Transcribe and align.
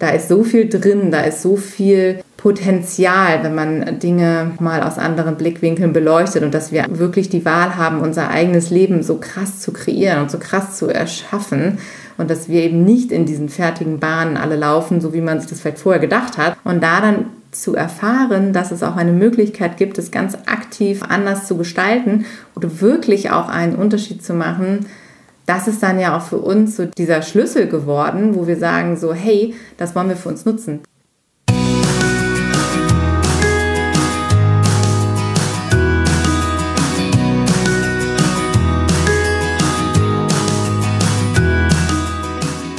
Da 0.00 0.08
ist 0.08 0.28
so 0.28 0.42
viel 0.42 0.68
drin, 0.68 1.10
da 1.10 1.20
ist 1.20 1.42
so 1.42 1.56
viel 1.56 2.20
Potenzial, 2.38 3.44
wenn 3.44 3.54
man 3.54 3.98
Dinge 3.98 4.52
mal 4.58 4.82
aus 4.82 4.96
anderen 4.96 5.36
Blickwinkeln 5.36 5.92
beleuchtet 5.92 6.42
und 6.42 6.54
dass 6.54 6.72
wir 6.72 6.86
wirklich 6.88 7.28
die 7.28 7.44
Wahl 7.44 7.76
haben, 7.76 8.00
unser 8.00 8.30
eigenes 8.30 8.70
Leben 8.70 9.02
so 9.02 9.18
krass 9.18 9.60
zu 9.60 9.72
kreieren 9.72 10.22
und 10.22 10.30
so 10.30 10.38
krass 10.38 10.78
zu 10.78 10.88
erschaffen 10.88 11.76
und 12.16 12.30
dass 12.30 12.48
wir 12.48 12.62
eben 12.62 12.82
nicht 12.82 13.12
in 13.12 13.26
diesen 13.26 13.50
fertigen 13.50 14.00
Bahnen 14.00 14.38
alle 14.38 14.56
laufen, 14.56 15.02
so 15.02 15.12
wie 15.12 15.20
man 15.20 15.38
sich 15.38 15.50
das 15.50 15.60
vielleicht 15.60 15.80
vorher 15.80 16.00
gedacht 16.00 16.38
hat. 16.38 16.56
Und 16.64 16.82
da 16.82 17.02
dann 17.02 17.26
zu 17.50 17.74
erfahren, 17.74 18.54
dass 18.54 18.70
es 18.70 18.82
auch 18.82 18.96
eine 18.96 19.12
Möglichkeit 19.12 19.76
gibt, 19.76 19.98
es 19.98 20.10
ganz 20.10 20.34
aktiv 20.46 21.02
anders 21.02 21.46
zu 21.46 21.58
gestalten 21.58 22.24
oder 22.56 22.80
wirklich 22.80 23.30
auch 23.30 23.50
einen 23.50 23.74
Unterschied 23.74 24.24
zu 24.24 24.32
machen, 24.32 24.86
das 25.50 25.66
ist 25.66 25.82
dann 25.82 25.98
ja 25.98 26.16
auch 26.16 26.22
für 26.22 26.38
uns 26.38 26.76
so 26.76 26.86
dieser 26.86 27.22
Schlüssel 27.22 27.66
geworden, 27.66 28.36
wo 28.36 28.46
wir 28.46 28.56
sagen 28.56 28.96
so, 28.96 29.12
hey, 29.12 29.52
das 29.78 29.96
wollen 29.96 30.08
wir 30.08 30.14
für 30.14 30.28
uns 30.28 30.44
nutzen. 30.44 30.80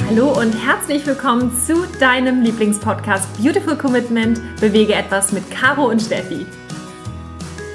Hallo 0.08 0.40
und 0.40 0.52
herzlich 0.52 1.06
willkommen 1.06 1.52
zu 1.66 1.86
deinem 2.00 2.40
Lieblingspodcast 2.40 3.36
Beautiful 3.36 3.76
Commitment 3.76 4.40
Bewege 4.60 4.94
etwas 4.94 5.30
mit 5.32 5.42
Caro 5.50 5.90
und 5.90 6.00
Steffi. 6.00 6.46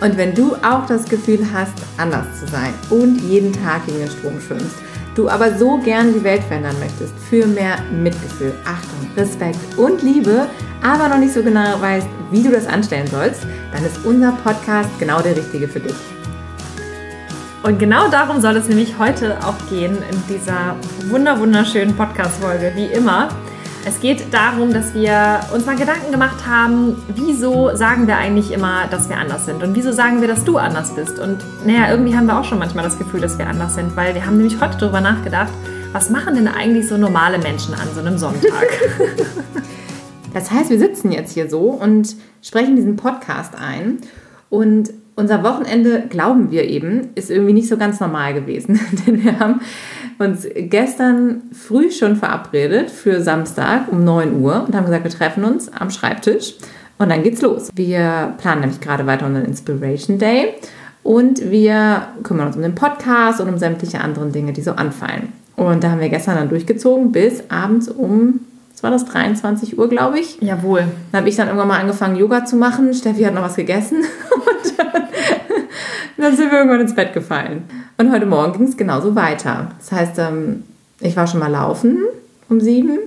Und 0.02 0.18
wenn 0.18 0.34
du 0.34 0.56
auch 0.56 0.88
das 0.88 1.06
Gefühl 1.06 1.46
hast, 1.54 1.74
anders 1.98 2.40
zu 2.40 2.48
sein 2.48 2.74
und 2.90 3.22
jeden 3.22 3.54
Tag 3.54 3.86
gegen 3.86 4.00
den 4.00 4.10
Strom 4.10 4.42
schwimmst, 4.42 4.87
du 5.18 5.30
aber 5.30 5.58
so 5.58 5.78
gerne 5.78 6.12
die 6.12 6.24
Welt 6.24 6.44
verändern 6.44 6.76
möchtest 6.80 7.14
für 7.30 7.48
mehr 7.48 7.78
Mitgefühl, 7.92 8.54
Achtung, 8.66 9.10
Respekt 9.16 9.60
und 9.78 10.04
Liebe, 10.04 10.48
aber 10.84 11.10
noch 11.10 11.18
nicht 11.18 11.34
so 11.34 11.42
genau 11.42 11.82
weißt, 11.82 12.08
wie 12.32 12.44
du 12.44 12.52
das 12.52 12.68
anstellen 12.68 13.08
sollst, 13.08 13.44
dann 13.74 13.84
ist 13.84 14.06
unser 14.06 14.32
Podcast 14.44 14.90
genau 15.00 15.22
der 15.22 15.36
richtige 15.36 15.68
für 15.68 15.80
dich. 15.80 15.96
Und 17.64 17.80
genau 17.80 18.08
darum 18.10 18.40
soll 18.40 18.56
es 18.56 18.68
nämlich 18.70 18.98
heute 19.00 19.38
auch 19.46 19.58
gehen 19.70 19.98
in 20.10 20.24
dieser 20.30 20.76
wunder 21.10 21.40
wunderschönen 21.40 21.96
Podcast-Folge, 21.96 22.72
wie 22.76 22.86
immer. 22.86 23.30
Es 23.88 24.02
geht 24.02 24.34
darum, 24.34 24.74
dass 24.74 24.94
wir 24.94 25.40
uns 25.54 25.66
mal 25.66 25.78
Gedanken 25.78 26.12
gemacht 26.12 26.46
haben, 26.46 27.02
wieso 27.16 27.74
sagen 27.74 28.06
wir 28.06 28.18
eigentlich 28.18 28.52
immer, 28.52 28.86
dass 28.88 29.08
wir 29.08 29.16
anders 29.16 29.46
sind 29.46 29.64
und 29.64 29.76
wieso 29.76 29.94
sagen 29.94 30.20
wir, 30.20 30.28
dass 30.28 30.44
du 30.44 30.58
anders 30.58 30.94
bist. 30.94 31.20
Und 31.20 31.38
naja, 31.66 31.90
irgendwie 31.90 32.14
haben 32.14 32.26
wir 32.26 32.38
auch 32.38 32.44
schon 32.44 32.60
manchmal 32.60 32.84
das 32.84 33.00
Gefühl, 33.00 33.22
dass 33.22 33.38
wir 33.38 33.48
anders 33.48 33.76
sind, 33.76 33.96
weil 33.96 34.14
wir 34.14 34.26
haben 34.26 34.36
nämlich 34.36 34.60
heute 34.60 34.78
darüber 34.78 35.00
nachgedacht, 35.00 35.54
was 35.94 36.10
machen 36.10 36.36
denn 36.36 36.50
eigentlich 36.50 36.86
so 36.90 36.98
normale 36.98 37.38
Menschen 37.38 37.76
an 37.76 37.88
so 37.96 38.02
einem 38.02 38.18
Sonntag? 38.18 38.68
das 40.34 40.52
heißt, 40.52 40.70
wir 40.70 40.80
sitzen 40.80 41.14
jetzt 41.14 41.32
hier 41.32 41.50
so 41.50 41.70
und 41.70 42.18
sprechen 42.42 42.76
diesen 42.76 42.98
Podcast 42.98 43.54
ein 43.58 44.00
und 44.50 44.90
unser 45.18 45.44
Wochenende, 45.44 46.04
glauben 46.10 46.52
wir 46.52 46.70
eben, 46.70 47.10
ist 47.16 47.32
irgendwie 47.32 47.54
nicht 47.54 47.68
so 47.68 47.76
ganz 47.76 48.00
normal 48.00 48.36
gewesen. 48.36 48.80
Denn 49.08 49.24
wir 49.24 49.40
haben 49.40 49.62
uns 50.20 50.48
gestern 50.56 51.42
früh 51.52 51.92
schon 51.92 52.16
verabredet 52.16 52.92
für 52.92 53.22
Samstag 53.22 53.92
um 53.92 54.04
9 54.06 54.40
Uhr 54.42 54.64
und 54.66 54.76
haben 54.76 54.86
gesagt, 54.86 55.04
wir 55.04 55.12
treffen 55.12 55.44
uns 55.44 55.74
am 55.74 55.90
Schreibtisch 55.90 56.54
und 57.00 57.10
dann 57.10 57.24
geht's 57.24 57.42
los. 57.42 57.70
Wir 57.74 58.36
planen 58.38 58.62
nämlich 58.62 58.80
gerade 58.80 59.08
weiter 59.08 59.26
unseren 59.26 59.46
Inspiration 59.46 60.20
Day 60.20 60.54
und 61.02 61.50
wir 61.50 62.10
kümmern 62.22 62.48
uns 62.48 62.56
um 62.56 62.62
den 62.62 62.76
Podcast 62.76 63.42
und 63.42 63.50
um 63.50 63.58
sämtliche 63.58 64.02
anderen 64.02 64.32
Dinge, 64.32 64.54
die 64.54 64.62
so 64.62 64.74
anfallen. 64.74 65.34
Und 65.56 65.84
da 65.84 65.90
haben 65.92 66.00
wir 66.00 66.10
gestern 66.10 66.36
dann 66.36 66.50
durchgezogen 66.50 67.12
bis 67.12 67.44
abends 67.50 67.88
um 67.88 68.42
was 68.78 68.84
war 68.84 68.92
das, 68.92 69.06
23 69.06 69.80
Uhr, 69.80 69.90
glaube 69.90 70.20
ich. 70.20 70.40
Jawohl. 70.40 70.84
Da 71.12 71.18
habe 71.18 71.30
ich 71.30 71.36
dann 71.36 71.48
irgendwann 71.48 71.68
mal 71.68 71.80
angefangen, 71.80 72.16
Yoga 72.16 72.46
zu 72.46 72.58
machen. 72.58 72.94
Steffi 72.94 73.24
hat 73.24 73.34
noch 73.34 73.42
was 73.42 73.56
gegessen. 73.56 73.98
Und 74.36 74.78
dann, 74.78 75.04
dann 76.16 76.36
sind 76.36 76.52
wir 76.52 76.60
irgendwann 76.60 76.82
ins 76.82 76.94
Bett 76.94 77.12
gefallen. 77.12 77.64
Und 77.98 78.12
heute 78.12 78.28
Morgen 78.28 78.54
ging 78.54 78.68
es 78.68 78.78
genauso 78.78 79.16
weiter. 79.16 79.72
Das 79.80 79.92
heißt, 79.92 80.20
ähm, 80.20 80.64
ich 81.00 81.18
war 81.18 81.26
schon 81.26 81.40
mal 81.40 81.50
laufen 81.50 82.06
um 82.50 82.62
sieben. 82.62 83.00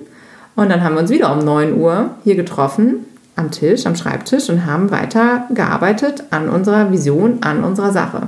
Und 0.57 0.71
dann 0.71 0.83
haben 0.83 0.97
wir 0.97 1.03
uns 1.03 1.11
wieder 1.11 1.33
um 1.33 1.39
9 1.45 1.79
Uhr 1.79 2.11
hier 2.25 2.35
getroffen, 2.35 3.07
am 3.37 3.53
Tisch, 3.53 3.87
am 3.87 3.95
Schreibtisch 3.95 4.51
und 4.51 4.67
haben 4.67 4.91
weiter 4.91 5.47
gearbeitet 5.55 6.25
an 6.31 6.49
unserer 6.49 6.91
Vision, 6.91 7.39
an 7.43 7.63
unserer 7.63 7.93
Sache. 7.93 8.27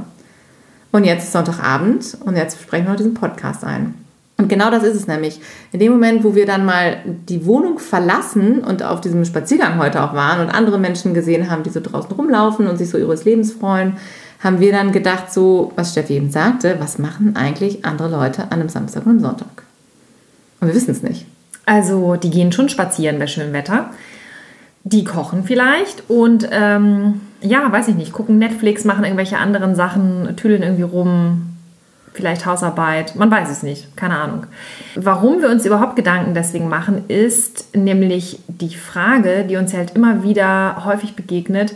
Und 0.93 1.05
jetzt 1.05 1.25
ist 1.25 1.33
Sonntagabend 1.33 2.17
und 2.25 2.37
jetzt 2.37 2.63
sprechen 2.63 2.87
wir 2.87 2.95
diesen 2.95 3.15
Podcast 3.15 3.65
ein. 3.65 4.02
Und 4.43 4.49
genau 4.49 4.73
das 4.73 4.83
ist 4.83 4.97
es 4.97 5.07
nämlich. 5.07 5.41
In 5.71 5.79
dem 5.79 5.93
Moment, 5.93 6.25
wo 6.25 6.35
wir 6.35 6.47
dann 6.47 6.65
mal 6.65 6.97
die 7.29 7.47
Wohnung 7.47 7.79
verlassen 7.79 8.59
und 8.65 8.83
auf 8.83 9.01
diesem 9.01 9.25
Spaziergang 9.25 9.79
heute 9.79 10.03
auch 10.03 10.15
waren 10.15 10.41
und 10.41 10.53
andere 10.53 10.81
Menschen 10.81 11.15
gesehen 11.15 11.49
haben, 11.49 11.63
die 11.63 11.71
so 11.71 11.81
draußen 11.81 12.11
rumlaufen 12.11 12.67
und 12.67 12.77
sich 12.77 12.91
so 12.91 12.99
ihres 12.99 13.25
Lebens 13.25 13.53
freuen, 13.53 13.99
haben 14.41 14.59
wir 14.59 14.73
dann 14.73 14.91
gedacht, 14.91 15.33
so, 15.33 15.71
was 15.77 15.93
Steffi 15.93 16.15
eben 16.15 16.33
sagte, 16.33 16.75
was 16.81 16.99
machen 16.99 17.37
eigentlich 17.37 17.85
andere 17.85 18.09
Leute 18.09 18.43
an 18.43 18.55
einem 18.55 18.69
Samstag 18.69 19.07
und 19.07 19.13
einem 19.13 19.21
Sonntag? 19.21 19.63
Und 20.61 20.67
wir 20.67 20.75
wissen 20.75 20.91
es 20.91 21.05
nicht. 21.05 21.25
Also, 21.65 22.17
die 22.17 22.31
gehen 22.31 22.51
schon 22.51 22.69
spazieren 22.69 23.21
bei 23.21 23.29
schönem 23.29 23.53
Wetter. 23.53 23.91
Die 24.83 25.05
kochen 25.05 25.45
vielleicht 25.45 26.11
und 26.11 26.49
ähm, 26.51 27.21
ja, 27.41 27.71
weiß 27.71 27.87
ich 27.87 27.95
nicht, 27.95 28.13
gucken 28.13 28.39
Netflix, 28.39 28.85
machen 28.85 29.05
irgendwelche 29.05 29.39
anderen 29.39 29.77
Sachen, 29.77 30.35
tüdeln 30.37 30.65
irgendwie 30.65 30.83
rum, 30.83 31.52
vielleicht 32.13 32.47
Hausarbeit, 32.47 33.17
man 33.17 33.31
weiß 33.31 33.51
es 33.51 33.63
nicht, 33.63 33.97
keine 33.97 34.19
Ahnung. 34.19 34.47
Warum 34.95 35.41
wir 35.41 35.49
uns 35.49 35.65
überhaupt 35.65 35.97
Gedanken 35.97 36.35
deswegen 36.35 36.69
machen, 36.69 37.05
ist 37.09 37.75
nämlich 37.77 38.41
die 38.49 38.75
Frage, 38.75 39.45
die 39.45 39.57
uns 39.57 39.75
halt 39.75 39.97
immer 39.97 40.23
wieder 40.23 40.85
häufig 40.85 41.15
begegnet, 41.17 41.75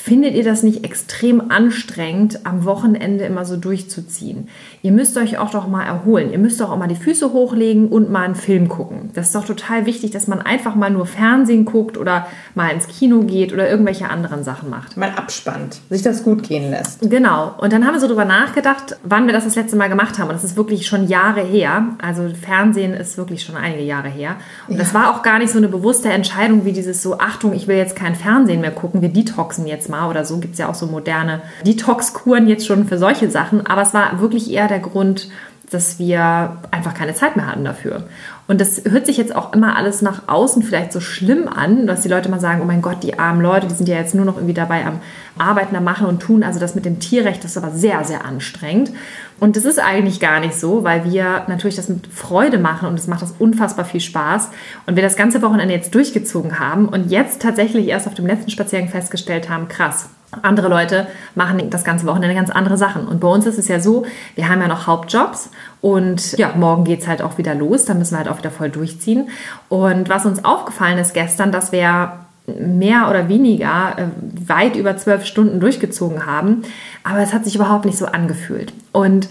Findet 0.00 0.34
ihr 0.34 0.44
das 0.44 0.62
nicht 0.62 0.84
extrem 0.84 1.50
anstrengend, 1.50 2.46
am 2.46 2.64
Wochenende 2.64 3.24
immer 3.24 3.44
so 3.44 3.56
durchzuziehen? 3.56 4.48
Ihr 4.80 4.92
müsst 4.92 5.16
euch 5.18 5.38
auch 5.38 5.50
doch 5.50 5.66
mal 5.66 5.84
erholen. 5.84 6.30
Ihr 6.30 6.38
müsst 6.38 6.60
doch 6.60 6.70
auch 6.70 6.78
mal 6.78 6.86
die 6.86 6.94
Füße 6.94 7.32
hochlegen 7.32 7.88
und 7.88 8.08
mal 8.08 8.24
einen 8.24 8.36
Film 8.36 8.68
gucken. 8.68 9.10
Das 9.14 9.26
ist 9.26 9.34
doch 9.34 9.44
total 9.44 9.86
wichtig, 9.86 10.12
dass 10.12 10.28
man 10.28 10.40
einfach 10.40 10.76
mal 10.76 10.88
nur 10.88 11.04
Fernsehen 11.04 11.64
guckt 11.64 11.98
oder 11.98 12.28
mal 12.54 12.70
ins 12.70 12.86
Kino 12.86 13.22
geht 13.22 13.52
oder 13.52 13.68
irgendwelche 13.68 14.08
anderen 14.08 14.44
Sachen 14.44 14.70
macht. 14.70 14.96
Mal 14.96 15.10
abspannt, 15.10 15.80
sich 15.90 16.02
das 16.02 16.22
gut 16.22 16.44
gehen 16.44 16.70
lässt. 16.70 17.00
Genau. 17.02 17.54
Und 17.58 17.72
dann 17.72 17.84
haben 17.84 17.94
wir 17.94 18.00
so 18.00 18.06
drüber 18.06 18.24
nachgedacht, 18.24 18.96
wann 19.02 19.26
wir 19.26 19.34
das 19.34 19.44
das 19.44 19.56
letzte 19.56 19.76
Mal 19.76 19.88
gemacht 19.88 20.18
haben. 20.18 20.28
Und 20.28 20.36
das 20.36 20.44
ist 20.44 20.56
wirklich 20.56 20.86
schon 20.86 21.08
Jahre 21.08 21.42
her. 21.42 21.88
Also 22.00 22.28
Fernsehen 22.40 22.94
ist 22.94 23.18
wirklich 23.18 23.42
schon 23.42 23.56
einige 23.56 23.82
Jahre 23.82 24.08
her. 24.08 24.36
Und 24.68 24.74
ja. 24.74 24.80
das 24.80 24.94
war 24.94 25.10
auch 25.10 25.22
gar 25.22 25.40
nicht 25.40 25.50
so 25.50 25.58
eine 25.58 25.68
bewusste 25.68 26.08
Entscheidung 26.08 26.64
wie 26.64 26.72
dieses 26.72 27.02
so, 27.02 27.18
Achtung, 27.18 27.52
ich 27.52 27.66
will 27.66 27.76
jetzt 27.76 27.96
kein 27.96 28.14
Fernsehen 28.14 28.60
mehr 28.60 28.70
gucken, 28.70 29.02
wir 29.02 29.08
detoxen 29.08 29.66
jetzt 29.66 29.87
mal 29.88 30.08
oder 30.08 30.24
so. 30.24 30.38
Gibt 30.38 30.54
es 30.54 30.58
ja 30.58 30.68
auch 30.68 30.74
so 30.74 30.86
moderne 30.86 31.42
Detox-Kuren 31.66 32.48
jetzt 32.48 32.66
schon 32.66 32.86
für 32.86 32.98
solche 32.98 33.30
Sachen. 33.30 33.66
Aber 33.66 33.82
es 33.82 33.94
war 33.94 34.20
wirklich 34.20 34.50
eher 34.50 34.68
der 34.68 34.80
Grund, 34.80 35.28
dass 35.70 35.98
wir 35.98 36.56
einfach 36.70 36.94
keine 36.94 37.14
Zeit 37.14 37.36
mehr 37.36 37.46
hatten 37.46 37.64
dafür. 37.64 38.04
Und 38.48 38.62
das 38.62 38.82
hört 38.88 39.04
sich 39.04 39.18
jetzt 39.18 39.36
auch 39.36 39.52
immer 39.52 39.76
alles 39.76 40.00
nach 40.00 40.22
außen 40.26 40.62
vielleicht 40.62 40.90
so 40.90 41.00
schlimm 41.00 41.48
an, 41.48 41.86
dass 41.86 42.00
die 42.00 42.08
Leute 42.08 42.30
mal 42.30 42.40
sagen, 42.40 42.62
oh 42.62 42.64
mein 42.64 42.80
Gott, 42.80 43.02
die 43.02 43.18
armen 43.18 43.42
Leute, 43.42 43.66
die 43.66 43.74
sind 43.74 43.90
ja 43.90 43.96
jetzt 43.96 44.14
nur 44.14 44.24
noch 44.24 44.36
irgendwie 44.36 44.54
dabei 44.54 44.86
am 44.86 45.00
Arbeiten, 45.36 45.76
am 45.76 45.84
Machen 45.84 46.06
und 46.06 46.20
Tun. 46.20 46.42
Also 46.42 46.58
das 46.58 46.74
mit 46.74 46.86
dem 46.86 46.98
Tierrecht 46.98 47.44
das 47.44 47.52
ist 47.52 47.62
aber 47.62 47.70
sehr, 47.72 48.02
sehr 48.04 48.24
anstrengend. 48.24 48.90
Und 49.38 49.56
das 49.56 49.66
ist 49.66 49.78
eigentlich 49.78 50.18
gar 50.18 50.40
nicht 50.40 50.54
so, 50.54 50.82
weil 50.82 51.04
wir 51.04 51.44
natürlich 51.46 51.76
das 51.76 51.90
mit 51.90 52.06
Freude 52.06 52.58
machen 52.58 52.88
und 52.88 52.98
es 52.98 53.06
macht 53.06 53.20
das 53.20 53.34
unfassbar 53.38 53.84
viel 53.84 54.00
Spaß. 54.00 54.48
Und 54.86 54.96
wir 54.96 55.02
das 55.02 55.16
ganze 55.16 55.42
Wochenende 55.42 55.74
jetzt 55.74 55.94
durchgezogen 55.94 56.58
haben 56.58 56.88
und 56.88 57.10
jetzt 57.10 57.42
tatsächlich 57.42 57.86
erst 57.86 58.06
auf 58.06 58.14
dem 58.14 58.26
letzten 58.26 58.50
Spaziergang 58.50 58.88
festgestellt 58.88 59.50
haben, 59.50 59.68
krass, 59.68 60.08
andere 60.42 60.68
Leute 60.68 61.06
machen 61.34 61.70
das 61.70 61.84
ganze 61.84 62.06
Wochenende 62.06 62.34
ganz 62.34 62.50
andere 62.50 62.76
Sachen. 62.76 63.06
Und 63.06 63.20
bei 63.20 63.28
uns 63.28 63.46
ist 63.46 63.58
es 63.58 63.68
ja 63.68 63.80
so, 63.80 64.04
wir 64.34 64.48
haben 64.48 64.60
ja 64.60 64.68
noch 64.68 64.86
Hauptjobs 64.86 65.50
und 65.80 66.36
ja, 66.36 66.52
morgen 66.56 66.84
geht 66.84 67.00
es 67.00 67.08
halt 67.08 67.22
auch 67.22 67.38
wieder 67.38 67.54
los. 67.54 67.84
Da 67.84 67.94
müssen 67.94 68.12
wir 68.12 68.18
halt 68.18 68.28
auch 68.28 68.38
wieder 68.38 68.50
voll 68.50 68.70
durchziehen. 68.70 69.30
Und 69.68 70.08
was 70.08 70.26
uns 70.26 70.44
aufgefallen 70.44 70.98
ist 70.98 71.14
gestern, 71.14 71.52
dass 71.52 71.72
wir 71.72 72.12
mehr 72.46 73.08
oder 73.10 73.28
weniger 73.28 73.96
äh, 73.98 74.48
weit 74.48 74.76
über 74.76 74.96
zwölf 74.96 75.24
Stunden 75.24 75.60
durchgezogen 75.60 76.26
haben. 76.26 76.62
Aber 77.04 77.20
es 77.20 77.32
hat 77.32 77.44
sich 77.44 77.54
überhaupt 77.54 77.84
nicht 77.84 77.98
so 77.98 78.06
angefühlt. 78.06 78.72
Und 78.92 79.28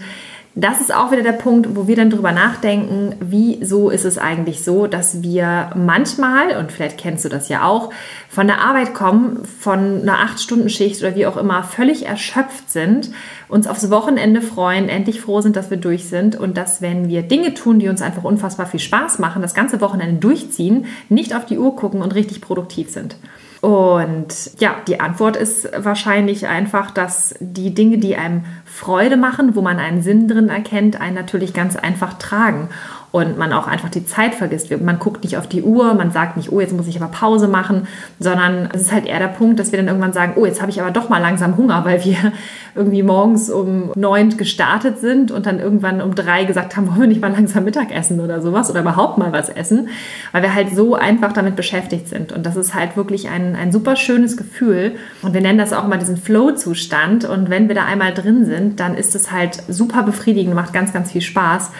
das 0.54 0.80
ist 0.80 0.92
auch 0.92 1.12
wieder 1.12 1.22
der 1.22 1.32
Punkt, 1.32 1.76
wo 1.76 1.86
wir 1.86 1.94
dann 1.94 2.10
drüber 2.10 2.32
nachdenken, 2.32 3.14
wieso 3.20 3.90
ist 3.90 4.04
es 4.04 4.18
eigentlich 4.18 4.64
so, 4.64 4.86
dass 4.86 5.22
wir 5.22 5.70
manchmal, 5.76 6.56
und 6.56 6.72
vielleicht 6.72 6.98
kennst 6.98 7.24
du 7.24 7.28
das 7.28 7.48
ja 7.48 7.64
auch, 7.64 7.90
von 8.28 8.46
der 8.48 8.60
Arbeit 8.60 8.92
kommen, 8.92 9.44
von 9.44 10.02
einer 10.02 10.18
8-Stunden-Schicht 10.18 11.00
oder 11.02 11.14
wie 11.14 11.26
auch 11.26 11.36
immer, 11.36 11.62
völlig 11.62 12.06
erschöpft 12.06 12.70
sind, 12.70 13.10
uns 13.48 13.66
aufs 13.66 13.90
Wochenende 13.90 14.40
freuen, 14.40 14.88
endlich 14.88 15.20
froh 15.20 15.40
sind, 15.40 15.54
dass 15.54 15.70
wir 15.70 15.76
durch 15.76 16.08
sind 16.08 16.34
und 16.34 16.56
dass, 16.56 16.82
wenn 16.82 17.08
wir 17.08 17.22
Dinge 17.22 17.54
tun, 17.54 17.78
die 17.78 17.88
uns 17.88 18.02
einfach 18.02 18.24
unfassbar 18.24 18.66
viel 18.66 18.80
Spaß 18.80 19.20
machen, 19.20 19.42
das 19.42 19.54
ganze 19.54 19.80
Wochenende 19.80 20.18
durchziehen, 20.20 20.86
nicht 21.08 21.36
auf 21.36 21.46
die 21.46 21.58
Uhr 21.58 21.76
gucken 21.76 22.02
und 22.02 22.14
richtig 22.14 22.40
produktiv 22.40 22.90
sind. 22.90 23.16
Und 23.60 24.28
ja, 24.60 24.76
die 24.86 25.00
Antwort 25.00 25.36
ist 25.36 25.68
wahrscheinlich 25.76 26.46
einfach, 26.46 26.92
dass 26.92 27.34
die 27.40 27.74
Dinge, 27.74 27.98
die 27.98 28.16
einem 28.16 28.44
Freude 28.64 29.16
machen, 29.16 29.56
wo 29.56 29.62
man 29.62 29.78
einen 29.78 30.02
Sinn 30.02 30.28
drin 30.28 30.48
erkennt, 30.48 31.00
einen 31.00 31.16
natürlich 31.16 31.54
ganz 31.54 31.74
einfach 31.74 32.14
tragen. 32.14 32.68
Und 33.10 33.38
man 33.38 33.52
auch 33.52 33.66
einfach 33.66 33.88
die 33.88 34.04
Zeit 34.04 34.34
vergisst. 34.34 34.70
Man 34.80 34.98
guckt 34.98 35.24
nicht 35.24 35.38
auf 35.38 35.46
die 35.46 35.62
Uhr, 35.62 35.94
man 35.94 36.10
sagt 36.10 36.36
nicht, 36.36 36.52
oh, 36.52 36.60
jetzt 36.60 36.76
muss 36.76 36.86
ich 36.86 37.00
aber 37.00 37.10
Pause 37.10 37.48
machen, 37.48 37.88
sondern 38.20 38.68
es 38.74 38.82
ist 38.82 38.92
halt 38.92 39.06
eher 39.06 39.18
der 39.18 39.28
Punkt, 39.28 39.58
dass 39.58 39.72
wir 39.72 39.78
dann 39.78 39.88
irgendwann 39.88 40.12
sagen, 40.12 40.34
oh, 40.36 40.44
jetzt 40.44 40.60
habe 40.60 40.70
ich 40.70 40.80
aber 40.80 40.90
doch 40.90 41.08
mal 41.08 41.18
langsam 41.18 41.56
Hunger, 41.56 41.84
weil 41.84 42.04
wir 42.04 42.32
irgendwie 42.74 43.02
morgens 43.02 43.50
um 43.50 43.92
neun 43.96 44.36
gestartet 44.36 44.98
sind 44.98 45.30
und 45.30 45.46
dann 45.46 45.58
irgendwann 45.58 46.02
um 46.02 46.14
drei 46.14 46.44
gesagt 46.44 46.76
haben, 46.76 46.88
wollen 46.88 47.00
wir 47.00 47.06
nicht 47.06 47.20
mal 47.20 47.32
langsam 47.32 47.64
Mittag 47.64 47.94
essen 47.94 48.20
oder 48.20 48.42
sowas 48.42 48.70
oder 48.70 48.80
überhaupt 48.80 49.16
mal 49.16 49.32
was 49.32 49.48
essen, 49.48 49.88
weil 50.32 50.42
wir 50.42 50.54
halt 50.54 50.74
so 50.76 50.94
einfach 50.94 51.32
damit 51.32 51.56
beschäftigt 51.56 52.08
sind. 52.08 52.32
Und 52.32 52.44
das 52.44 52.56
ist 52.56 52.74
halt 52.74 52.96
wirklich 52.96 53.30
ein, 53.30 53.56
ein 53.56 53.72
super 53.72 53.96
schönes 53.96 54.36
Gefühl. 54.36 54.92
Und 55.22 55.32
wir 55.32 55.40
nennen 55.40 55.58
das 55.58 55.72
auch 55.72 55.86
mal 55.86 55.98
diesen 55.98 56.18
Flow-Zustand. 56.18 57.24
Und 57.24 57.48
wenn 57.48 57.68
wir 57.68 57.74
da 57.74 57.84
einmal 57.84 58.12
drin 58.12 58.44
sind, 58.44 58.80
dann 58.80 58.94
ist 58.94 59.14
es 59.14 59.32
halt 59.32 59.62
super 59.68 60.02
befriedigend, 60.02 60.54
macht 60.54 60.72
ganz, 60.72 60.92
ganz 60.92 61.12
viel 61.12 61.22
Spaß. 61.22 61.70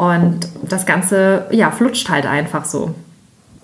Und 0.00 0.48
das 0.66 0.86
Ganze, 0.86 1.44
ja, 1.50 1.70
flutscht 1.70 2.08
halt 2.08 2.24
einfach 2.24 2.64
so. 2.64 2.94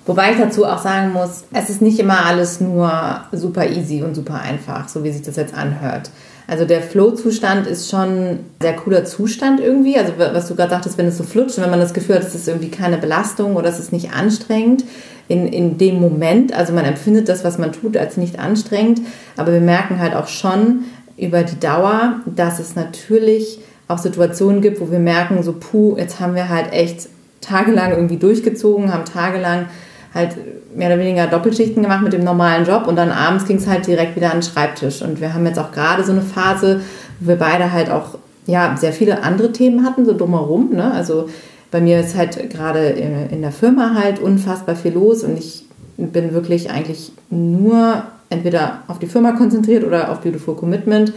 Wobei 0.05 0.33
ich 0.33 0.39
dazu 0.39 0.67
auch 0.67 0.83
sagen 0.83 1.15
muss, 1.15 1.45
es 1.55 1.71
ist 1.71 1.81
nicht 1.81 1.99
immer 1.99 2.27
alles 2.27 2.61
nur 2.61 2.93
super 3.33 3.67
easy 3.67 4.03
und 4.03 4.15
super 4.15 4.43
einfach, 4.43 4.87
so 4.87 5.03
wie 5.03 5.13
sich 5.13 5.23
das 5.23 5.37
jetzt 5.37 5.55
anhört. 5.55 6.11
Also 6.47 6.67
der 6.67 6.83
Flow-Zustand 6.83 7.67
ist 7.67 7.89
schon 7.89 8.09
ein 8.09 8.39
sehr 8.61 8.77
cooler 8.77 9.07
Zustand 9.07 9.61
irgendwie. 9.61 9.97
Also 9.99 10.13
was 10.19 10.47
du 10.47 10.55
gerade 10.55 10.73
sagtest, 10.73 10.99
wenn 10.99 11.07
es 11.07 11.17
so 11.17 11.25
flutscht, 11.25 11.57
wenn 11.59 11.71
man 11.71 11.81
das 11.81 11.95
Gefühl 11.95 12.17
hat, 12.17 12.23
es 12.23 12.35
ist 12.35 12.47
irgendwie 12.47 12.71
keine 12.71 12.99
Belastung 12.99 13.57
oder 13.57 13.71
es 13.71 13.79
ist 13.79 13.91
nicht 13.91 14.13
anstrengend 14.13 14.85
in, 15.29 15.47
in 15.47 15.79
dem 15.79 15.99
Moment. 16.03 16.53
Also 16.53 16.75
man 16.75 16.85
empfindet 16.85 17.31
das, 17.31 17.45
was 17.45 17.57
man 17.57 17.73
tut, 17.73 17.97
als 17.97 18.19
nicht 18.19 18.39
anstrengend. 18.39 19.01
Aber 19.39 19.55
wir 19.55 19.63
merken 19.63 20.01
halt 20.01 20.15
auch 20.15 20.29
schon 20.29 20.85
über 21.17 21.45
die 21.45 21.59
Dauer, 21.59 22.21
dass 22.27 22.59
es 22.59 22.77
natürlich 22.77 23.59
auch 23.89 23.99
Situationen 23.99 24.63
gibt, 24.63 24.81
wo 24.81 24.91
wir 24.91 24.99
merken, 24.99 25.43
so 25.43 25.53
puh, 25.53 25.97
jetzt 25.97 26.21
haben 26.21 26.35
wir 26.35 26.49
halt 26.49 26.73
echt 26.73 27.09
tagelang 27.41 27.93
irgendwie 27.93 28.17
durchgezogen, 28.17 28.93
haben 28.93 29.05
tagelang 29.05 29.67
halt 30.13 30.37
mehr 30.75 30.89
oder 30.89 30.99
weniger 30.99 31.27
Doppelschichten 31.27 31.83
gemacht 31.83 32.03
mit 32.03 32.13
dem 32.13 32.25
normalen 32.25 32.67
Job 32.67 32.87
und 32.87 32.97
dann 32.97 33.11
abends 33.11 33.47
ging 33.47 33.59
es 33.59 33.67
halt 33.67 33.87
direkt 33.87 34.17
wieder 34.17 34.33
an 34.33 34.39
den 34.39 34.43
Schreibtisch. 34.43 35.03
Und 35.03 35.21
wir 35.21 35.35
haben 35.35 35.47
jetzt 35.47 35.59
auch 35.59 35.73
gerade 35.73 36.05
so 36.05 36.13
eine 36.13 36.23
Phase, 36.23 36.81
wo 37.21 37.29
wir 37.29 37.37
beide 37.37 37.73
halt 37.73 37.91
auch 37.91 38.19
ja, 38.47 38.77
sehr 38.79 38.93
viele 38.93 39.23
andere 39.23 39.53
Themen 39.53 39.85
hatten, 39.85 40.05
so 40.05 40.17
drumherum. 40.17 40.71
Ne? 40.73 40.93
Also 40.93 41.29
bei 41.71 41.81
mir 41.81 42.01
ist 42.01 42.17
halt 42.17 42.51
gerade 42.51 42.89
in 42.89 43.43
der 43.43 43.53
Firma 43.53 43.95
halt 43.95 44.19
unfassbar 44.19 44.77
viel 44.77 44.95
los 44.95 45.25
und 45.25 45.39
ich 45.39 45.65
bin 45.97 46.33
wirklich 46.33 46.71
eigentlich 46.71 47.13
nur 47.31 48.03
entweder 48.31 48.83
auf 48.89 48.99
die 48.99 49.07
Firma 49.07 49.33
konzentriert 49.33 49.85
oder 49.85 50.11
auf 50.11 50.21
Beautiful 50.21 50.57
Commitment 50.57 51.13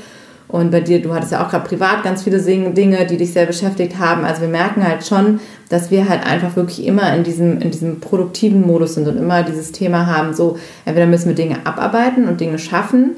und 0.49 0.71
bei 0.71 0.81
dir, 0.81 0.99
du 0.99 1.13
hattest 1.13 1.31
ja 1.31 1.45
auch 1.45 1.51
gerade 1.51 1.67
privat 1.67 2.01
ganz 2.03 2.23
viele 2.23 2.41
Dinge, 2.41 3.05
die 3.05 3.17
dich 3.17 3.33
sehr 3.33 3.45
beschäftigt 3.45 3.99
haben. 3.99 4.25
Also 4.25 4.41
wir 4.41 4.47
merken 4.47 4.83
halt 4.85 5.05
schon, 5.05 5.39
dass 5.69 5.91
wir 5.91 6.09
halt 6.09 6.25
einfach 6.25 6.55
wirklich 6.55 6.87
immer 6.87 7.15
in 7.15 7.23
diesem, 7.23 7.61
in 7.61 7.69
diesem 7.69 7.99
produktiven 7.99 8.65
Modus 8.65 8.95
sind 8.95 9.07
und 9.07 9.17
immer 9.17 9.43
dieses 9.43 9.71
Thema 9.71 10.07
haben, 10.07 10.33
so 10.33 10.57
entweder 10.85 11.05
müssen 11.05 11.27
wir 11.27 11.35
Dinge 11.35 11.67
abarbeiten 11.67 12.27
und 12.27 12.41
Dinge 12.41 12.57
schaffen 12.57 13.11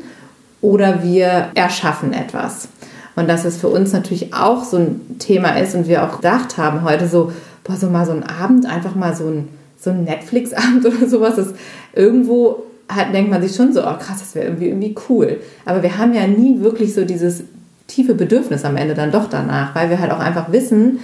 oder 0.60 1.04
wir 1.04 1.52
erschaffen 1.56 2.12
etwas. 2.12 2.68
Und 3.16 3.30
dass 3.30 3.46
es 3.46 3.56
für 3.56 3.70
uns 3.70 3.94
natürlich 3.94 4.34
auch 4.34 4.66
so 4.66 4.78
ein 4.78 5.18
Thema 5.18 5.58
ist 5.58 5.74
und 5.74 5.88
wir 5.88 6.04
auch 6.04 6.18
gedacht 6.18 6.58
haben 6.58 6.84
heute 6.84 7.08
so, 7.08 7.32
boah, 7.64 7.78
so 7.78 7.90
mal 7.90 8.06
so 8.06 8.12
ein 8.12 8.24
Abend, 8.24 8.66
einfach 8.66 8.96
mal 8.96 9.16
so 9.16 9.28
ein, 9.28 9.48
so 9.80 9.90
ein 9.92 10.04
Netflix-Abend 10.04 10.86
oder 10.86 11.08
sowas 11.08 11.38
ist 11.38 11.56
irgendwo 11.96 12.64
hat, 12.96 13.14
denkt 13.14 13.32
man 13.32 13.42
sich 13.42 13.56
schon 13.56 13.74
so, 13.74 13.82
oh 13.82 13.98
krass, 13.98 14.20
das 14.20 14.36
wäre 14.36 14.46
irgendwie, 14.46 14.68
irgendwie 14.68 14.96
cool. 15.10 15.40
Aber 15.66 15.82
wir 15.84 15.98
haben 15.98 16.14
ja 16.14 16.28
nie 16.28 16.62
wirklich 16.62 16.94
so 16.94 17.06
dieses 17.06 17.44
tiefe 17.88 18.16
Bedürfnis 18.16 18.66
am 18.66 18.78
Ende 18.78 18.94
dann 18.94 19.12
doch 19.12 19.30
danach, 19.30 19.76
weil 19.76 19.90
wir 19.90 20.00
halt 20.00 20.12
auch 20.12 20.20
einfach 20.20 20.52
wissen, 20.52 21.00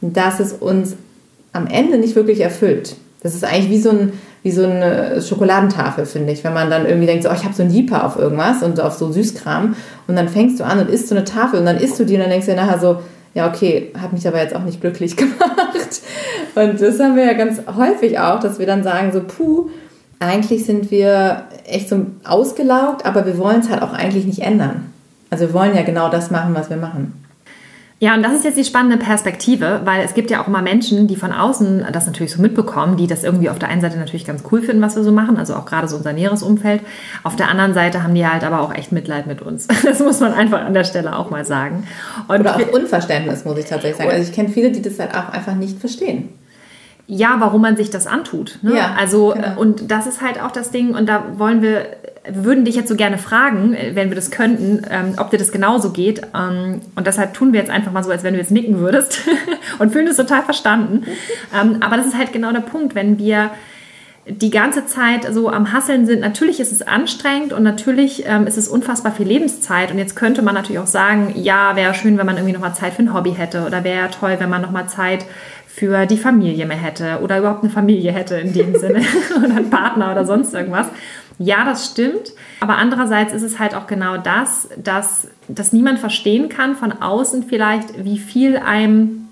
dass 0.00 0.40
es 0.40 0.52
uns 0.52 0.96
am 1.52 1.66
Ende 1.66 1.98
nicht 1.98 2.16
wirklich 2.16 2.40
erfüllt. 2.40 2.96
Das 3.22 3.34
ist 3.34 3.44
eigentlich 3.44 3.70
wie 3.70 3.80
so, 3.80 3.90
ein, 3.90 4.12
wie 4.42 4.50
so 4.50 4.64
eine 4.64 5.20
Schokoladentafel, 5.20 6.06
finde 6.06 6.32
ich. 6.32 6.42
Wenn 6.42 6.54
man 6.54 6.70
dann 6.70 6.86
irgendwie 6.86 7.06
denkt, 7.06 7.24
so, 7.24 7.30
oh, 7.30 7.34
ich 7.34 7.44
habe 7.44 7.54
so 7.54 7.62
ein 7.62 7.70
Lieber 7.70 8.04
auf 8.04 8.16
irgendwas 8.16 8.62
und 8.62 8.80
auf 8.80 8.94
so 8.94 9.12
Süßkram 9.12 9.76
und 10.06 10.16
dann 10.16 10.28
fängst 10.28 10.58
du 10.58 10.64
an 10.64 10.78
und 10.78 10.88
isst 10.88 11.08
so 11.08 11.14
eine 11.14 11.24
Tafel 11.24 11.60
und 11.60 11.66
dann 11.66 11.76
isst 11.76 11.98
du 11.98 12.04
die 12.04 12.14
und 12.14 12.20
dann 12.20 12.30
denkst 12.30 12.46
du 12.46 12.52
dir 12.52 12.60
nachher 12.60 12.80
so, 12.80 13.00
ja, 13.34 13.48
okay, 13.48 13.92
hat 14.00 14.12
mich 14.12 14.26
aber 14.26 14.40
jetzt 14.40 14.56
auch 14.56 14.64
nicht 14.64 14.80
glücklich 14.80 15.16
gemacht. 15.18 16.00
Und 16.54 16.80
das 16.80 16.98
haben 16.98 17.16
wir 17.16 17.24
ja 17.24 17.34
ganz 17.34 17.60
häufig 17.76 18.18
auch, 18.18 18.40
dass 18.40 18.58
wir 18.58 18.66
dann 18.66 18.82
sagen, 18.82 19.12
so, 19.12 19.20
puh, 19.22 19.70
eigentlich 20.20 20.66
sind 20.66 20.90
wir 20.90 21.44
echt 21.66 21.88
so 21.88 22.06
ausgelaugt, 22.24 23.06
aber 23.06 23.26
wir 23.26 23.38
wollen 23.38 23.60
es 23.60 23.70
halt 23.70 23.82
auch 23.82 23.92
eigentlich 23.92 24.26
nicht 24.26 24.40
ändern. 24.40 24.92
Also 25.30 25.46
wir 25.46 25.54
wollen 25.54 25.74
ja 25.74 25.82
genau 25.82 26.10
das 26.10 26.30
machen, 26.30 26.54
was 26.54 26.70
wir 26.70 26.76
machen. 26.76 27.14
Ja, 28.02 28.14
und 28.14 28.22
das 28.22 28.32
ist 28.32 28.44
jetzt 28.44 28.56
die 28.56 28.64
spannende 28.64 28.96
Perspektive, 28.96 29.82
weil 29.84 30.02
es 30.02 30.14
gibt 30.14 30.30
ja 30.30 30.42
auch 30.42 30.46
immer 30.46 30.62
Menschen, 30.62 31.06
die 31.06 31.16
von 31.16 31.32
außen 31.32 31.84
das 31.92 32.06
natürlich 32.06 32.32
so 32.32 32.40
mitbekommen, 32.40 32.96
die 32.96 33.06
das 33.06 33.24
irgendwie 33.24 33.50
auf 33.50 33.58
der 33.58 33.68
einen 33.68 33.82
Seite 33.82 33.98
natürlich 33.98 34.24
ganz 34.24 34.42
cool 34.50 34.62
finden, 34.62 34.80
was 34.80 34.96
wir 34.96 35.02
so 35.02 35.12
machen, 35.12 35.36
also 35.36 35.54
auch 35.54 35.66
gerade 35.66 35.86
so 35.86 35.96
unser 35.96 36.14
näheres 36.14 36.42
Umfeld. 36.42 36.80
Auf 37.24 37.36
der 37.36 37.48
anderen 37.48 37.74
Seite 37.74 38.02
haben 38.02 38.14
die 38.14 38.26
halt 38.26 38.42
aber 38.42 38.62
auch 38.62 38.74
echt 38.74 38.90
Mitleid 38.90 39.26
mit 39.26 39.42
uns. 39.42 39.68
Das 39.82 39.98
muss 39.98 40.20
man 40.20 40.32
einfach 40.32 40.60
an 40.60 40.72
der 40.72 40.84
Stelle 40.84 41.16
auch 41.16 41.30
mal 41.30 41.44
sagen. 41.44 41.86
Und 42.28 42.40
Oder 42.40 42.56
auch 42.56 42.72
Unverständnis, 42.72 43.44
muss 43.44 43.58
ich 43.58 43.66
tatsächlich 43.66 43.96
sagen. 43.96 44.10
Also 44.10 44.22
ich 44.22 44.34
kenne 44.34 44.48
viele, 44.48 44.70
die 44.70 44.80
das 44.80 44.98
halt 44.98 45.14
auch 45.14 45.30
einfach 45.30 45.54
nicht 45.54 45.78
verstehen 45.78 46.30
ja, 47.12 47.36
warum 47.40 47.62
man 47.62 47.76
sich 47.76 47.90
das 47.90 48.06
antut. 48.06 48.60
Ne? 48.62 48.76
Ja, 48.76 48.94
also, 48.96 49.32
genau. 49.34 49.60
und 49.60 49.90
das 49.90 50.06
ist 50.06 50.22
halt 50.22 50.40
auch 50.40 50.52
das 50.52 50.70
Ding, 50.70 50.94
und 50.94 51.08
da 51.08 51.24
wollen 51.38 51.60
wir, 51.60 51.86
wir 52.24 52.44
würden 52.44 52.64
dich 52.64 52.76
jetzt 52.76 52.88
so 52.88 52.94
gerne 52.94 53.18
fragen, 53.18 53.76
wenn 53.94 54.10
wir 54.10 54.14
das 54.14 54.30
könnten, 54.30 54.82
ähm, 54.88 55.14
ob 55.16 55.30
dir 55.30 55.38
das 55.38 55.50
genauso 55.50 55.90
geht. 55.90 56.22
Ähm, 56.36 56.80
und 56.94 57.08
deshalb 57.08 57.34
tun 57.34 57.52
wir 57.52 57.58
jetzt 57.58 57.70
einfach 57.70 57.90
mal 57.90 58.04
so, 58.04 58.12
als 58.12 58.22
wenn 58.22 58.34
du 58.34 58.38
jetzt 58.38 58.52
nicken 58.52 58.78
würdest 58.78 59.22
und 59.80 59.90
fühlen 59.90 60.06
es 60.06 60.18
total 60.18 60.42
verstanden. 60.42 61.04
ähm, 61.52 61.78
aber 61.80 61.96
das 61.96 62.06
ist 62.06 62.16
halt 62.16 62.32
genau 62.32 62.52
der 62.52 62.60
Punkt, 62.60 62.94
wenn 62.94 63.18
wir 63.18 63.50
die 64.28 64.50
ganze 64.50 64.86
Zeit 64.86 65.26
so 65.32 65.48
am 65.48 65.72
Hasseln 65.72 66.06
sind. 66.06 66.20
Natürlich 66.20 66.60
ist 66.60 66.70
es 66.70 66.82
anstrengend 66.82 67.52
und 67.52 67.64
natürlich 67.64 68.24
ähm, 68.26 68.46
ist 68.46 68.56
es 68.56 68.68
unfassbar 68.68 69.12
viel 69.12 69.26
Lebenszeit. 69.26 69.90
Und 69.90 69.98
jetzt 69.98 70.14
könnte 70.14 70.42
man 70.42 70.54
natürlich 70.54 70.78
auch 70.78 70.86
sagen, 70.86 71.32
ja, 71.34 71.74
wäre 71.74 71.94
schön, 71.94 72.18
wenn 72.18 72.26
man 72.26 72.36
irgendwie 72.36 72.52
nochmal 72.52 72.74
Zeit 72.74 72.92
für 72.92 73.02
ein 73.02 73.12
Hobby 73.12 73.32
hätte 73.32 73.66
oder 73.66 73.82
wäre 73.82 74.10
toll, 74.10 74.36
wenn 74.38 74.50
man 74.50 74.62
nochmal 74.62 74.88
Zeit 74.88 75.24
für 75.80 76.04
die 76.04 76.18
Familie 76.18 76.66
mehr 76.66 76.76
hätte 76.76 77.20
oder 77.22 77.38
überhaupt 77.38 77.62
eine 77.62 77.72
Familie 77.72 78.12
hätte 78.12 78.34
in 78.34 78.52
dem 78.52 78.76
Sinne 78.78 79.00
oder 79.38 79.56
einen 79.56 79.70
Partner 79.70 80.12
oder 80.12 80.26
sonst 80.26 80.52
irgendwas. 80.52 80.88
Ja, 81.38 81.64
das 81.64 81.86
stimmt. 81.86 82.34
Aber 82.60 82.76
andererseits 82.76 83.32
ist 83.32 83.40
es 83.40 83.58
halt 83.58 83.74
auch 83.74 83.86
genau 83.86 84.18
das, 84.18 84.68
dass, 84.76 85.28
dass 85.48 85.72
niemand 85.72 85.98
verstehen 85.98 86.50
kann 86.50 86.76
von 86.76 86.92
außen 86.92 87.44
vielleicht, 87.44 88.04
wie 88.04 88.18
viel 88.18 88.58
einem 88.58 89.29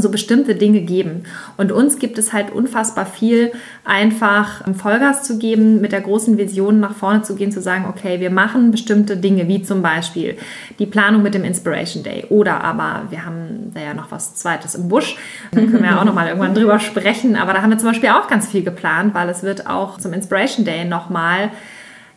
so 0.00 0.10
bestimmte 0.10 0.54
Dinge 0.54 0.80
geben. 0.80 1.24
Und 1.56 1.72
uns 1.72 1.98
gibt 1.98 2.18
es 2.18 2.32
halt 2.32 2.50
unfassbar 2.50 3.06
viel, 3.06 3.52
einfach 3.84 4.62
Vollgas 4.74 5.22
zu 5.22 5.38
geben, 5.38 5.80
mit 5.80 5.92
der 5.92 6.00
großen 6.00 6.38
Vision 6.38 6.80
nach 6.80 6.94
vorne 6.94 7.22
zu 7.22 7.34
gehen, 7.34 7.52
zu 7.52 7.60
sagen, 7.60 7.86
okay, 7.88 8.20
wir 8.20 8.30
machen 8.30 8.70
bestimmte 8.70 9.16
Dinge, 9.16 9.48
wie 9.48 9.62
zum 9.62 9.82
Beispiel 9.82 10.36
die 10.78 10.86
Planung 10.86 11.22
mit 11.22 11.34
dem 11.34 11.44
Inspiration 11.44 12.02
Day. 12.02 12.26
Oder 12.28 12.62
aber 12.62 13.04
wir 13.10 13.24
haben 13.24 13.72
da 13.74 13.80
ja 13.80 13.94
noch 13.94 14.10
was 14.10 14.34
Zweites 14.34 14.74
im 14.74 14.88
Busch. 14.88 15.16
Da 15.52 15.60
können 15.60 15.82
wir 15.82 15.90
ja 15.90 16.00
auch 16.00 16.04
nochmal 16.04 16.28
irgendwann 16.28 16.54
drüber 16.54 16.78
sprechen. 16.78 17.36
Aber 17.36 17.52
da 17.52 17.62
haben 17.62 17.70
wir 17.70 17.78
zum 17.78 17.88
Beispiel 17.88 18.10
auch 18.10 18.28
ganz 18.28 18.48
viel 18.48 18.62
geplant, 18.62 19.14
weil 19.14 19.28
es 19.28 19.42
wird 19.42 19.66
auch 19.66 19.98
zum 19.98 20.12
Inspiration 20.12 20.64
Day 20.64 20.84
nochmal 20.84 21.50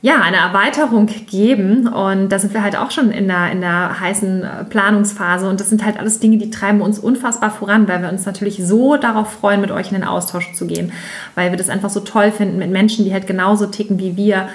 ja, 0.02 0.22
eine 0.22 0.38
Erweiterung 0.38 1.08
geben. 1.08 1.88
Und 1.88 2.30
da 2.30 2.40
sind 2.40 2.54
wir 2.54 2.64
halt 2.64 2.78
auch 2.78 2.92
schon 2.92 3.12
in 3.12 3.28
der, 3.28 3.52
in 3.52 3.60
der 3.60 4.00
heißen 4.00 4.44
äh, 4.44 4.64
Planungsphase. 4.64 5.50
Und 5.50 5.60
das 5.60 5.70
sind 5.70 5.84
halt 5.84 6.00
alles 6.00 6.20
Dinge, 6.20 6.38
die 6.38 6.50
treiben 6.50 6.82
uns 6.82 7.00
unfassbar 7.00 7.52
voran, 7.52 7.88
weil 7.88 8.02
wir 8.02 8.10
uns 8.10 8.26
natürlich 8.26 8.66
so 8.66 8.96
darauf 8.96 9.34
freuen, 9.34 9.60
mit 9.60 9.72
euch 9.72 9.92
in 9.92 9.96
den 9.96 10.06
Austausch 10.06 10.54
zu 10.54 10.68
gehen. 10.68 10.94
Weil 11.36 11.52
wir 11.52 11.58
das 11.58 11.70
einfach 11.70 11.90
so 11.90 12.00
toll 12.00 12.32
finden, 12.32 12.58
mit 12.58 12.72
Menschen, 12.72 13.04
die 13.04 13.14
halt 13.14 13.28
genauso 13.28 13.66
ticken 13.66 14.00
wie 14.00 14.16
wir, 14.16 14.48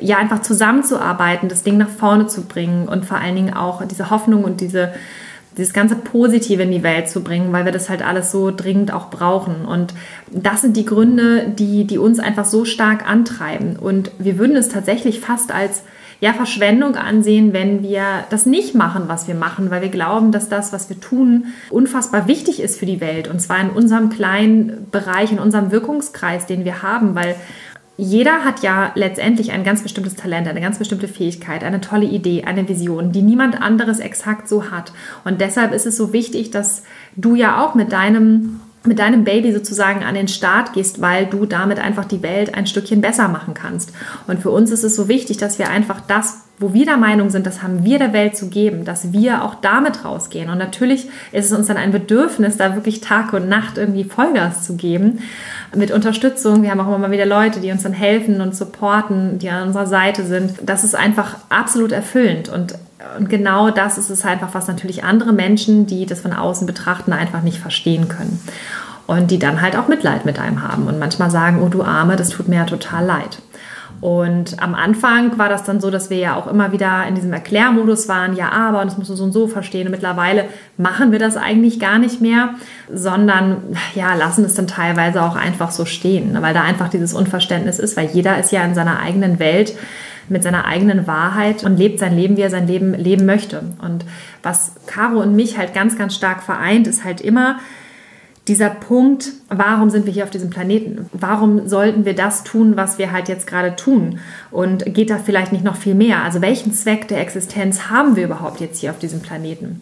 ja, 0.00 0.18
einfach 0.18 0.42
zusammenzuarbeiten, 0.42 1.48
das 1.48 1.62
Ding 1.62 1.78
nach 1.78 1.88
vorne 1.88 2.26
zu 2.26 2.42
bringen 2.42 2.88
und 2.88 3.04
vor 3.06 3.18
allen 3.18 3.34
Dingen 3.34 3.54
auch 3.54 3.82
diese 3.86 4.10
Hoffnung 4.10 4.44
und 4.44 4.60
diese 4.60 4.92
dieses 5.56 5.72
ganze 5.72 5.96
Positive 5.96 6.62
in 6.62 6.70
die 6.70 6.82
Welt 6.82 7.08
zu 7.08 7.22
bringen, 7.22 7.52
weil 7.52 7.64
wir 7.64 7.72
das 7.72 7.88
halt 7.88 8.06
alles 8.06 8.30
so 8.30 8.50
dringend 8.50 8.92
auch 8.92 9.10
brauchen. 9.10 9.64
Und 9.64 9.94
das 10.30 10.60
sind 10.62 10.76
die 10.76 10.84
Gründe, 10.84 11.48
die, 11.48 11.84
die 11.84 11.98
uns 11.98 12.18
einfach 12.18 12.44
so 12.44 12.64
stark 12.64 13.08
antreiben. 13.08 13.76
Und 13.76 14.10
wir 14.18 14.38
würden 14.38 14.56
es 14.56 14.68
tatsächlich 14.68 15.20
fast 15.20 15.52
als 15.52 15.82
ja, 16.20 16.32
Verschwendung 16.32 16.96
ansehen, 16.96 17.52
wenn 17.52 17.82
wir 17.82 18.24
das 18.30 18.46
nicht 18.46 18.74
machen, 18.74 19.04
was 19.06 19.28
wir 19.28 19.34
machen, 19.34 19.70
weil 19.70 19.82
wir 19.82 19.90
glauben, 19.90 20.32
dass 20.32 20.48
das, 20.48 20.72
was 20.72 20.88
wir 20.88 20.98
tun, 20.98 21.46
unfassbar 21.70 22.26
wichtig 22.26 22.60
ist 22.60 22.78
für 22.78 22.86
die 22.86 23.00
Welt. 23.00 23.28
Und 23.28 23.40
zwar 23.40 23.60
in 23.60 23.70
unserem 23.70 24.08
kleinen 24.08 24.86
Bereich, 24.90 25.30
in 25.30 25.38
unserem 25.38 25.70
Wirkungskreis, 25.70 26.46
den 26.46 26.64
wir 26.64 26.82
haben, 26.82 27.14
weil 27.14 27.34
jeder 27.98 28.44
hat 28.44 28.62
ja 28.62 28.92
letztendlich 28.94 29.52
ein 29.52 29.64
ganz 29.64 29.82
bestimmtes 29.82 30.16
Talent, 30.16 30.46
eine 30.48 30.60
ganz 30.60 30.78
bestimmte 30.78 31.08
Fähigkeit, 31.08 31.64
eine 31.64 31.80
tolle 31.80 32.06
Idee, 32.06 32.44
eine 32.44 32.68
Vision, 32.68 33.12
die 33.12 33.22
niemand 33.22 33.60
anderes 33.60 34.00
exakt 34.00 34.48
so 34.48 34.70
hat. 34.70 34.92
Und 35.24 35.40
deshalb 35.40 35.72
ist 35.72 35.86
es 35.86 35.96
so 35.96 36.12
wichtig, 36.12 36.50
dass 36.50 36.82
du 37.16 37.34
ja 37.34 37.64
auch 37.64 37.74
mit 37.74 37.92
deinem 37.92 38.60
mit 38.84 39.00
deinem 39.00 39.24
Baby 39.24 39.52
sozusagen 39.52 40.04
an 40.04 40.14
den 40.14 40.28
Start 40.28 40.72
gehst, 40.72 41.00
weil 41.00 41.26
du 41.26 41.44
damit 41.44 41.80
einfach 41.80 42.04
die 42.04 42.22
Welt 42.22 42.54
ein 42.54 42.68
Stückchen 42.68 43.00
besser 43.00 43.26
machen 43.26 43.52
kannst. 43.52 43.92
Und 44.28 44.40
für 44.40 44.50
uns 44.50 44.70
ist 44.70 44.84
es 44.84 44.94
so 44.94 45.08
wichtig, 45.08 45.38
dass 45.38 45.58
wir 45.58 45.68
einfach 45.68 46.00
das 46.00 46.44
wo 46.58 46.72
wir 46.72 46.86
der 46.86 46.96
Meinung 46.96 47.30
sind, 47.30 47.46
das 47.46 47.62
haben 47.62 47.84
wir 47.84 47.98
der 47.98 48.12
Welt 48.12 48.36
zu 48.36 48.48
geben, 48.48 48.84
dass 48.84 49.12
wir 49.12 49.44
auch 49.44 49.56
damit 49.56 50.04
rausgehen. 50.04 50.48
Und 50.48 50.58
natürlich 50.58 51.08
ist 51.32 51.46
es 51.46 51.52
uns 51.52 51.66
dann 51.66 51.76
ein 51.76 51.92
Bedürfnis, 51.92 52.56
da 52.56 52.74
wirklich 52.74 53.00
Tag 53.00 53.32
und 53.34 53.48
Nacht 53.48 53.76
irgendwie 53.76 54.04
Vollgas 54.04 54.64
zu 54.64 54.76
geben 54.76 55.20
mit 55.74 55.90
Unterstützung. 55.90 56.62
Wir 56.62 56.70
haben 56.70 56.80
auch 56.80 56.86
immer 56.86 56.98
mal 56.98 57.10
wieder 57.10 57.26
Leute, 57.26 57.60
die 57.60 57.70
uns 57.70 57.82
dann 57.82 57.92
helfen 57.92 58.40
und 58.40 58.56
supporten, 58.56 59.38
die 59.38 59.50
an 59.50 59.68
unserer 59.68 59.86
Seite 59.86 60.24
sind. 60.24 60.54
Das 60.62 60.82
ist 60.82 60.94
einfach 60.94 61.36
absolut 61.50 61.92
erfüllend 61.92 62.48
und 62.48 62.74
und 63.18 63.28
genau 63.28 63.70
das 63.70 63.98
ist 63.98 64.10
es 64.10 64.24
einfach, 64.24 64.54
was 64.54 64.68
natürlich 64.68 65.04
andere 65.04 65.32
Menschen, 65.32 65.86
die 65.86 66.06
das 66.06 66.22
von 66.22 66.32
außen 66.32 66.66
betrachten, 66.66 67.12
einfach 67.12 67.42
nicht 67.42 67.58
verstehen 67.58 68.08
können. 68.08 68.40
Und 69.06 69.30
die 69.30 69.38
dann 69.38 69.62
halt 69.62 69.76
auch 69.76 69.86
Mitleid 69.86 70.24
mit 70.24 70.40
einem 70.40 70.62
haben 70.62 70.88
und 70.88 70.98
manchmal 70.98 71.30
sagen, 71.30 71.62
oh 71.62 71.68
du 71.68 71.84
Arme, 71.84 72.16
das 72.16 72.30
tut 72.30 72.48
mir 72.48 72.56
ja 72.56 72.64
total 72.64 73.04
leid. 73.04 73.38
Und 74.00 74.62
am 74.62 74.74
Anfang 74.74 75.38
war 75.38 75.48
das 75.48 75.64
dann 75.64 75.80
so, 75.80 75.90
dass 75.90 76.10
wir 76.10 76.18
ja 76.18 76.36
auch 76.36 76.46
immer 76.46 76.72
wieder 76.72 77.06
in 77.08 77.14
diesem 77.14 77.32
Erklärmodus 77.32 78.08
waren, 78.08 78.36
ja, 78.36 78.50
aber, 78.50 78.80
und 78.80 78.88
das 78.88 78.98
musst 78.98 79.10
du 79.10 79.16
so 79.16 79.24
und 79.24 79.32
so 79.32 79.48
verstehen. 79.48 79.86
Und 79.86 79.92
mittlerweile 79.92 80.44
machen 80.76 81.12
wir 81.12 81.18
das 81.18 81.36
eigentlich 81.36 81.80
gar 81.80 81.98
nicht 81.98 82.20
mehr, 82.20 82.50
sondern 82.92 83.76
ja, 83.94 84.14
lassen 84.14 84.44
es 84.44 84.54
dann 84.54 84.66
teilweise 84.66 85.22
auch 85.22 85.36
einfach 85.36 85.70
so 85.70 85.84
stehen, 85.84 86.36
weil 86.40 86.54
da 86.54 86.62
einfach 86.62 86.88
dieses 86.88 87.14
Unverständnis 87.14 87.78
ist, 87.78 87.96
weil 87.96 88.10
jeder 88.12 88.38
ist 88.38 88.52
ja 88.52 88.64
in 88.64 88.74
seiner 88.74 89.00
eigenen 89.00 89.38
Welt 89.38 89.74
mit 90.28 90.42
seiner 90.42 90.64
eigenen 90.64 91.06
Wahrheit 91.06 91.64
und 91.64 91.76
lebt 91.76 91.98
sein 91.98 92.16
Leben, 92.16 92.36
wie 92.36 92.42
er 92.42 92.50
sein 92.50 92.66
Leben 92.66 92.94
leben 92.94 93.26
möchte. 93.26 93.62
Und 93.80 94.04
was 94.42 94.72
Caro 94.86 95.20
und 95.20 95.36
mich 95.36 95.56
halt 95.56 95.72
ganz, 95.72 95.96
ganz 95.96 96.14
stark 96.14 96.42
vereint, 96.42 96.86
ist 96.86 97.04
halt 97.04 97.20
immer, 97.20 97.58
dieser 98.48 98.70
Punkt, 98.70 99.32
warum 99.48 99.90
sind 99.90 100.06
wir 100.06 100.12
hier 100.12 100.24
auf 100.24 100.30
diesem 100.30 100.50
Planeten? 100.50 101.10
Warum 101.12 101.66
sollten 101.68 102.04
wir 102.04 102.14
das 102.14 102.44
tun, 102.44 102.76
was 102.76 102.96
wir 102.96 103.10
halt 103.10 103.28
jetzt 103.28 103.46
gerade 103.46 103.74
tun? 103.74 104.20
Und 104.52 104.84
geht 104.94 105.10
da 105.10 105.18
vielleicht 105.18 105.52
nicht 105.52 105.64
noch 105.64 105.76
viel 105.76 105.96
mehr? 105.96 106.22
Also 106.22 106.40
welchen 106.42 106.72
Zweck 106.72 107.08
der 107.08 107.20
Existenz 107.20 107.88
haben 107.90 108.14
wir 108.14 108.24
überhaupt 108.24 108.60
jetzt 108.60 108.78
hier 108.78 108.90
auf 108.90 108.98
diesem 108.98 109.20
Planeten? 109.20 109.80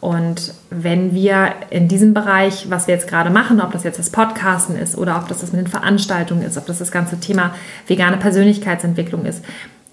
Und 0.00 0.54
wenn 0.70 1.14
wir 1.14 1.54
in 1.70 1.88
diesem 1.88 2.14
Bereich, 2.14 2.70
was 2.70 2.86
wir 2.86 2.94
jetzt 2.94 3.08
gerade 3.08 3.30
machen, 3.30 3.60
ob 3.60 3.72
das 3.72 3.82
jetzt 3.82 3.98
das 3.98 4.10
Podcasten 4.10 4.76
ist 4.76 4.96
oder 4.96 5.16
ob 5.16 5.26
das 5.26 5.40
das 5.40 5.52
mit 5.52 5.62
den 5.62 5.66
Veranstaltungen 5.66 6.42
ist, 6.42 6.56
ob 6.56 6.66
das 6.66 6.78
das 6.78 6.92
ganze 6.92 7.18
Thema 7.18 7.54
vegane 7.88 8.18
Persönlichkeitsentwicklung 8.18 9.24
ist, 9.24 9.42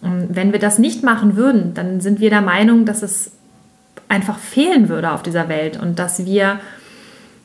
ähm, 0.03 0.27
wenn 0.29 0.51
wir 0.51 0.60
das 0.60 0.77
nicht 0.77 1.03
machen 1.03 1.36
würden, 1.36 1.74
dann 1.74 2.00
sind 2.00 2.20
wir 2.20 2.29
der 2.29 2.41
Meinung, 2.41 2.86
dass 2.86 3.01
es 3.01 3.32
einfach 4.08 4.38
fehlen 4.38 4.89
würde 4.89 5.12
auf 5.12 5.24
dieser 5.24 5.50
Welt 5.50 5.82
und 5.82 5.98
dass 5.98 6.25
wir 6.25 6.60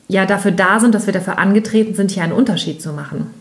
ja 0.09 0.25
dafür 0.25 0.51
da 0.51 0.81
sind, 0.81 0.93
dass 0.93 1.05
wir 1.05 1.13
dafür 1.13 1.37
angetreten 1.37 1.95
sind, 1.95 2.11
hier 2.11 2.23
einen 2.23 2.33
Unterschied 2.33 2.81
zu 2.81 2.91
machen. 2.91 3.33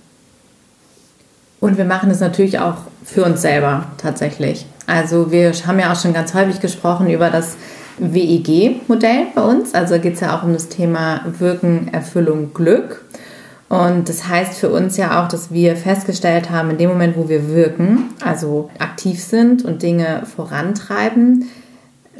Und 1.61 1.77
wir 1.77 1.85
machen 1.85 2.11
es 2.11 2.21
natürlich 2.21 2.61
auch 2.61 2.77
für 3.05 3.25
uns 3.25 3.43
selber 3.43 3.87
tatsächlich. 3.97 4.67
Also 4.87 5.33
wir 5.33 5.53
haben 5.67 5.81
ja 5.81 5.93
auch 5.93 6.01
schon 6.01 6.13
ganz 6.13 6.35
häufig 6.35 6.61
gesprochen 6.61 7.11
über 7.11 7.31
das 7.31 7.57
WEG-Modell 7.99 9.27
bei 9.35 9.43
uns. 9.43 9.75
Also 9.75 9.99
geht 9.99 10.15
es 10.15 10.21
ja 10.21 10.39
auch 10.39 10.45
um 10.45 10.53
das 10.53 10.69
Thema 10.69 11.23
Wirken, 11.39 11.89
Erfüllung, 11.93 12.55
Glück. 12.55 13.05
Und 13.69 14.09
das 14.09 14.29
heißt 14.29 14.55
für 14.55 14.71
uns 14.71 14.97
ja 14.97 15.23
auch, 15.23 15.29
dass 15.29 15.51
wir 15.51 15.77
festgestellt 15.77 16.51
haben, 16.51 16.71
in 16.71 16.79
dem 16.79 16.91
Moment, 16.91 17.17
wo 17.17 17.29
wir 17.29 17.49
wirken, 17.49 18.11
also 18.21 18.71
aktiv 18.79 19.23
sind 19.23 19.65
und 19.65 19.83
Dinge 19.83 20.23
vorantreiben, 20.25 21.49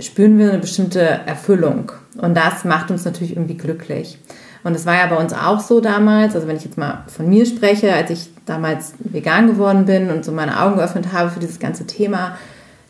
spüren 0.01 0.39
wir 0.39 0.51
eine 0.51 0.59
bestimmte 0.59 1.01
Erfüllung. 1.01 1.93
Und 2.17 2.37
das 2.37 2.65
macht 2.65 2.91
uns 2.91 3.05
natürlich 3.05 3.33
irgendwie 3.33 3.57
glücklich. 3.57 4.19
Und 4.65 4.75
das 4.75 4.87
war 4.87 4.95
ja 4.95 5.07
bei 5.07 5.17
uns 5.17 5.33
auch 5.33 5.61
so 5.61 5.81
damals, 5.81 6.35
also 6.35 6.49
wenn 6.49 6.57
ich 6.57 6.65
jetzt 6.65 6.79
mal 6.79 7.05
von 7.07 7.29
mir 7.29 7.47
spreche, 7.47 7.93
als 7.95 8.11
ich 8.11 8.31
damals 8.45 8.93
vegan 8.99 9.47
geworden 9.47 9.85
bin 9.85 10.11
und 10.11 10.25
so 10.25 10.33
meine 10.33 10.61
Augen 10.61 10.77
geöffnet 10.77 11.13
habe 11.13 11.31
für 11.31 11.41
dieses 11.41 11.59
ganze 11.59 11.87
Thema, 11.87 12.37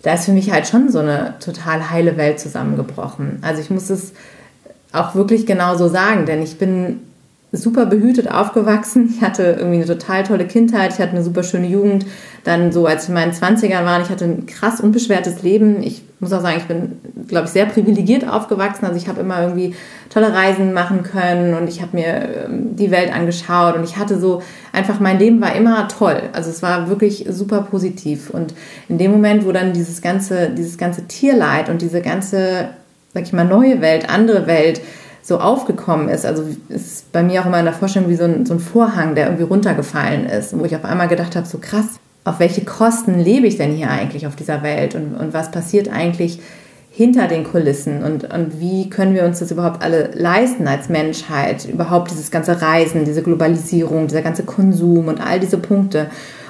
da 0.03 0.15
ist 0.15 0.25
für 0.25 0.33
mich 0.33 0.51
halt 0.51 0.67
schon 0.67 0.91
so 0.91 1.01
eine 1.01 1.35
total 1.41 1.91
heile 1.91 2.17
Welt 2.17 2.41
zusammengebrochen. 2.41 3.39
Also 3.43 3.61
ich 3.61 3.71
muss 3.71 3.91
es 3.91 4.13
auch 4.93 5.15
wirklich 5.15 5.45
genau 5.45 5.77
so 5.77 5.89
sagen, 5.89 6.25
denn 6.25 6.43
ich 6.43 6.59
bin 6.59 7.01
super 7.51 7.87
behütet 7.87 8.31
aufgewachsen. 8.31 9.15
Ich 9.15 9.23
hatte 9.23 9.57
irgendwie 9.59 9.77
eine 9.77 9.87
total 9.87 10.23
tolle 10.23 10.47
Kindheit, 10.47 10.93
ich 10.93 10.99
hatte 10.99 11.13
eine 11.13 11.23
super 11.23 11.43
schöne 11.43 11.67
Jugend. 11.67 12.05
Dann 12.45 12.73
so, 12.73 12.87
als 12.87 13.05
ich 13.05 13.09
in 13.09 13.15
meinen 13.15 13.33
20ern 13.33 13.85
war, 13.85 14.01
ich 14.03 14.11
hatte 14.11 14.27
ein 14.27 14.47
krass 14.47 14.81
unbeschwertes 14.81 15.43
Leben. 15.43 15.83
Ich 15.83 16.03
muss 16.21 16.33
auch 16.33 16.43
sagen, 16.43 16.59
ich 16.59 16.67
bin, 16.67 16.99
glaube 17.27 17.47
ich, 17.47 17.53
sehr 17.53 17.65
privilegiert 17.67 18.29
aufgewachsen. 18.29 18.85
Also 18.85 18.99
ich 18.99 19.09
habe 19.09 19.21
immer 19.21 19.43
irgendwie 19.43 19.75
tolle 20.11 20.33
Reisen 20.33 20.75
machen 20.75 21.05
können 21.05 21.55
und 21.55 21.69
ich 21.69 21.81
habe 21.81 21.97
mir 21.97 22.47
ähm, 22.47 22.77
die 22.77 22.91
Welt 22.91 23.15
angeschaut 23.15 23.77
und 23.77 23.85
ich 23.85 23.97
hatte 23.97 24.19
so 24.19 24.43
einfach, 24.73 25.01
mein 25.01 25.19
Leben 25.19 25.41
war 25.41 25.55
immer 25.57 25.89
toll. 25.89 26.23
Also 26.33 26.51
es 26.51 26.63
war 26.63 26.89
wirklich 26.89 27.27
super 27.31 27.63
positiv. 27.63 28.29
Und 28.31 28.55
in 28.89 28.99
dem 28.99 29.11
Moment, 29.11 29.47
wo 29.47 29.53
dann 29.53 29.73
dieses 29.73 30.03
ganze, 30.03 30.51
dieses 30.51 30.77
ganze 30.77 31.07
Tierleid 31.07 31.71
und 31.71 31.81
diese 31.81 32.03
ganze, 32.03 32.69
sag 33.15 33.23
ich 33.23 33.33
mal, 33.33 33.45
neue 33.45 33.81
Welt, 33.81 34.11
andere 34.11 34.47
Welt, 34.47 34.83
so 35.29 35.39
aufgekommen 35.41 36.09
ist. 36.09 36.25
Also 36.25 36.43
ist 36.71 37.13
bei 37.13 37.23
mir 37.23 37.43
auch 37.43 37.47
immer 37.47 37.59
in 37.59 37.67
der 37.67 37.75
Vorstellung 37.75 38.09
wie 38.09 38.17
so 38.17 38.25
ein, 38.25 38.47
so 38.47 38.55
ein 38.55 38.61
Vorhang, 38.61 39.15
der 39.15 39.27
irgendwie 39.27 39.45
runtergefallen 39.45 40.25
ist, 40.25 40.59
wo 40.59 40.65
ich 40.65 40.75
auf 40.75 40.87
einmal 40.87 41.07
gedacht 41.07 41.37
habe, 41.37 41.47
so 41.47 41.59
krass, 41.59 42.01
auf 42.25 42.41
welche 42.41 42.65
Kosten 42.65 43.19
lebe 43.19 43.47
ich 43.47 43.59
denn 43.59 43.73
hier 43.73 43.91
eigentlich 43.91 44.27
auf 44.27 44.37
dieser 44.37 44.63
Welt 44.63 44.95
und, 44.95 45.15
und 45.15 45.35
was 45.35 45.51
passiert 45.51 45.93
eigentlich 45.93 46.41
hinter 46.91 47.29
den 47.29 47.45
Kulissen 47.45 48.03
und, 48.03 48.33
und 48.33 48.59
wie 48.59 48.89
können 48.89 49.15
wir 49.15 49.25
uns 49.25 49.39
das 49.39 49.51
überhaupt 49.51 49.83
alle 49.83 50.13
leisten 50.15 50.67
als 50.67 50.89
Menschheit, 50.89 51.67
überhaupt 51.67 52.11
dieses 52.11 52.31
ganze 52.31 52.63
Reisen, 52.63 53.05
diese 53.05 53.23
Globalisierung, 53.23 54.07
dieser 54.07 54.23
ganze 54.23 54.45
Konsum 54.45 55.09
und 55.09 55.21
all 55.21 55.41
diese 55.41 55.59
Punkte. 55.59 56.07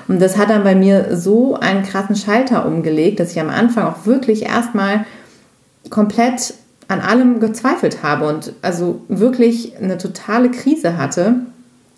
Und 0.06 0.22
das 0.22 0.38
hat 0.38 0.50
dann 0.50 0.62
bei 0.62 0.76
mir 0.76 1.16
so 1.16 1.56
einen 1.56 1.82
krassen 1.82 2.14
Schalter 2.14 2.64
umgelegt, 2.64 3.18
dass 3.18 3.32
ich 3.32 3.40
am 3.40 3.50
Anfang 3.50 3.86
auch 3.86 4.06
wirklich 4.06 4.44
erstmal 4.44 5.04
komplett 5.90 6.54
an 6.88 7.00
allem 7.00 7.38
gezweifelt 7.38 8.02
habe 8.02 8.26
und 8.26 8.54
also 8.62 9.02
wirklich 9.08 9.76
eine 9.76 9.98
totale 9.98 10.50
Krise 10.50 10.96
hatte, 10.96 11.36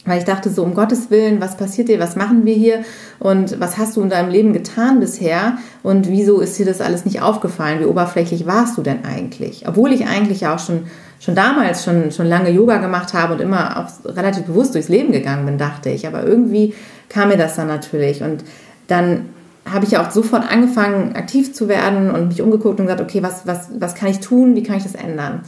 weil 0.05 0.19
ich 0.19 0.25
dachte 0.25 0.51
so, 0.51 0.65
um 0.65 0.75
Gottes 0.75 1.11
Willen, 1.11 1.41
was 1.41 1.57
passiert 1.57 1.89
dir, 1.89 2.01
was 2.01 2.17
machen 2.17 2.45
wir 2.45 2.55
hier 2.55 2.85
und 3.19 3.61
was 3.61 3.79
hast 3.79 3.97
du 3.97 4.03
in 4.03 4.11
deinem 4.11 4.31
Leben 4.31 4.53
getan 4.53 4.99
bisher 4.99 5.59
und 5.83 6.09
wieso 6.09 6.41
ist 6.41 6.59
dir 6.59 6.67
das 6.67 6.81
alles 6.81 7.05
nicht 7.05 7.23
aufgefallen, 7.23 7.81
wie 7.81 7.85
oberflächlich 7.85 8.47
warst 8.47 8.79
du 8.79 8.83
denn 8.83 9.05
eigentlich? 9.05 9.69
Obwohl 9.69 9.93
ich 9.93 10.07
eigentlich 10.07 10.47
auch 10.47 10.59
schon, 10.59 10.85
schon 11.21 11.35
damals 11.35 11.85
schon, 11.85 12.11
schon 12.11 12.27
lange 12.27 12.51
Yoga 12.51 12.79
gemacht 12.79 13.15
habe 13.15 13.35
und 13.35 13.41
immer 13.41 13.77
auch 13.79 14.17
relativ 14.17 14.45
bewusst 14.45 14.75
durchs 14.75 14.89
Leben 14.89 15.13
gegangen 15.13 15.47
bin, 15.47 15.59
dachte 15.59 15.91
ich, 15.91 16.07
aber 16.07 16.25
irgendwie 16.25 16.75
kam 17.09 17.29
mir 17.29 17.37
das 17.37 17.57
dann 17.57 17.69
natürlich 17.69 18.23
und 18.23 18.43
dann 18.89 19.27
habe 19.73 19.85
ich 19.85 19.93
ja 19.93 20.05
auch 20.05 20.11
sofort 20.11 20.51
angefangen, 20.51 21.15
aktiv 21.15 21.53
zu 21.55 21.69
werden 21.69 22.11
und 22.11 22.29
mich 22.29 22.43
umgeguckt 22.43 22.81
und 22.81 22.87
gesagt, 22.87 23.01
okay, 23.01 23.23
was, 23.23 23.47
was, 23.47 23.69
was 23.79 23.95
kann 23.95 24.09
ich 24.09 24.21
tun, 24.21 24.57
wie 24.57 24.63
kann 24.63 24.77
ich 24.77 24.83
das 24.83 24.95
ändern? 24.95 25.43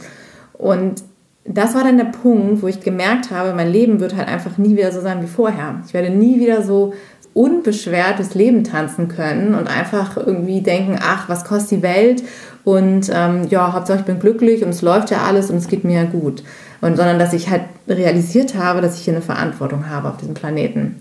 Und 0.53 1.03
das 1.45 1.75
war 1.75 1.83
dann 1.83 1.97
der 1.97 2.05
Punkt, 2.05 2.61
wo 2.61 2.67
ich 2.67 2.79
gemerkt 2.79 3.31
habe, 3.31 3.53
mein 3.53 3.71
Leben 3.71 3.99
wird 3.99 4.15
halt 4.15 4.27
einfach 4.27 4.57
nie 4.57 4.77
wieder 4.77 4.91
so 4.91 5.01
sein 5.01 5.21
wie 5.21 5.27
vorher. 5.27 5.81
Ich 5.85 5.93
werde 5.93 6.09
nie 6.09 6.39
wieder 6.39 6.61
so 6.61 6.93
unbeschwert 7.33 8.19
durchs 8.19 8.35
Leben 8.35 8.63
tanzen 8.63 9.07
können 9.07 9.55
und 9.55 9.67
einfach 9.67 10.17
irgendwie 10.17 10.61
denken, 10.61 10.99
ach, 11.01 11.27
was 11.27 11.43
kostet 11.43 11.79
die 11.79 11.83
Welt 11.83 12.23
und 12.63 13.11
ähm, 13.13 13.47
ja, 13.49 13.73
Hauptsache 13.73 13.99
ich 13.99 14.05
bin 14.05 14.19
glücklich 14.19 14.63
und 14.63 14.69
es 14.69 14.81
läuft 14.81 15.09
ja 15.09 15.23
alles 15.23 15.49
und 15.49 15.57
es 15.57 15.67
geht 15.67 15.83
mir 15.83 16.03
ja 16.03 16.05
gut. 16.05 16.43
Und 16.79 16.95
sondern 16.95 17.17
dass 17.17 17.33
ich 17.33 17.49
halt 17.49 17.63
realisiert 17.87 18.55
habe, 18.55 18.81
dass 18.81 18.97
ich 18.97 19.05
hier 19.05 19.13
eine 19.13 19.21
Verantwortung 19.21 19.89
habe 19.89 20.09
auf 20.09 20.17
diesem 20.17 20.33
Planeten. 20.33 20.99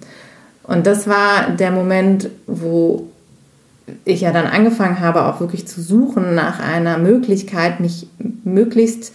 Und 0.64 0.86
das 0.86 1.06
war 1.06 1.50
der 1.58 1.70
Moment, 1.70 2.30
wo 2.46 3.08
ich 4.04 4.20
ja 4.20 4.32
dann 4.32 4.46
angefangen 4.46 5.00
habe, 5.00 5.24
auch 5.24 5.40
wirklich 5.40 5.66
zu 5.66 5.80
suchen 5.80 6.34
nach 6.34 6.60
einer 6.60 6.98
Möglichkeit, 6.98 7.80
mich 7.80 8.06
möglichst 8.44 9.12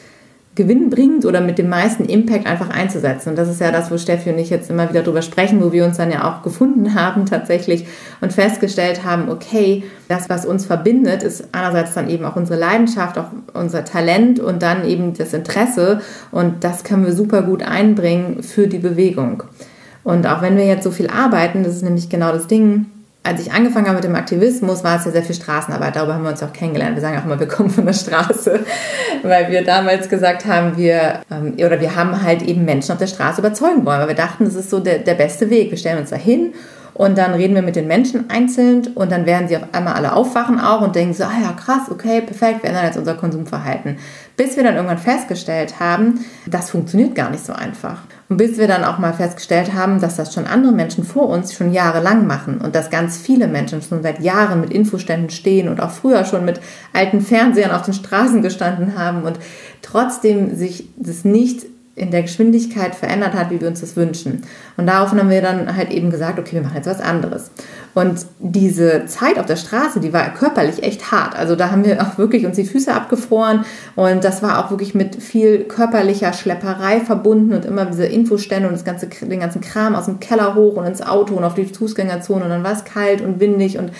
gewinnbringend 0.57 1.24
oder 1.24 1.39
mit 1.39 1.59
dem 1.59 1.69
meisten 1.69 2.03
Impact 2.05 2.47
einfach 2.47 2.71
einzusetzen. 2.71 3.29
Und 3.29 3.38
das 3.38 3.47
ist 3.47 3.62
ja 3.62 3.71
das, 3.71 3.91
wo 3.91 3.97
Steffi 3.97 4.31
und 4.31 4.39
ich 4.39 4.50
jetzt 4.50 4.69
immer 4.69 4.89
wieder 4.89 5.03
drüber 5.03 5.21
sprechen, 5.21 5.63
wo 5.63 5.71
wir 5.71 5.86
uns 5.86 5.97
dann 5.97 6.12
ja 6.12 6.27
auch 6.27 6.41
gefunden 6.41 6.95
haben 7.00 7.25
tatsächlich 7.25 7.86
und 8.19 8.33
festgestellt 8.33 9.05
haben, 9.05 9.29
okay, 9.29 9.83
das, 10.09 10.29
was 10.29 10.45
uns 10.45 10.65
verbindet, 10.65 11.24
ist 11.24 11.47
einerseits 11.53 11.93
dann 11.93 12.09
eben 12.09 12.25
auch 12.25 12.36
unsere 12.36 12.59
Leidenschaft, 12.59 13.17
auch 13.17 13.27
unser 13.53 13.86
Talent 13.86 14.39
und 14.39 14.63
dann 14.63 14.86
eben 14.86 15.13
das 15.13 15.33
Interesse. 15.33 16.01
Und 16.31 16.63
das 16.63 16.83
können 16.83 17.05
wir 17.05 17.13
super 17.13 17.43
gut 17.43 17.62
einbringen 17.62 18.41
für 18.41 18.67
die 18.67 18.79
Bewegung. 18.79 19.43
Und 20.03 20.25
auch 20.25 20.41
wenn 20.41 20.57
wir 20.57 20.65
jetzt 20.65 20.83
so 20.83 20.91
viel 20.91 21.07
arbeiten, 21.07 21.63
das 21.63 21.75
ist 21.75 21.83
nämlich 21.83 22.09
genau 22.09 22.31
das 22.31 22.47
Ding, 22.47 22.88
als 23.27 23.41
ich 23.41 23.51
angefangen 23.51 23.88
habe 23.88 23.96
mit 23.96 24.05
dem 24.05 24.15
Aktivismus, 24.15 24.84
war 24.84 24.98
es 24.98 25.05
ja 25.05 25.12
sehr 25.12 25.24
viel 25.24 25.36
Straßenarbeit. 25.36 25.96
Darüber 25.96 26.13
haben 26.13 26.24
wir 26.24 26.31
uns 26.31 26.41
auch 26.41 26.53
kennengelernt. 26.53 26.96
Wir 26.96 27.01
sagen 27.01 27.17
auch 27.17 27.25
immer, 27.25 27.39
wir 27.39 27.48
kommen 27.48 27.69
von 27.69 27.86
der 27.86 27.93
Straße, 27.93 28.62
weil 29.24 29.51
wir 29.51 29.63
damals 29.63 30.07
gesagt 30.10 30.46
haben, 30.46 30.77
wir, 30.77 31.22
ähm, 31.29 31.53
oder 31.57 31.81
wir 31.81 31.96
haben 31.96 32.24
halt 32.24 32.41
eben 32.41 32.63
Menschen 32.63 32.93
auf 32.93 32.98
der 32.98 33.07
Straße 33.07 33.41
überzeugen 33.41 33.86
wollen, 33.86 34.00
weil 34.00 34.07
wir 34.07 34.15
dachten, 34.15 34.46
das 34.46 34.55
ist 34.55 34.69
so 34.69 34.79
der, 34.79 35.00
der 35.00 35.15
beste 35.15 35.50
Weg. 35.50 35.72
Wir 35.72 35.77
stellen 35.77 36.00
uns 36.00 36.10
da 36.10 36.15
hin 36.15 36.53
Und 36.98 37.16
dann 37.20 37.36
reden 37.36 37.54
wir 37.54 37.62
mit 37.62 37.75
den 37.75 37.86
Menschen 37.86 38.27
einzeln 38.32 38.88
und 38.96 39.12
dann 39.12 39.27
werden 39.27 39.48
sie 39.48 39.56
auf 39.56 39.72
einmal 39.72 39.94
alle 39.94 40.13
aufwachen 40.13 40.60
auch 40.60 40.82
und 40.82 40.96
denken 40.96 41.13
so, 41.13 41.25
ah 41.25 41.39
ja, 41.39 41.51
krass, 41.51 41.92
okay, 41.92 42.22
perfekt, 42.22 42.63
wir 42.63 42.72
ändern 42.72 42.86
jetzt 42.86 42.98
unser 42.98 43.13
Konsumverhalten. 43.13 43.98
Bis 44.36 44.58
wir 44.58 44.63
dann 44.63 44.74
irgendwann 44.74 44.98
festgestellt 44.98 45.80
haben, 45.80 46.25
das 46.48 46.72
funktioniert 46.72 47.13
gar 47.13 47.30
nicht 47.30 47.46
so 47.46 47.54
einfach. 47.54 48.00
Und 48.30 48.38
bis 48.38 48.58
wir 48.58 48.68
dann 48.68 48.84
auch 48.84 48.98
mal 48.98 49.13
festgestellt 49.13 49.75
haben, 49.75 50.01
dass 50.01 50.16
das 50.16 50.34
schon 50.34 50.48
andere 50.48 50.72
Menschen 50.72 51.04
vor 51.04 51.30
uns 51.30 51.54
schon 51.54 51.72
jahrelang 51.72 52.25
machen 52.25 52.58
und 52.58 52.74
dass 52.74 52.89
ganz 52.89 53.16
viele 53.16 53.48
Menschen 53.48 53.84
schon 53.84 54.01
seit 54.01 54.20
Jahren 54.20 54.60
mit 54.60 54.72
Infoständen 54.72 55.30
stehen 55.30 55.70
und 55.70 55.80
auch 55.80 55.92
früher 55.92 56.25
schon 56.25 56.46
mit 56.46 56.60
alten 56.94 57.22
Fernsehern 57.22 57.70
auf 57.70 57.84
den 57.84 57.94
Straßen 57.94 58.42
gestanden 58.42 58.98
haben 58.98 59.22
und 59.22 59.38
trotzdem 59.84 60.56
sich 60.56 60.89
das 60.98 61.25
nicht 61.25 61.68
in 61.98 62.12
der 62.12 62.22
Geschwindigkeit 62.22 62.94
verändert 62.94 63.34
hat, 63.34 63.50
wie 63.50 63.60
wir 63.60 63.68
uns 63.68 63.82
das 63.82 63.96
wünschen. 63.96 64.44
Und 64.77 64.86
daraufhin 64.86 65.18
haben 65.18 65.32
wir 65.32 65.42
dann 65.42 65.75
halt 65.75 65.89
eben 65.89 66.12
gesagt, 66.12 66.38
okay, 66.38 66.54
wir 66.54 66.62
machen 66.62 66.75
jetzt 66.75 66.86
was 66.86 67.01
anderes. 67.01 67.50
Und 67.96 68.27
diese 68.38 69.08
Zeit 69.08 69.39
auf 69.39 69.48
der 69.48 69.56
Straße, 69.56 70.00
die 70.00 70.13
war 70.13 70.32
körperlich 70.32 70.84
echt 70.84 71.12
hart. 71.12 71.36
Also 71.36 71.56
da 71.56 71.72
haben 71.72 71.84
wir 71.84 72.00
auch 72.04 72.20
wirklich 72.20 72.46
uns 72.46 72.56
die 72.56 72.66
Füße 72.66 72.94
abgefroren 72.94 73.66
und 73.96 74.24
das 74.24 74.44
war 74.44 74.63
auch 74.63 74.70
wirklich 74.70 74.94
mit 74.94 75.16
viel 75.16 75.63
körperlicher 75.63 76.34
Schlepperei 76.34 77.00
verbunden 77.00 77.56
und 77.56 77.66
immer 77.66 77.86
diese 77.86 78.06
Infostände 78.06 78.68
und 78.68 78.75
das 78.75 78.86
ganze, 78.86 79.08
den 79.08 79.39
ganzen 79.39 79.62
Kram 79.62 79.96
aus 79.96 80.06
dem 80.06 80.20
Keller 80.20 80.54
hoch 80.54 80.75
und 80.75 80.86
ins 80.86 81.01
Auto 81.01 81.34
und 81.34 81.44
auf 81.44 81.56
die 81.56 81.66
Fußgängerzone 81.66 82.44
und 82.44 82.51
dann 82.51 82.63
war 82.63 82.74
es 82.74 82.86
kalt 82.86 83.22
und 83.22 83.39
windig 83.39 83.80
und 83.80 83.92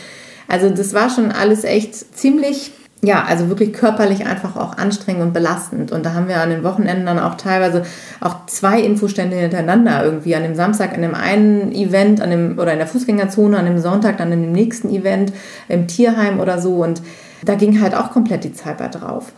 also 0.48 0.70
das 0.70 0.94
war 0.94 1.10
schon 1.10 1.32
alles 1.32 1.64
echt 1.64 2.16
ziemlich 2.16 2.72
ja, 3.04 3.24
also 3.26 3.48
wirklich 3.48 3.74
körperlich 3.74 4.26
einfach 4.26 4.56
auch 4.56 4.76
anstrengend 4.78 5.22
und 5.22 5.34
belastend. 5.34 5.92
Und 5.92 6.06
da 6.06 6.14
haben 6.14 6.28
wir 6.28 6.42
an 6.42 6.50
den 6.50 6.64
Wochenenden 6.64 7.06
dann 7.06 7.20
auch 7.20 7.36
teilweise 7.36 7.84
auch 8.20 8.48
zwei 8.48 8.82
Infostände 8.82 9.36
hintereinander 9.36 10.04
irgendwie. 10.04 10.36
An 10.36 10.44
dem 10.44 10.56
Samstag 10.56 10.94
an 10.94 11.04
dem 11.04 11.14
einen 11.14 11.72
Event, 11.72 12.22
an 12.22 12.32
dem, 12.32 12.58
oder 12.58 12.74
in 12.74 12.80
der 12.80 12.88
Fußgängerzone, 12.88 13.58
an 13.58 13.66
dem 13.66 13.78
Sonntag 13.78 14.18
dann 14.18 14.32
in 14.32 14.42
dem 14.42 14.52
nächsten 14.52 14.90
Event 14.90 15.32
im 15.68 15.88
Tierheim 15.88 16.40
oder 16.40 16.60
so. 16.60 16.84
Und 16.84 17.04
da 17.44 17.54
ging 17.54 17.82
halt 17.82 17.94
auch 17.94 18.12
komplett 18.12 18.44
die 18.44 18.54
Zeit 18.54 18.80
bei 18.80 18.88
drauf. 18.88 19.32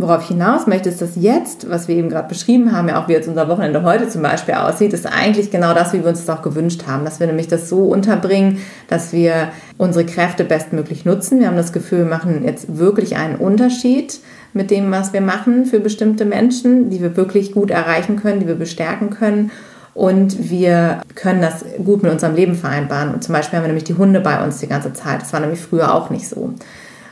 Worauf 0.00 0.22
ich 0.22 0.28
hinaus 0.28 0.66
möchte, 0.66 0.88
ist, 0.88 1.02
dass 1.02 1.10
jetzt, 1.16 1.68
was 1.68 1.86
wir 1.86 1.94
eben 1.94 2.08
gerade 2.08 2.26
beschrieben 2.26 2.72
haben, 2.72 2.88
ja 2.88 2.98
auch 2.98 3.08
wie 3.08 3.12
jetzt 3.12 3.28
unser 3.28 3.48
Wochenende 3.48 3.82
heute 3.82 4.08
zum 4.08 4.22
Beispiel 4.22 4.54
aussieht, 4.54 4.94
ist 4.94 5.06
eigentlich 5.06 5.50
genau 5.50 5.74
das, 5.74 5.92
wie 5.92 6.02
wir 6.02 6.08
uns 6.08 6.24
das 6.24 6.34
auch 6.34 6.40
gewünscht 6.40 6.84
haben. 6.86 7.04
Dass 7.04 7.20
wir 7.20 7.26
nämlich 7.26 7.48
das 7.48 7.68
so 7.68 7.80
unterbringen, 7.84 8.60
dass 8.88 9.12
wir 9.12 9.48
unsere 9.76 10.06
Kräfte 10.06 10.44
bestmöglich 10.44 11.04
nutzen. 11.04 11.38
Wir 11.38 11.48
haben 11.48 11.56
das 11.58 11.74
Gefühl, 11.74 11.98
wir 11.98 12.06
machen 12.06 12.44
jetzt 12.46 12.78
wirklich 12.78 13.18
einen 13.18 13.36
Unterschied 13.36 14.20
mit 14.54 14.70
dem, 14.70 14.90
was 14.90 15.12
wir 15.12 15.20
machen 15.20 15.66
für 15.66 15.80
bestimmte 15.80 16.24
Menschen, 16.24 16.88
die 16.88 17.02
wir 17.02 17.14
wirklich 17.18 17.52
gut 17.52 17.70
erreichen 17.70 18.16
können, 18.16 18.40
die 18.40 18.46
wir 18.46 18.54
bestärken 18.54 19.10
können. 19.10 19.50
Und 19.92 20.48
wir 20.48 21.02
können 21.14 21.42
das 21.42 21.62
gut 21.84 22.02
mit 22.02 22.10
unserem 22.10 22.36
Leben 22.36 22.54
vereinbaren. 22.54 23.12
Und 23.12 23.22
zum 23.22 23.34
Beispiel 23.34 23.58
haben 23.58 23.64
wir 23.64 23.68
nämlich 23.68 23.84
die 23.84 23.98
Hunde 23.98 24.20
bei 24.20 24.42
uns 24.42 24.60
die 24.60 24.66
ganze 24.66 24.94
Zeit. 24.94 25.20
Das 25.20 25.34
war 25.34 25.40
nämlich 25.40 25.60
früher 25.60 25.94
auch 25.94 26.08
nicht 26.08 26.26
so. 26.26 26.54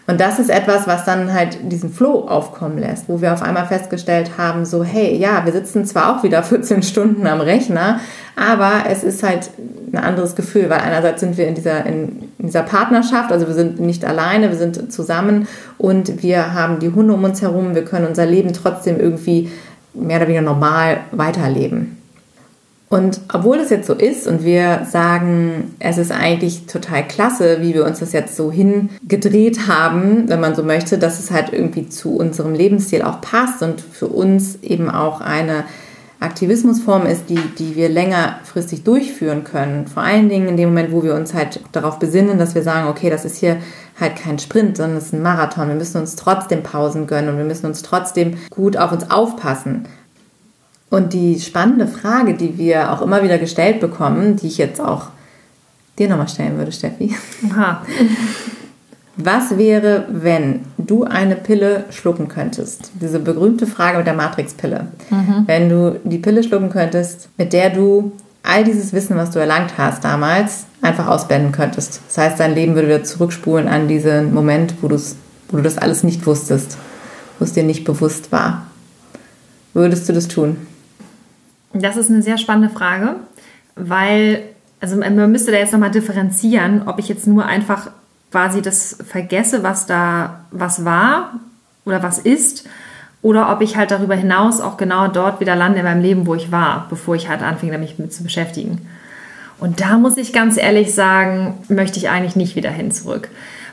Und 0.09 0.23
das 0.23 0.39
ist 0.39 0.49
etwas, 0.49 0.87
was 0.87 1.05
dann 1.05 1.35
halt 1.35 1.59
diesen 1.71 1.93
Flow 1.93 2.27
aufkommen 2.27 2.79
lässt, 2.79 3.11
wo 3.11 3.21
wir 3.21 3.35
auf 3.35 3.43
einmal 3.43 3.67
festgestellt 3.67 4.39
haben, 4.39 4.65
so, 4.65 4.83
hey, 4.83 5.15
ja, 5.15 5.45
wir 5.45 5.53
sitzen 5.53 5.85
zwar 5.85 6.17
auch 6.17 6.23
wieder 6.23 6.43
14 6.45 6.83
Stunden 6.83 7.27
am 7.27 7.43
Rechner, 7.43 8.01
aber 8.35 8.85
es 8.89 9.05
ist 9.05 9.23
halt 9.23 9.51
ein 9.93 9.99
anderes 9.99 10.35
Gefühl, 10.35 10.71
weil 10.71 10.81
einerseits 10.81 11.21
sind 11.21 11.37
wir 11.37 11.47
in 11.47 11.55
dieser, 11.55 11.85
in 11.85 12.31
dieser 12.39 12.63
Partnerschaft, 12.63 13.31
also 13.31 13.47
wir 13.47 13.55
sind 13.55 13.81
nicht 13.81 14.03
alleine, 14.03 14.49
wir 14.49 14.57
sind 14.57 14.91
zusammen 14.91 15.47
und 15.77 16.23
wir 16.23 16.55
haben 16.55 16.79
die 16.79 16.91
Hunde 16.91 17.13
um 17.13 17.25
uns 17.25 17.43
herum, 17.43 17.75
wir 17.75 17.85
können 17.85 18.07
unser 18.07 18.25
Leben 18.25 18.55
trotzdem 18.55 18.99
irgendwie 18.99 19.51
mehr 19.93 20.17
oder 20.17 20.29
weniger 20.29 20.43
normal 20.43 21.01
weiterleben. 21.13 21.98
Und 22.89 23.21
obwohl 23.33 23.59
das 23.59 23.69
jetzt 23.69 23.87
so 23.87 23.93
ist 23.93 24.27
und 24.27 24.45
wir 24.45 24.87
sagen, 24.91 25.75
es 25.79 25.99
ist 25.99 26.11
eigentlich 26.11 26.67
total 26.67 27.07
klasse, 27.07 27.59
wie 27.61 27.75
wir 27.75 27.85
uns 27.85 27.99
das 28.01 28.13
jetzt 28.13 28.35
so 28.35 28.51
hingedreht 28.51 29.69
haben, 29.69 30.29
wenn 30.29 30.41
man 30.41 30.55
so 30.55 30.63
möchte, 30.63 30.97
dass 30.97 31.19
es 31.19 31.31
halt 31.31 31.53
irgendwie 31.53 31.89
zu 31.89 32.17
unserem 32.17 32.55
Lebensstil 32.55 33.03
auch 33.03 33.21
passt 33.21 33.63
und 33.63 33.81
für 33.81 34.07
uns 34.07 34.63
eben 34.63 34.89
auch 34.89 35.21
eine 35.21 35.65
Aktivismusform 36.21 37.07
ist, 37.07 37.29
die, 37.29 37.39
die 37.59 37.77
wir 37.77 37.89
längerfristig 37.89 38.83
durchführen 38.83 39.45
können. 39.45 39.87
Vor 39.87 40.03
allen 40.03 40.29
Dingen 40.29 40.49
in 40.49 40.57
dem 40.57 40.71
Moment, 40.71 40.91
wo 40.91 41.05
wir 41.05 41.15
uns 41.15 41.33
halt 41.33 41.61
darauf 41.73 41.99
besinnen, 41.99 42.39
dass 42.39 42.55
wir 42.55 42.63
sagen, 42.63 42.89
okay, 42.89 43.09
das 43.09 43.25
ist 43.25 43.37
hier 43.37 43.59
halt 44.01 44.17
kein 44.17 44.39
Sprint, 44.39 44.79
sondern 44.79 44.97
es 44.97 45.07
ist 45.07 45.13
ein 45.13 45.23
Marathon. 45.23 45.69
Wir 45.69 45.77
müssen 45.77 46.01
uns 46.01 46.17
trotzdem 46.17 46.63
Pausen 46.63 47.07
gönnen 47.07 47.31
und 47.31 47.37
wir 47.37 47.45
müssen 47.45 47.67
uns 47.67 47.83
trotzdem 47.83 48.37
gut 48.51 48.77
auf 48.77 48.91
uns 48.91 49.11
aufpassen. 49.11 49.85
Und 50.91 51.13
die 51.13 51.39
spannende 51.39 51.87
Frage, 51.87 52.35
die 52.35 52.57
wir 52.57 52.93
auch 52.93 53.03
immer 53.03 53.23
wieder 53.23 53.39
gestellt 53.39 53.81
bekommen, 53.81 54.37
die 54.37 54.47
ich 54.47 54.59
jetzt 54.59 54.81
auch 54.81 55.09
dir 55.99 56.09
nochmal 56.09 56.29
stellen 56.29 56.57
würde, 56.57 56.73
Steffi. 56.73 57.15
Aha. 57.51 57.83
Was 59.21 59.59
wäre, 59.59 60.07
wenn 60.11 60.61
du 60.79 61.03
eine 61.03 61.35
Pille 61.35 61.87
schlucken 61.91 62.29
könntest? 62.29 62.93
Diese 63.03 63.19
berühmte 63.19 63.67
Frage 63.67 63.99
mit 63.99 64.07
der 64.07 64.15
Matrix-Pille. 64.15 64.87
Mhm. 65.11 65.43
Wenn 65.47 65.69
du 65.69 65.99
die 66.05 66.19
Pille 66.19 66.45
schlucken 66.45 66.71
könntest, 66.71 67.29
mit 67.37 67.53
der 67.53 67.71
du 67.71 68.13
all 68.45 68.63
dieses 68.63 68.93
Wissen, 68.93 69.17
was 69.17 69.33
du 69.33 69.41
erlangt 69.41 69.77
hast 69.77 70.05
damals, 70.05 70.67
einfach 70.83 71.09
ausblenden 71.09 71.51
könntest. 71.51 72.01
Das 72.07 72.19
heißt, 72.19 72.41
dein 72.41 72.55
Leben 72.55 72.77
würde 72.77 72.87
wieder 72.87 73.03
zurückspulen 73.03 73.67
an 73.67 73.89
diesen 73.89 74.33
Moment, 74.33 74.75
wo, 74.81 74.89
wo 74.89 75.57
du 75.57 75.63
das 75.63 75.79
alles 75.79 76.05
nicht 76.05 76.25
wusstest, 76.25 76.79
wo 77.41 77.45
es 77.45 77.53
dir 77.53 77.65
nicht 77.65 77.85
bewusst 77.85 78.31
war. 78.31 78.69
Würdest 79.75 80.09
du 80.09 80.13
das 80.13 80.29
tun? 80.29 80.59
Das 81.73 81.97
ist 81.97 82.11
eine 82.11 82.23
sehr 82.23 82.39
spannende 82.39 82.71
Frage, 82.71 83.17
weil, 83.77 84.43
also 84.81 84.97
man 84.97 85.31
müsste 85.31 85.53
da 85.53 85.59
jetzt 85.59 85.73
nochmal 85.73 85.91
differenzieren, 85.91 86.83
ob 86.87 86.99
ich 86.99 87.09
jetzt 87.09 87.27
nur 87.27 87.45
einfach 87.45 87.91
quasi 88.31 88.63
das 88.63 88.99
vergesse, 89.07 89.63
was 89.63 89.87
da 89.87 90.41
was 90.51 90.85
war 90.85 91.35
oder 91.85 92.03
was 92.03 92.19
ist, 92.19 92.67
oder 93.21 93.53
ob 93.53 93.63
ich 93.63 93.77
halt 93.77 93.91
darüber 93.91 94.15
hinaus 94.15 94.61
auch 94.61 94.77
genau 94.77 95.09
dort 95.09 95.41
wieder 95.41 95.57
lande 95.57 95.81
in 95.81 95.85
meinem 95.85 96.03
Leben, 96.03 96.27
wo 96.27 96.35
ich 96.35 96.53
war, 96.53 96.87
bevor 96.89 97.17
ich 97.17 97.29
halt 97.29 97.43
anfing, 97.43 97.79
mich 97.81 97.99
mit 97.99 98.13
zu 98.13 98.23
beschäftigen. 98.23 98.87
Und 99.59 99.81
da 99.81 99.99
muss 99.99 100.17
ich 100.17 100.33
ganz 100.33 100.57
ehrlich 100.57 100.95
sagen, 100.95 101.55
möchte 101.69 101.99
ich 101.99 102.09
eigentlich 102.09 102.37
nicht 102.37 102.55
wieder 102.55 102.71
hin 102.71 102.93
zurück. 102.93 103.29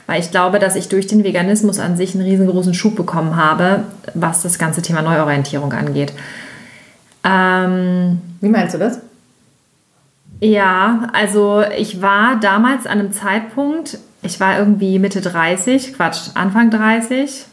Weil 0.08 0.20
ich 0.20 0.30
glaube, 0.30 0.58
dass 0.58 0.76
ich 0.76 0.88
durch 0.88 1.06
den 1.06 1.24
Veganismus 1.24 1.78
an 1.78 1.96
sich 1.96 2.14
einen 2.14 2.24
riesengroßen 2.24 2.74
Schub 2.74 2.96
bekommen 2.96 3.36
habe, 3.36 3.84
was 4.14 4.42
das 4.42 4.58
ganze 4.58 4.82
Thema 4.82 5.02
Neuorientierung 5.02 5.72
angeht. 5.72 6.12
Ähm, 7.26 8.20
Wie 8.40 8.48
meinst 8.48 8.74
du 8.74 8.78
das? 8.78 9.00
Ja, 10.40 11.08
also 11.12 11.64
ich 11.76 12.02
war 12.02 12.38
damals 12.38 12.86
an 12.86 13.00
einem 13.00 13.12
Zeitpunkt, 13.12 13.98
ich 14.22 14.38
war 14.38 14.58
irgendwie 14.58 14.98
Mitte 14.98 15.20
30, 15.20 15.94
Quatsch, 15.94 16.30
Anfang 16.34 16.70
30. 16.70 17.46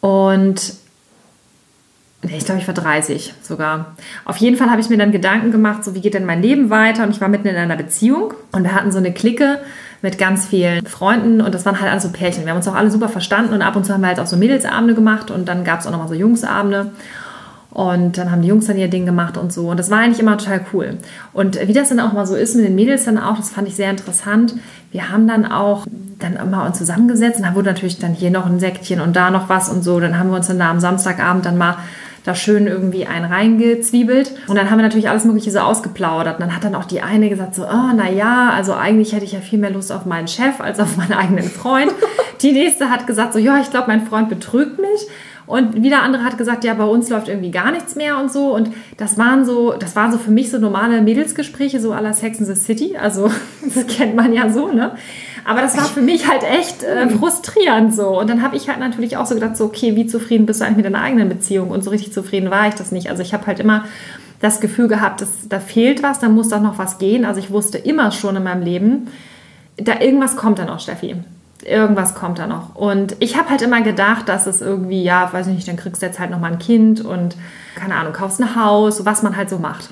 Und 0.00 0.74
ich 2.22 2.44
glaube, 2.44 2.60
ich 2.60 2.66
war 2.66 2.74
30 2.74 3.34
sogar. 3.42 3.96
Auf 4.24 4.36
jeden 4.36 4.56
Fall 4.56 4.70
habe 4.70 4.80
ich 4.80 4.90
mir 4.90 4.98
dann 4.98 5.10
Gedanken 5.10 5.50
gemacht, 5.50 5.84
so 5.84 5.94
wie 5.94 6.00
geht 6.00 6.14
denn 6.14 6.26
mein 6.26 6.42
Leben 6.42 6.70
weiter? 6.70 7.02
Und 7.02 7.10
ich 7.10 7.20
war 7.20 7.28
mitten 7.28 7.48
in 7.48 7.56
einer 7.56 7.76
Beziehung 7.76 8.34
und 8.52 8.62
wir 8.62 8.74
hatten 8.74 8.92
so 8.92 8.98
eine 8.98 9.12
Clique 9.12 9.58
mit 10.02 10.18
ganz 10.18 10.46
vielen 10.46 10.86
Freunden 10.86 11.40
und 11.40 11.54
das 11.54 11.66
waren 11.66 11.80
halt 11.80 11.90
alle 11.90 12.00
so 12.00 12.10
Pärchen. 12.10 12.44
Wir 12.44 12.50
haben 12.50 12.58
uns 12.58 12.68
auch 12.68 12.74
alle 12.74 12.90
super 12.90 13.08
verstanden 13.08 13.54
und 13.54 13.62
ab 13.62 13.76
und 13.76 13.84
zu 13.84 13.92
haben 13.92 14.02
wir 14.02 14.08
halt 14.08 14.20
auch 14.20 14.26
so 14.26 14.36
Mädelsabende 14.36 14.94
gemacht 14.94 15.30
und 15.30 15.48
dann 15.48 15.64
gab 15.64 15.80
es 15.80 15.86
auch 15.86 15.90
nochmal 15.90 16.08
so 16.08 16.14
Jungsabende. 16.14 16.92
Und 17.70 18.18
dann 18.18 18.32
haben 18.32 18.42
die 18.42 18.48
Jungs 18.48 18.66
dann 18.66 18.78
ihr 18.78 18.88
Ding 18.88 19.06
gemacht 19.06 19.36
und 19.36 19.52
so. 19.52 19.68
Und 19.70 19.78
das 19.78 19.90
war 19.90 19.98
eigentlich 19.98 20.18
immer 20.18 20.36
total 20.36 20.60
cool. 20.72 20.98
Und 21.32 21.58
wie 21.68 21.72
das 21.72 21.88
dann 21.90 22.00
auch 22.00 22.12
mal 22.12 22.26
so 22.26 22.34
ist 22.34 22.56
mit 22.56 22.64
den 22.64 22.74
Mädels 22.74 23.04
dann 23.04 23.16
auch, 23.16 23.36
das 23.36 23.50
fand 23.50 23.68
ich 23.68 23.76
sehr 23.76 23.90
interessant. 23.90 24.54
Wir 24.90 25.10
haben 25.10 25.28
dann 25.28 25.46
auch 25.46 25.86
dann 26.18 26.36
immer 26.36 26.66
uns 26.66 26.78
zusammengesetzt 26.78 27.38
und 27.38 27.46
da 27.46 27.54
wurde 27.54 27.68
natürlich 27.68 27.98
dann 27.98 28.12
hier 28.12 28.30
noch 28.30 28.46
ein 28.46 28.58
Säckchen 28.58 29.00
und 29.00 29.14
da 29.14 29.30
noch 29.30 29.48
was 29.48 29.68
und 29.68 29.84
so. 29.84 30.00
Dann 30.00 30.18
haben 30.18 30.30
wir 30.30 30.36
uns 30.36 30.48
dann 30.48 30.58
da 30.58 30.70
am 30.70 30.80
Samstagabend 30.80 31.46
dann 31.46 31.56
mal 31.56 31.76
da 32.24 32.34
schön 32.34 32.66
irgendwie 32.66 33.06
einen 33.06 33.24
reingezwiebelt. 33.24 34.32
Und 34.46 34.56
dann 34.56 34.70
haben 34.70 34.78
wir 34.78 34.82
natürlich 34.82 35.08
alles 35.08 35.24
Mögliche 35.24 35.50
so 35.50 35.60
ausgeplaudert. 35.60 36.34
Und 36.34 36.40
dann 36.40 36.54
hat 36.54 36.64
dann 36.64 36.74
auch 36.74 36.84
die 36.84 37.00
eine 37.00 37.28
gesagt 37.28 37.54
so, 37.54 37.64
oh, 37.64 37.90
na 37.94 38.10
ja, 38.10 38.50
also 38.50 38.74
eigentlich 38.74 39.12
hätte 39.12 39.24
ich 39.24 39.32
ja 39.32 39.40
viel 39.40 39.58
mehr 39.58 39.70
Lust 39.70 39.92
auf 39.92 40.04
meinen 40.04 40.28
Chef 40.28 40.60
als 40.60 40.80
auf 40.80 40.96
meinen 40.96 41.12
eigenen 41.12 41.44
Freund. 41.44 41.92
Die 42.42 42.52
nächste 42.52 42.88
hat 42.88 43.06
gesagt 43.06 43.34
so, 43.34 43.38
ja, 43.38 43.58
ich 43.60 43.70
glaube, 43.70 43.88
mein 43.88 44.06
Freund 44.06 44.28
betrügt 44.28 44.78
mich. 44.78 45.06
Und 45.50 45.82
wieder 45.82 46.02
andere 46.02 46.22
hat 46.22 46.38
gesagt, 46.38 46.62
ja, 46.64 46.74
bei 46.74 46.84
uns 46.84 47.08
läuft 47.08 47.28
irgendwie 47.28 47.50
gar 47.50 47.72
nichts 47.72 47.96
mehr 47.96 48.18
und 48.18 48.30
so. 48.30 48.54
Und 48.54 48.70
das 48.96 49.18
waren 49.18 49.44
so, 49.44 49.72
das 49.72 49.96
waren 49.96 50.12
so 50.12 50.18
für 50.18 50.30
mich 50.30 50.50
so 50.50 50.58
normale 50.58 51.02
Mädelsgespräche, 51.02 51.80
so 51.80 51.92
à 51.92 52.00
la 52.00 52.12
Sex 52.12 52.38
in 52.38 52.46
the 52.46 52.54
City. 52.54 52.96
Also, 52.96 53.30
das 53.74 53.86
kennt 53.88 54.14
man 54.14 54.32
ja 54.32 54.48
so, 54.48 54.68
ne? 54.68 54.92
Aber 55.44 55.60
das 55.60 55.76
war 55.76 55.86
für 55.86 56.02
mich 56.02 56.28
halt 56.28 56.42
echt 56.44 56.84
äh, 56.84 57.08
frustrierend 57.08 57.94
so. 57.94 58.20
Und 58.20 58.30
dann 58.30 58.42
habe 58.42 58.56
ich 58.56 58.68
halt 58.68 58.78
natürlich 58.78 59.16
auch 59.16 59.26
so 59.26 59.34
gedacht, 59.34 59.56
so, 59.56 59.64
okay, 59.64 59.96
wie 59.96 60.06
zufrieden 60.06 60.46
bist 60.46 60.60
du 60.60 60.64
eigentlich 60.64 60.76
mit 60.76 60.86
deiner 60.86 61.02
eigenen 61.02 61.28
Beziehung? 61.28 61.70
Und 61.70 61.82
so 61.82 61.90
richtig 61.90 62.12
zufrieden 62.12 62.50
war 62.50 62.68
ich 62.68 62.74
das 62.74 62.92
nicht. 62.92 63.10
Also 63.10 63.22
ich 63.22 63.34
habe 63.34 63.46
halt 63.46 63.58
immer 63.58 63.84
das 64.40 64.60
Gefühl 64.60 64.86
gehabt, 64.86 65.20
dass, 65.20 65.30
da 65.48 65.58
fehlt 65.58 66.02
was, 66.02 66.20
da 66.20 66.28
muss 66.28 66.50
doch 66.50 66.60
noch 66.60 66.78
was 66.78 66.98
gehen. 66.98 67.24
Also 67.24 67.40
ich 67.40 67.50
wusste 67.50 67.78
immer 67.78 68.12
schon 68.12 68.36
in 68.36 68.44
meinem 68.44 68.62
Leben, 68.62 69.08
da 69.76 70.00
irgendwas 70.00 70.36
kommt 70.36 70.58
dann 70.58 70.68
auch, 70.68 70.78
Steffi 70.78 71.16
irgendwas 71.62 72.14
kommt 72.14 72.38
da 72.38 72.46
noch. 72.46 72.74
Und 72.74 73.16
ich 73.20 73.36
habe 73.36 73.50
halt 73.50 73.62
immer 73.62 73.82
gedacht, 73.82 74.28
dass 74.28 74.46
es 74.46 74.60
irgendwie, 74.60 75.02
ja, 75.02 75.32
weiß 75.32 75.46
ich 75.48 75.54
nicht, 75.54 75.68
dann 75.68 75.76
kriegst 75.76 76.02
du 76.02 76.06
jetzt 76.06 76.18
halt 76.18 76.30
nochmal 76.30 76.52
ein 76.52 76.58
Kind 76.58 77.04
und 77.04 77.36
keine 77.74 77.96
Ahnung, 77.96 78.12
kaufst 78.12 78.40
ein 78.40 78.56
Haus, 78.56 79.04
was 79.04 79.22
man 79.22 79.36
halt 79.36 79.50
so 79.50 79.58
macht. 79.58 79.90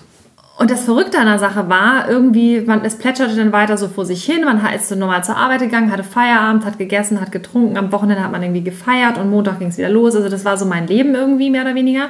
Und 0.58 0.72
das 0.72 0.84
Verrückte 0.84 1.18
an 1.20 1.26
der 1.26 1.38
Sache 1.38 1.68
war, 1.68 2.08
irgendwie, 2.08 2.60
man, 2.62 2.84
es 2.84 2.96
plätscherte 2.96 3.36
dann 3.36 3.52
weiter 3.52 3.76
so 3.76 3.86
vor 3.86 4.04
sich 4.04 4.24
hin. 4.24 4.44
Man 4.44 4.60
ist 4.74 4.88
so 4.88 4.96
normal 4.96 5.22
zur 5.22 5.36
Arbeit 5.36 5.60
gegangen, 5.60 5.92
hatte 5.92 6.02
Feierabend, 6.02 6.64
hat 6.64 6.78
gegessen, 6.78 7.20
hat 7.20 7.30
getrunken. 7.30 7.78
Am 7.78 7.92
Wochenende 7.92 8.24
hat 8.24 8.32
man 8.32 8.42
irgendwie 8.42 8.64
gefeiert 8.64 9.18
und 9.18 9.30
Montag 9.30 9.60
ging 9.60 9.68
es 9.68 9.78
wieder 9.78 9.88
los. 9.88 10.16
Also 10.16 10.28
das 10.28 10.44
war 10.44 10.56
so 10.56 10.66
mein 10.66 10.88
Leben 10.88 11.14
irgendwie, 11.14 11.50
mehr 11.50 11.62
oder 11.62 11.76
weniger. 11.76 12.08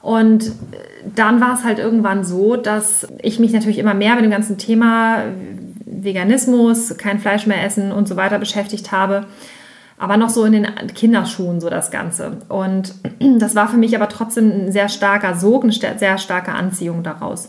Und 0.00 0.52
dann 1.14 1.42
war 1.42 1.54
es 1.54 1.64
halt 1.64 1.78
irgendwann 1.78 2.24
so, 2.24 2.56
dass 2.56 3.06
ich 3.22 3.38
mich 3.38 3.52
natürlich 3.52 3.78
immer 3.78 3.94
mehr 3.94 4.14
mit 4.14 4.24
dem 4.24 4.30
ganzen 4.30 4.56
Thema 4.56 5.24
Veganismus, 5.86 6.96
kein 6.96 7.18
Fleisch 7.18 7.46
mehr 7.46 7.64
essen 7.64 7.92
und 7.92 8.08
so 8.08 8.16
weiter 8.16 8.38
beschäftigt 8.38 8.92
habe. 8.92 9.26
Aber 9.96 10.16
noch 10.16 10.30
so 10.30 10.44
in 10.44 10.52
den 10.52 10.66
Kinderschuhen 10.94 11.60
so 11.60 11.70
das 11.70 11.90
Ganze. 11.90 12.38
Und 12.48 12.94
das 13.38 13.54
war 13.54 13.68
für 13.68 13.76
mich 13.76 13.94
aber 13.94 14.08
trotzdem 14.08 14.50
ein 14.50 14.72
sehr 14.72 14.88
starker 14.88 15.34
Sog, 15.34 15.62
eine 15.62 15.72
sehr 15.72 16.18
starke 16.18 16.52
Anziehung 16.52 17.02
daraus. 17.02 17.48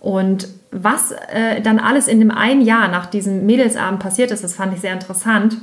Und 0.00 0.48
was 0.70 1.12
äh, 1.32 1.60
dann 1.62 1.78
alles 1.78 2.08
in 2.08 2.20
dem 2.20 2.30
einen 2.30 2.60
Jahr 2.60 2.88
nach 2.88 3.06
diesem 3.06 3.46
Mädelsabend 3.46 4.00
passiert 4.00 4.30
ist, 4.30 4.44
das 4.44 4.54
fand 4.54 4.74
ich 4.74 4.80
sehr 4.80 4.92
interessant, 4.92 5.56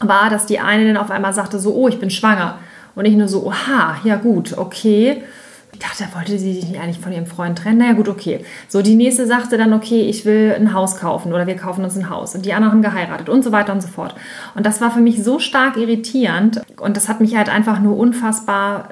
war, 0.00 0.30
dass 0.30 0.46
die 0.46 0.60
eine 0.60 0.86
dann 0.86 0.96
auf 0.96 1.10
einmal 1.10 1.32
sagte 1.32 1.58
so, 1.58 1.74
oh, 1.74 1.88
ich 1.88 1.98
bin 1.98 2.10
schwanger. 2.10 2.58
Und 2.94 3.04
ich 3.04 3.14
nur 3.14 3.28
so, 3.28 3.46
oha, 3.46 3.98
ja 4.04 4.16
gut, 4.16 4.58
okay. 4.58 5.22
Ich 5.72 5.78
dachte, 5.78 6.04
wollte 6.14 6.38
sie 6.38 6.60
sich 6.60 6.78
eigentlich 6.78 6.98
von 6.98 7.12
ihrem 7.12 7.26
Freund 7.26 7.58
trennen? 7.58 7.78
Naja, 7.78 7.92
gut, 7.92 8.08
okay. 8.08 8.44
So, 8.68 8.82
die 8.82 8.96
nächste 8.96 9.26
sagte 9.26 9.56
dann, 9.56 9.72
okay, 9.72 10.02
ich 10.02 10.24
will 10.24 10.54
ein 10.56 10.74
Haus 10.74 10.96
kaufen 10.96 11.32
oder 11.32 11.46
wir 11.46 11.56
kaufen 11.56 11.84
uns 11.84 11.96
ein 11.96 12.10
Haus. 12.10 12.34
Und 12.34 12.44
die 12.44 12.52
anderen 12.52 12.72
haben 12.72 12.82
geheiratet 12.82 13.28
und 13.28 13.42
so 13.42 13.52
weiter 13.52 13.72
und 13.72 13.80
so 13.80 13.88
fort. 13.88 14.14
Und 14.54 14.66
das 14.66 14.80
war 14.80 14.90
für 14.90 15.00
mich 15.00 15.22
so 15.22 15.38
stark 15.38 15.76
irritierend 15.76 16.60
und 16.78 16.96
das 16.96 17.08
hat 17.08 17.20
mich 17.20 17.36
halt 17.36 17.48
einfach 17.48 17.80
nur 17.80 17.96
unfassbar 17.96 18.88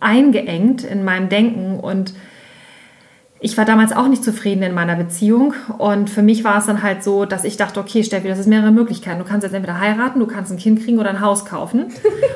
eingeengt 0.00 0.84
in 0.84 1.04
meinem 1.04 1.28
Denken 1.28 1.78
und 1.80 2.14
ich 3.38 3.56
war 3.58 3.66
damals 3.66 3.92
auch 3.92 4.08
nicht 4.08 4.24
zufrieden 4.24 4.62
in 4.62 4.72
meiner 4.72 4.96
Beziehung 4.96 5.54
und 5.76 6.08
für 6.08 6.22
mich 6.22 6.42
war 6.42 6.58
es 6.58 6.66
dann 6.66 6.82
halt 6.82 7.04
so, 7.04 7.26
dass 7.26 7.44
ich 7.44 7.56
dachte, 7.56 7.78
okay, 7.78 8.02
Steffi, 8.02 8.28
das 8.28 8.38
ist 8.38 8.46
mehrere 8.46 8.72
Möglichkeiten. 8.72 9.18
Du 9.18 9.26
kannst 9.26 9.44
jetzt 9.44 9.52
entweder 9.52 9.78
heiraten, 9.78 10.20
du 10.20 10.26
kannst 10.26 10.50
ein 10.50 10.58
Kind 10.58 10.82
kriegen 10.82 10.98
oder 10.98 11.10
ein 11.10 11.20
Haus 11.20 11.44
kaufen 11.44 11.86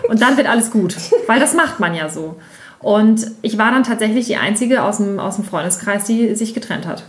und 0.08 0.20
dann 0.20 0.36
wird 0.36 0.48
alles 0.48 0.70
gut, 0.70 0.96
weil 1.26 1.40
das 1.40 1.54
macht 1.54 1.80
man 1.80 1.94
ja 1.94 2.08
so. 2.08 2.36
Und 2.80 3.30
ich 3.42 3.58
war 3.58 3.70
dann 3.70 3.84
tatsächlich 3.84 4.26
die 4.26 4.36
Einzige 4.36 4.82
aus 4.82 4.96
dem, 4.96 5.18
aus 5.18 5.36
dem 5.36 5.44
Freundeskreis, 5.44 6.04
die 6.04 6.34
sich 6.34 6.54
getrennt 6.54 6.86
hat. 6.86 7.04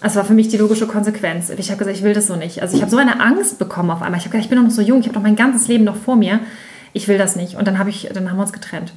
Das 0.00 0.16
war 0.16 0.24
für 0.24 0.32
mich 0.32 0.48
die 0.48 0.56
logische 0.56 0.86
Konsequenz. 0.86 1.50
Ich 1.50 1.70
habe 1.70 1.78
gesagt, 1.78 1.96
ich 1.96 2.04
will 2.04 2.14
das 2.14 2.28
so 2.28 2.36
nicht. 2.36 2.62
Also 2.62 2.76
ich 2.76 2.82
habe 2.82 2.90
so 2.90 2.96
eine 2.96 3.20
Angst 3.20 3.58
bekommen 3.58 3.90
auf 3.90 4.00
einmal. 4.00 4.18
Ich 4.18 4.24
habe 4.24 4.30
gedacht, 4.30 4.44
ich 4.44 4.50
bin 4.50 4.62
noch 4.62 4.70
so 4.70 4.80
jung, 4.80 5.00
ich 5.00 5.06
habe 5.06 5.14
doch 5.14 5.22
mein 5.22 5.36
ganzes 5.36 5.68
Leben 5.68 5.84
noch 5.84 5.96
vor 5.96 6.16
mir. 6.16 6.40
Ich 6.92 7.08
will 7.08 7.18
das 7.18 7.36
nicht. 7.36 7.56
Und 7.56 7.66
dann, 7.66 7.78
hab 7.78 7.88
ich, 7.88 8.08
dann 8.14 8.30
haben 8.30 8.36
wir 8.36 8.42
uns 8.42 8.52
getrennt. 8.52 8.92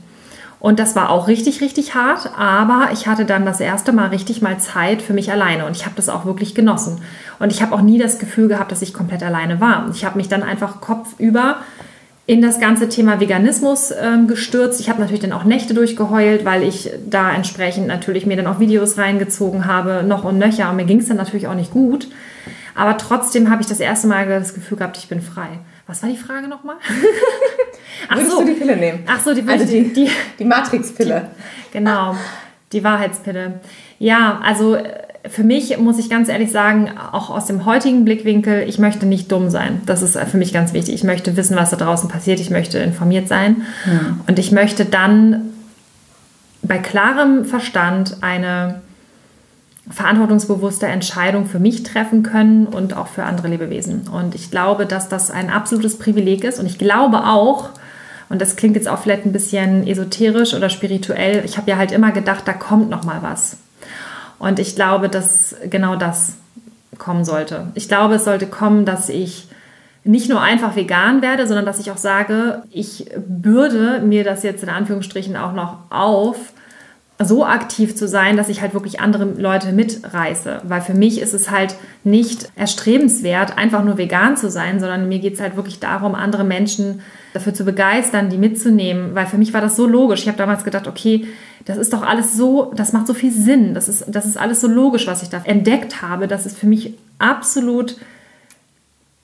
Und 0.62 0.78
das 0.78 0.96
war 0.96 1.10
auch 1.10 1.28
richtig, 1.28 1.60
richtig 1.60 1.96
hart, 1.96 2.30
aber 2.38 2.90
ich 2.94 3.08
hatte 3.08 3.26
dann 3.26 3.46
das 3.46 3.60
erste 3.60 3.92
Mal 3.94 4.10
richtig 4.10 4.44
mal 4.44 4.60
Zeit 4.60 5.02
für 5.02 5.12
mich 5.12 5.32
alleine 5.32 5.66
und 5.66 5.76
ich 5.76 5.86
habe 5.86 5.96
das 5.96 6.08
auch 6.08 6.24
wirklich 6.24 6.54
genossen. 6.54 7.02
Und 7.40 7.52
ich 7.52 7.64
habe 7.64 7.74
auch 7.74 7.82
nie 7.82 7.98
das 7.98 8.20
Gefühl 8.20 8.48
gehabt, 8.48 8.72
dass 8.72 8.84
ich 8.84 8.94
komplett 8.94 9.24
alleine 9.24 9.60
war. 9.60 9.90
Ich 9.92 10.06
habe 10.06 10.18
mich 10.18 10.30
dann 10.30 10.44
einfach 10.44 10.80
kopfüber 10.80 11.58
in 12.28 12.42
das 12.42 12.60
ganze 12.60 12.88
Thema 12.88 13.20
Veganismus 13.20 13.92
ähm, 13.92 14.28
gestürzt. 14.28 14.80
Ich 14.80 14.90
habe 14.90 15.02
natürlich 15.02 15.22
dann 15.22 15.34
auch 15.34 15.44
Nächte 15.44 15.74
durchgeheult, 15.74 16.46
weil 16.46 16.64
ich 16.64 16.92
da 17.10 17.32
entsprechend 17.32 17.88
natürlich 17.88 18.26
mir 18.26 18.38
dann 18.38 18.48
auch 18.48 18.60
Videos 18.60 18.98
reingezogen 18.98 19.66
habe, 19.66 20.04
noch 20.04 20.24
und 20.24 20.38
nöcher. 20.38 20.70
Und 20.70 20.78
mir 20.78 20.86
ging 20.86 21.00
es 21.00 21.08
dann 21.08 21.18
natürlich 21.18 21.48
auch 21.48 21.56
nicht 21.56 21.72
gut. 21.72 22.08
Aber 22.76 22.98
trotzdem 22.98 23.50
habe 23.50 23.62
ich 23.62 23.68
das 23.68 23.80
erste 23.80 24.08
Mal 24.08 24.28
das 24.28 24.54
Gefühl 24.54 24.78
gehabt, 24.78 24.98
ich 24.98 25.10
bin 25.10 25.22
frei. 25.22 25.48
Was 25.88 26.04
war 26.04 26.10
die 26.10 26.18
Frage 26.18 26.48
nochmal? 26.48 26.78
Ach 28.08 28.16
Würdest 28.16 28.32
so. 28.32 28.42
du 28.42 28.48
die 28.48 28.54
Pille 28.54 28.78
nehmen? 28.78 29.04
Ach 29.08 29.20
so, 29.20 29.34
die, 29.34 29.48
also 29.48 29.66
die, 29.66 29.92
die, 29.92 30.10
die 30.40 30.46
Matrix-Pille. 30.46 31.28
Genau, 31.74 32.16
die 32.72 32.84
Wahrheitspille. 32.84 33.60
Ja, 34.00 34.40
also 34.44 34.78
für 35.30 35.44
mich 35.44 35.78
muss 35.78 36.00
ich 36.00 36.10
ganz 36.10 36.30
ehrlich 36.30 36.52
sagen, 36.52 36.90
auch 37.12 37.30
aus 37.30 37.46
dem 37.46 37.66
heutigen 37.66 38.06
Blickwinkel, 38.06 38.68
ich 38.68 38.80
möchte 38.80 39.06
nicht 39.06 39.32
dumm 39.32 39.50
sein. 39.50 39.82
Das 39.86 40.02
ist 40.02 40.18
für 40.18 40.38
mich 40.38 40.52
ganz 40.52 40.74
wichtig. 40.74 40.96
Ich 40.96 41.04
möchte 41.04 41.38
wissen, 41.38 41.56
was 41.56 41.70
da 41.70 41.78
draußen 41.78 42.10
passiert. 42.10 42.40
Ich 42.40 42.50
möchte 42.50 42.80
informiert 42.80 43.28
sein. 43.28 43.64
Ja. 43.86 44.18
Und 44.28 44.40
ich 44.40 44.52
möchte 44.52 44.86
dann 44.86 45.52
bei 46.64 46.80
klarem 46.80 47.46
Verstand 47.46 48.18
eine 48.22 48.82
verantwortungsbewusste 49.90 50.88
Entscheidung 50.88 51.46
für 51.46 51.60
mich 51.60 51.84
treffen 51.84 52.24
können 52.24 52.66
und 52.66 52.96
auch 52.96 53.08
für 53.08 53.24
andere 53.24 53.48
Lebewesen. 53.48 54.08
Und 54.08 54.36
ich 54.36 54.50
glaube, 54.52 54.86
dass 54.86 55.10
das 55.10 55.32
ein 55.32 55.50
absolutes 55.50 55.98
Privileg 55.98 56.44
ist. 56.44 56.60
Und 56.60 56.66
ich 56.66 56.78
glaube 56.78 57.26
auch, 57.26 57.70
und 58.30 58.42
das 58.42 58.56
klingt 58.56 58.76
jetzt 58.76 58.88
auch 58.88 59.00
vielleicht 59.00 59.26
ein 59.26 59.34
bisschen 59.34 59.86
esoterisch 59.86 60.54
oder 60.54 60.70
spirituell, 60.70 61.44
ich 61.46 61.58
habe 61.58 61.70
ja 61.70 61.78
halt 61.78 61.92
immer 61.92 62.12
gedacht, 62.12 62.48
da 62.48 62.54
kommt 62.54 62.90
noch 62.90 63.04
mal 63.04 63.22
was. 63.22 63.58
Und 64.42 64.58
ich 64.58 64.76
glaube, 64.76 65.08
dass 65.08 65.56
genau 65.70 65.96
das 65.96 66.34
kommen 66.98 67.24
sollte. 67.24 67.68
Ich 67.76 67.88
glaube, 67.88 68.16
es 68.16 68.24
sollte 68.24 68.48
kommen, 68.48 68.86
dass 68.86 69.08
ich 69.08 69.48
nicht 70.04 70.30
nur 70.30 70.42
einfach 70.42 70.76
vegan 70.76 71.22
werde, 71.22 71.46
sondern 71.46 71.68
dass 71.68 71.80
ich 71.80 71.92
auch 71.92 71.98
sage, 71.98 72.64
ich 72.72 73.06
bürde 73.28 74.02
mir 74.04 74.24
das 74.24 74.42
jetzt 74.42 74.64
in 74.64 74.70
Anführungsstrichen 74.70 75.38
auch 75.38 75.54
noch 75.54 75.78
auf, 75.92 76.54
so 77.26 77.46
aktiv 77.46 77.96
zu 77.96 78.08
sein, 78.08 78.38
dass 78.38 78.50
ich 78.50 78.62
halt 78.62 78.74
wirklich 78.74 79.00
andere 79.00 79.26
Leute 79.26 79.72
mitreiße. 79.72 80.62
Weil 80.64 80.82
für 80.82 80.94
mich 80.94 81.20
ist 81.22 81.34
es 81.34 81.50
halt 81.50 81.76
nicht 82.04 82.52
erstrebenswert, 82.56 83.58
einfach 83.58 83.84
nur 83.84 83.98
vegan 83.98 84.38
zu 84.38 84.50
sein, 84.50 84.80
sondern 84.80 85.08
mir 85.08 85.20
geht 85.20 85.36
es 85.36 85.42
halt 85.42 85.56
wirklich 85.56 85.80
darum, 85.80 86.16
andere 86.16 86.44
Menschen 86.44 87.02
dafür 87.34 87.54
zu 87.54 87.64
begeistern, 87.64 88.30
die 88.30 88.38
mitzunehmen. 88.38 89.16
Weil 89.16 89.26
für 89.26 89.38
mich 89.38 89.54
war 89.54 89.62
das 89.62 89.76
so 89.76 89.88
logisch. 89.88 90.22
Ich 90.22 90.28
habe 90.28 90.38
damals 90.38 90.64
gedacht, 90.64 90.88
okay, 90.88 91.26
das 91.66 91.78
ist 91.78 91.94
doch 91.94 92.02
alles 92.02 92.36
so, 92.36 92.74
das 92.76 92.94
macht 92.94 93.08
so 93.08 93.14
viel 93.14 93.32
Sinn. 93.32 93.74
Das 93.74 93.88
ist, 93.88 94.06
das 94.08 94.26
ist 94.26 94.38
alles 94.38 94.62
so 94.62 94.68
logisch, 94.68 95.08
was 95.08 95.24
ich 95.24 95.30
da 95.30 95.42
entdeckt 95.44 96.02
habe. 96.02 96.28
dass 96.28 96.46
es 96.46 96.58
für 96.58 96.68
mich 96.68 96.94
absolut 97.20 97.98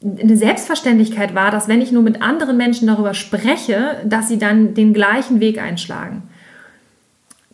eine 0.01 0.37
Selbstverständlichkeit 0.37 1.33
war, 1.33 1.51
dass 1.51 1.67
wenn 1.67 1.81
ich 1.81 1.91
nur 1.91 2.03
mit 2.03 2.21
anderen 2.21 2.57
Menschen 2.57 2.87
darüber 2.87 3.13
spreche, 3.13 3.97
dass 4.05 4.27
sie 4.27 4.37
dann 4.37 4.73
den 4.73 4.93
gleichen 4.93 5.39
Weg 5.39 5.59
einschlagen. 5.59 6.23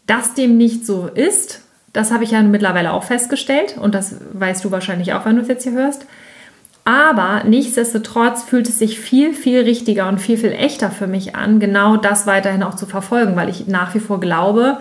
Dass 0.08 0.34
dem 0.34 0.58
nicht 0.58 0.86
so 0.86 1.08
ist, 1.08 1.62
das 1.94 2.12
habe 2.12 2.24
ich 2.24 2.32
ja 2.32 2.42
mittlerweile 2.42 2.92
auch 2.92 3.04
festgestellt 3.04 3.78
und 3.80 3.94
das 3.96 4.16
weißt 4.34 4.66
du 4.66 4.72
wahrscheinlich 4.72 5.14
auch, 5.14 5.26
wenn 5.26 5.36
du 5.36 5.42
es 5.42 5.48
jetzt 5.48 5.64
hier 5.64 5.74
hörst. 5.74 6.06
Aber 6.86 7.44
nichtsdestotrotz 7.46 8.44
fühlt 8.44 8.68
es 8.68 8.80
sich 8.80 9.00
viel, 9.00 9.34
viel 9.34 9.62
richtiger 9.62 10.10
und 10.10 10.20
viel, 10.20 10.38
viel 10.38 10.52
echter 10.52 10.92
für 10.92 11.08
mich 11.08 11.36
an, 11.36 11.60
genau 11.60 11.96
das 11.96 12.28
weiterhin 12.28 12.64
auch 12.64 12.76
zu 12.76 12.86
verfolgen, 12.86 13.36
weil 13.36 13.48
ich 13.48 13.68
nach 13.68 13.96
wie 13.96 14.00
vor 14.00 14.20
glaube, 14.20 14.80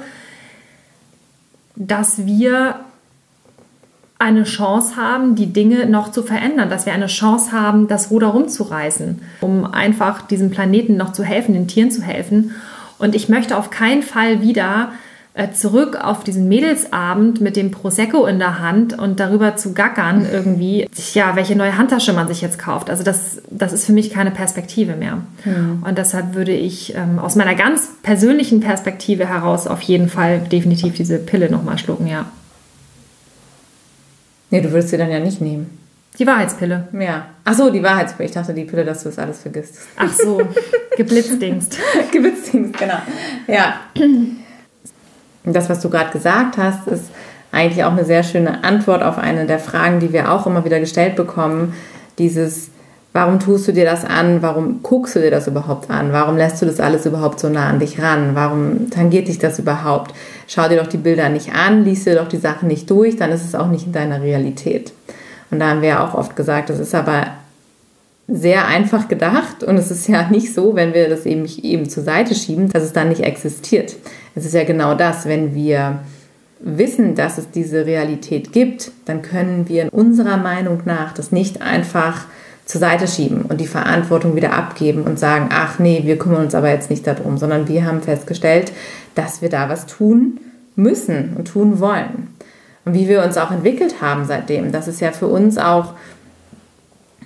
dass 1.77 2.27
wir 2.27 2.77
eine 4.19 4.45
Chance 4.45 4.97
haben, 4.97 5.35
die 5.35 5.53
Dinge 5.53 5.87
noch 5.87 6.11
zu 6.11 6.23
verändern, 6.23 6.71
dass 6.71 6.87
wir 6.87 6.93
eine 6.93 7.07
Chance 7.07 7.53
haben, 7.53 7.89
das 7.89 8.11
Ruder 8.11 8.29
rumzureißen, 8.29 9.21
um 9.41 9.65
einfach 9.65 10.23
diesem 10.23 10.51
Planeten 10.51 10.97
noch 10.97 11.13
zu 11.13 11.25
helfen, 11.25 11.55
den 11.55 11.67
Tieren 11.67 11.91
zu 11.91 12.03
helfen. 12.03 12.53
Und 12.99 13.15
ich 13.17 13.29
möchte 13.29 13.57
auf 13.57 13.71
keinen 13.71 14.03
Fall 14.03 14.41
wieder 14.41 14.93
zurück 15.55 15.97
auf 15.97 16.25
diesen 16.25 16.47
Mädelsabend 16.49 17.41
mit 17.41 17.57
dem 17.57 17.71
Prosecco 17.71 18.27
in 18.27 18.39
der 18.39 18.59
Hand 18.59 18.99
und 18.99 19.19
darüber 19.19 19.57
zu 19.57 19.73
gackern 19.73 20.27
irgendwie, 20.31 20.87
ja, 21.15 21.37
welche 21.37 21.57
neue 21.57 21.79
Handtasche 21.79 22.13
man 22.13 22.29
sich 22.29 22.43
jetzt 22.43 22.59
kauft. 22.59 22.91
Also 22.91 23.03
das, 23.03 23.41
das 23.51 23.73
ist 23.73 23.87
für 23.87 23.95
mich 23.95 24.11
keine 24.11 24.31
Perspektive 24.31 24.95
mehr. 24.95 25.23
Mhm. 25.47 25.85
Und 25.89 25.97
deshalb 25.97 26.35
würde 26.35 26.53
ich 26.53 26.95
ähm, 26.95 27.19
aus 27.19 27.35
meiner 27.35 27.55
ganz 27.55 27.89
persönlichen 28.03 28.61
Perspektive 28.61 29.27
heraus 29.27 29.67
auf 29.67 29.81
jeden 29.81 30.11
Fall 30.11 30.41
definitiv 30.41 30.95
diese 30.95 31.19
Pille 31.19 31.51
nochmal 31.51 31.79
schlucken, 31.79 32.07
ja. 32.07 32.27
Nee, 34.51 34.61
du 34.61 34.71
würdest 34.71 34.91
sie 34.91 34.99
dann 34.99 35.11
ja 35.11 35.19
nicht 35.19 35.41
nehmen. 35.41 35.79
Die 36.19 36.27
Wahrheitspille. 36.27 36.89
Ja. 37.01 37.27
Ach 37.45 37.55
so, 37.55 37.71
die 37.71 37.83
Wahrheitspille. 37.83 38.29
Ich 38.29 38.35
dachte, 38.35 38.53
die 38.53 38.65
Pille, 38.65 38.85
dass 38.85 39.03
du 39.03 39.09
das 39.09 39.19
alles 39.19 39.41
vergisst. 39.41 39.79
Ach 39.97 40.13
so, 40.13 40.43
geblitzdingst. 40.99 41.79
geblitzdingst, 42.13 42.79
genau. 42.79 42.99
Ja. 43.47 43.81
Das, 45.45 45.69
was 45.69 45.81
du 45.81 45.91
gerade 45.91 46.13
gesagt 46.13 46.57
hast, 46.57 46.87
ist 46.87 47.11
eigentlich 47.51 47.85
auch 47.85 47.93
eine 47.93 48.05
sehr 48.05 48.23
schöne 48.23 48.65
Antwort 48.65 49.03
auf 49.03 49.19
eine 49.19 49.47
der 49.47 49.59
Fragen, 49.59 50.01
die 50.01 50.13
wir 50.13 50.33
auch 50.33 50.47
immer 50.47 50.65
wieder 50.65 50.81
gestellt 50.81 51.17
bekommen. 51.17 51.75
Dieses, 52.19 52.71
warum 53.13 53.41
tust 53.41 53.69
du 53.69 53.73
dir 53.73 53.85
das 53.85 54.05
an? 54.05 54.41
Warum 54.41 54.83
guckst 54.83 55.17
du 55.17 55.21
dir 55.21 55.31
das 55.31 55.47
überhaupt 55.47 55.91
an? 55.91 56.13
Warum 56.13 56.37
lässt 56.37 56.63
du 56.63 56.67
das 56.67 56.81
alles 56.81 57.05
überhaupt 57.05 57.41
so 57.41 57.49
nah 57.49 57.69
an 57.69 57.79
dich 57.79 58.01
ran? 58.01 58.35
Warum 58.35 58.91
tangiert 58.91 59.29
dich 59.29 59.39
das 59.39 59.59
überhaupt? 59.59 60.15
Schau 60.47 60.69
dir 60.69 60.79
doch 60.79 60.87
die 60.87 60.97
Bilder 60.97 61.29
nicht 61.29 61.53
an, 61.53 61.85
liest 61.85 62.07
dir 62.07 62.15
doch 62.15 62.29
die 62.29 62.39
Sachen 62.39 62.69
nicht 62.69 62.89
durch, 62.91 63.17
dann 63.17 63.31
ist 63.31 63.45
es 63.45 63.55
auch 63.55 63.69
nicht 63.69 63.87
in 63.87 63.93
deiner 63.93 64.23
Realität. 64.23 64.93
Und 65.51 65.61
da 65.61 65.69
haben 65.69 65.83
wir 65.83 65.91
ja 65.91 66.07
auch 66.07 66.15
oft 66.15 66.35
gesagt, 66.37 66.71
das 66.71 66.79
ist 66.79 66.95
aber 66.95 67.27
sehr 68.29 68.67
einfach 68.67 69.09
gedacht 69.09 69.63
und 69.63 69.77
es 69.77 69.91
ist 69.91 70.09
ja 70.09 70.29
nicht 70.31 70.55
so, 70.55 70.75
wenn 70.75 70.95
wir 70.95 71.09
das 71.09 71.27
eben, 71.27 71.47
eben 71.63 71.89
zur 71.89 72.03
Seite 72.03 72.35
schieben, 72.35 72.71
dass 72.71 72.83
es 72.83 72.93
dann 72.93 73.11
nicht 73.11 73.23
existiert. 73.23 73.97
Es 74.35 74.45
ist 74.45 74.55
ja 74.55 74.65
genau 74.65 74.95
das, 74.95 75.27
wenn 75.27 75.55
wir 75.55 76.01
wissen, 76.61 77.15
dass 77.15 77.39
es 77.39 77.51
diese 77.51 77.87
Realität 77.87 78.53
gibt, 78.53 78.93
dann 79.05 79.23
können 79.23 79.69
wir 79.69 79.93
unserer 79.93 80.37
Meinung 80.37 80.83
nach 80.85 81.13
das 81.13 81.33
nicht 81.33 81.61
einfach 81.61 82.25
zur 82.65 82.81
Seite 82.81 83.09
schieben 83.09 83.43
und 83.43 83.61
die 83.61 83.67
Verantwortung 83.67 84.37
wieder 84.37 84.53
abgeben 84.53 85.03
und 85.03 85.19
sagen, 85.19 85.49
ach 85.53 85.79
nee, 85.79 86.03
wir 86.05 86.19
kümmern 86.19 86.45
uns 86.45 86.55
aber 86.55 86.71
jetzt 86.71 86.91
nicht 86.91 87.07
darum, 87.07 87.37
sondern 87.37 87.69
wir 87.69 87.85
haben 87.85 88.01
festgestellt, 88.01 88.73
dass 89.15 89.43
wir 89.43 89.49
da 89.49 89.69
was 89.69 89.87
tun 89.87 90.39
müssen 90.77 91.35
und 91.37 91.49
tun 91.49 91.81
wollen. 91.81 92.29
und 92.85 92.95
wie 92.95 93.09
wir 93.09 93.23
uns 93.23 93.37
auch 93.37 93.51
entwickelt 93.51 94.01
haben 94.01 94.25
seitdem. 94.25 94.73
Das 94.73 94.89
ist 94.89 95.01
ja 95.01 95.13
für 95.13 95.29
uns 95.29 95.59
auch, 95.59 95.95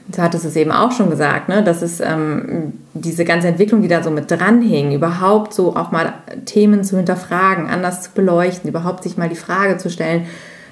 du 0.08 0.22
hattest 0.22 0.44
es 0.44 0.56
eben 0.56 0.70
auch 0.70 0.92
schon 0.92 1.10
gesagt, 1.10 1.48
ne, 1.48 1.62
dass 1.62 1.82
es 1.82 2.00
ähm, 2.00 2.74
diese 2.94 3.24
ganze 3.24 3.48
Entwicklung, 3.48 3.82
die 3.82 3.88
da 3.88 4.02
so 4.02 4.10
mit 4.10 4.30
dranhing, 4.30 4.92
überhaupt 4.92 5.52
so 5.52 5.76
auch 5.76 5.90
mal 5.90 6.14
Themen 6.44 6.84
zu 6.84 6.96
hinterfragen, 6.96 7.68
anders 7.68 8.02
zu 8.02 8.10
beleuchten, 8.12 8.68
überhaupt 8.68 9.02
sich 9.02 9.16
mal 9.16 9.28
die 9.28 9.36
Frage 9.36 9.78
zu 9.78 9.90
stellen, 9.90 10.26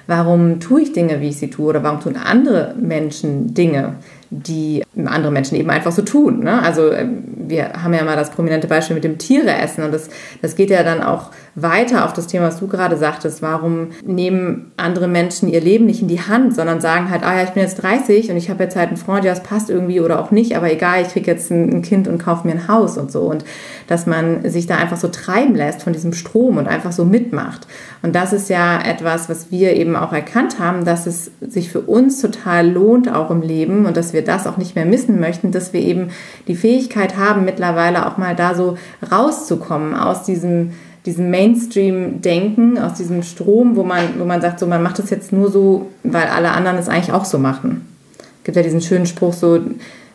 warum 0.07 0.59
tue 0.59 0.81
ich 0.81 0.93
Dinge, 0.93 1.19
wie 1.19 1.29
ich 1.29 1.37
sie 1.37 1.49
tue, 1.49 1.67
oder 1.67 1.83
warum 1.83 1.99
tun 1.99 2.15
andere 2.15 2.75
Menschen 2.79 3.53
Dinge, 3.53 3.95
die 4.29 4.83
andere 5.05 5.31
Menschen 5.31 5.55
eben 5.55 5.69
einfach 5.69 5.91
so 5.91 6.01
tun. 6.01 6.43
Ne? 6.43 6.61
Also 6.61 6.91
ähm, 6.91 7.23
wir 7.47 7.73
haben 7.83 7.93
ja 7.93 8.03
mal 8.03 8.15
das 8.15 8.31
prominente 8.31 8.67
Beispiel 8.67 8.95
mit 8.95 9.03
dem 9.03 9.17
Tiere 9.17 9.53
essen 9.53 9.83
und 9.83 9.93
das, 9.93 10.09
das 10.41 10.55
geht 10.55 10.69
ja 10.69 10.83
dann 10.83 11.01
auch 11.01 11.31
weiter 11.55 12.03
auf 12.03 12.11
das 12.11 12.27
Thema, 12.27 12.47
was 12.47 12.59
du 12.59 12.67
gerade 12.67 12.97
sagtest. 12.97 13.41
Warum 13.41 13.87
nehmen 14.05 14.71
andere 14.75 15.07
Menschen 15.07 15.47
ihr 15.47 15.61
Leben 15.61 15.85
nicht 15.85 16.01
in 16.01 16.09
die 16.09 16.19
Hand, 16.19 16.53
sondern 16.53 16.81
sagen 16.81 17.09
halt, 17.09 17.23
ah 17.23 17.35
ja, 17.35 17.43
ich 17.43 17.51
bin 17.51 17.63
jetzt 17.63 17.81
30 17.81 18.29
und 18.29 18.37
ich 18.37 18.49
habe 18.49 18.63
jetzt 18.63 18.75
halt 18.75 18.89
einen 18.89 18.97
Freund, 18.97 19.23
ja, 19.23 19.33
das 19.33 19.41
passt 19.41 19.69
irgendwie 19.69 20.01
oder 20.01 20.19
auch 20.19 20.31
nicht, 20.31 20.57
aber 20.57 20.71
egal, 20.71 21.01
ich 21.01 21.09
kriege 21.09 21.31
jetzt 21.31 21.49
ein 21.51 21.81
Kind 21.81 22.09
und 22.09 22.17
kaufe 22.17 22.45
mir 22.45 22.53
ein 22.53 22.67
Haus 22.67 22.97
und 22.97 23.09
so. 23.09 23.21
Und 23.21 23.45
dass 23.87 24.05
man 24.05 24.49
sich 24.49 24.67
da 24.67 24.75
einfach 24.75 24.97
so 24.97 25.07
treiben 25.07 25.55
lässt 25.55 25.81
von 25.81 25.93
diesem 25.93 26.13
Strom 26.13 26.57
und 26.57 26.67
einfach 26.67 26.91
so 26.91 27.05
mitmacht. 27.05 27.67
Und 28.01 28.15
das 28.15 28.33
ist 28.33 28.49
ja 28.49 28.81
etwas, 28.81 29.29
was 29.29 29.49
wir 29.49 29.75
eben 29.75 29.95
auch 29.95 30.11
erkannt 30.11 30.59
haben, 30.59 30.83
dass 30.83 31.07
es 31.07 31.31
sich 31.39 31.71
für 31.71 31.81
uns 31.81 32.21
total 32.21 32.69
lohnt, 32.69 33.11
auch 33.11 33.31
im 33.31 33.41
Leben 33.41 33.85
und 33.85 33.95
dass 33.95 34.11
wir 34.11 34.23
das 34.23 34.45
auch 34.45 34.57
nicht 34.57 34.75
mehr 34.75 34.85
missen 34.85 35.21
möchten, 35.21 35.51
dass 35.51 35.71
wir 35.71 35.79
eben 35.79 36.09
die 36.49 36.55
Fähigkeit 36.55 37.17
haben, 37.17 37.45
mittlerweile 37.45 38.05
auch 38.05 38.17
mal 38.17 38.35
da 38.35 38.55
so 38.55 38.77
rauszukommen 39.09 39.95
aus 39.95 40.23
diesem 40.23 40.71
diesem 41.05 41.29
Mainstream-Denken, 41.29 42.79
aus 42.79 42.95
diesem 42.95 43.23
Strom, 43.23 43.75
wo 43.75 43.83
man, 43.83 44.19
wo 44.19 44.25
man 44.25 44.41
sagt, 44.41 44.59
so 44.59 44.67
man 44.67 44.81
macht 44.81 44.99
das 44.99 45.09
jetzt 45.09 45.31
nur 45.31 45.51
so, 45.51 45.91
weil 46.03 46.27
alle 46.27 46.51
anderen 46.51 46.77
es 46.77 46.89
eigentlich 46.89 47.11
auch 47.11 47.25
so 47.25 47.37
machen. 47.37 47.85
Es 48.17 48.43
gibt 48.43 48.57
ja 48.57 48.63
diesen 48.63 48.81
schönen 48.81 49.05
Spruch, 49.05 49.33
so 49.33 49.59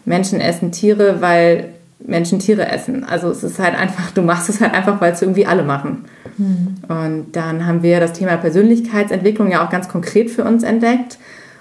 Menschen 0.05 0.41
essen 0.41 0.73
Tiere, 0.73 1.21
weil 1.21 1.71
Menschen 2.05 2.39
Tiere 2.39 2.67
essen. 2.69 3.05
Also 3.05 3.31
es 3.31 3.45
ist 3.45 3.59
halt 3.59 3.79
einfach, 3.79 4.11
du 4.13 4.23
machst 4.23 4.49
es 4.49 4.61
halt 4.61 4.73
einfach, 4.75 5.01
weil 5.01 5.13
es 5.13 5.23
irgendwie 5.23 5.47
alle 5.47 5.63
machen. 5.63 6.05
Mhm. 6.39 6.77
Und 6.89 7.27
dann 7.33 7.67
haben 7.67 7.83
wir 7.83 8.01
das 8.01 8.13
Thema 8.13 8.37
Persönlichkeitsentwicklung 8.37 9.51
ja 9.51 9.65
auch 9.65 9.71
ganz 9.71 9.89
konkret 9.89 10.31
für 10.31 10.45
uns 10.45 10.63
entdeckt. 10.63 11.19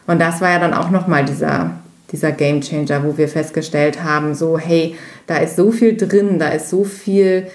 Und 0.08 0.20
das 0.20 0.42
war 0.42 0.50
ja 0.50 0.60
dann 0.60 0.74
auch 0.74 0.90
nochmal 0.90 1.26
dieser 1.26 1.72
dieser 2.12 2.32
Game 2.32 2.62
Changer, 2.62 3.04
wo 3.04 3.18
wir 3.18 3.28
festgestellt 3.28 4.04
haben, 4.04 4.34
so 4.36 4.58
hey, 4.58 4.96
da 5.28 5.38
ist 5.38 5.56
so 5.56 5.72
viel 5.72 5.96
drin, 5.96 6.40
da 6.40 6.50
ist 6.50 6.70
so 6.70 6.84
viel 6.84 7.48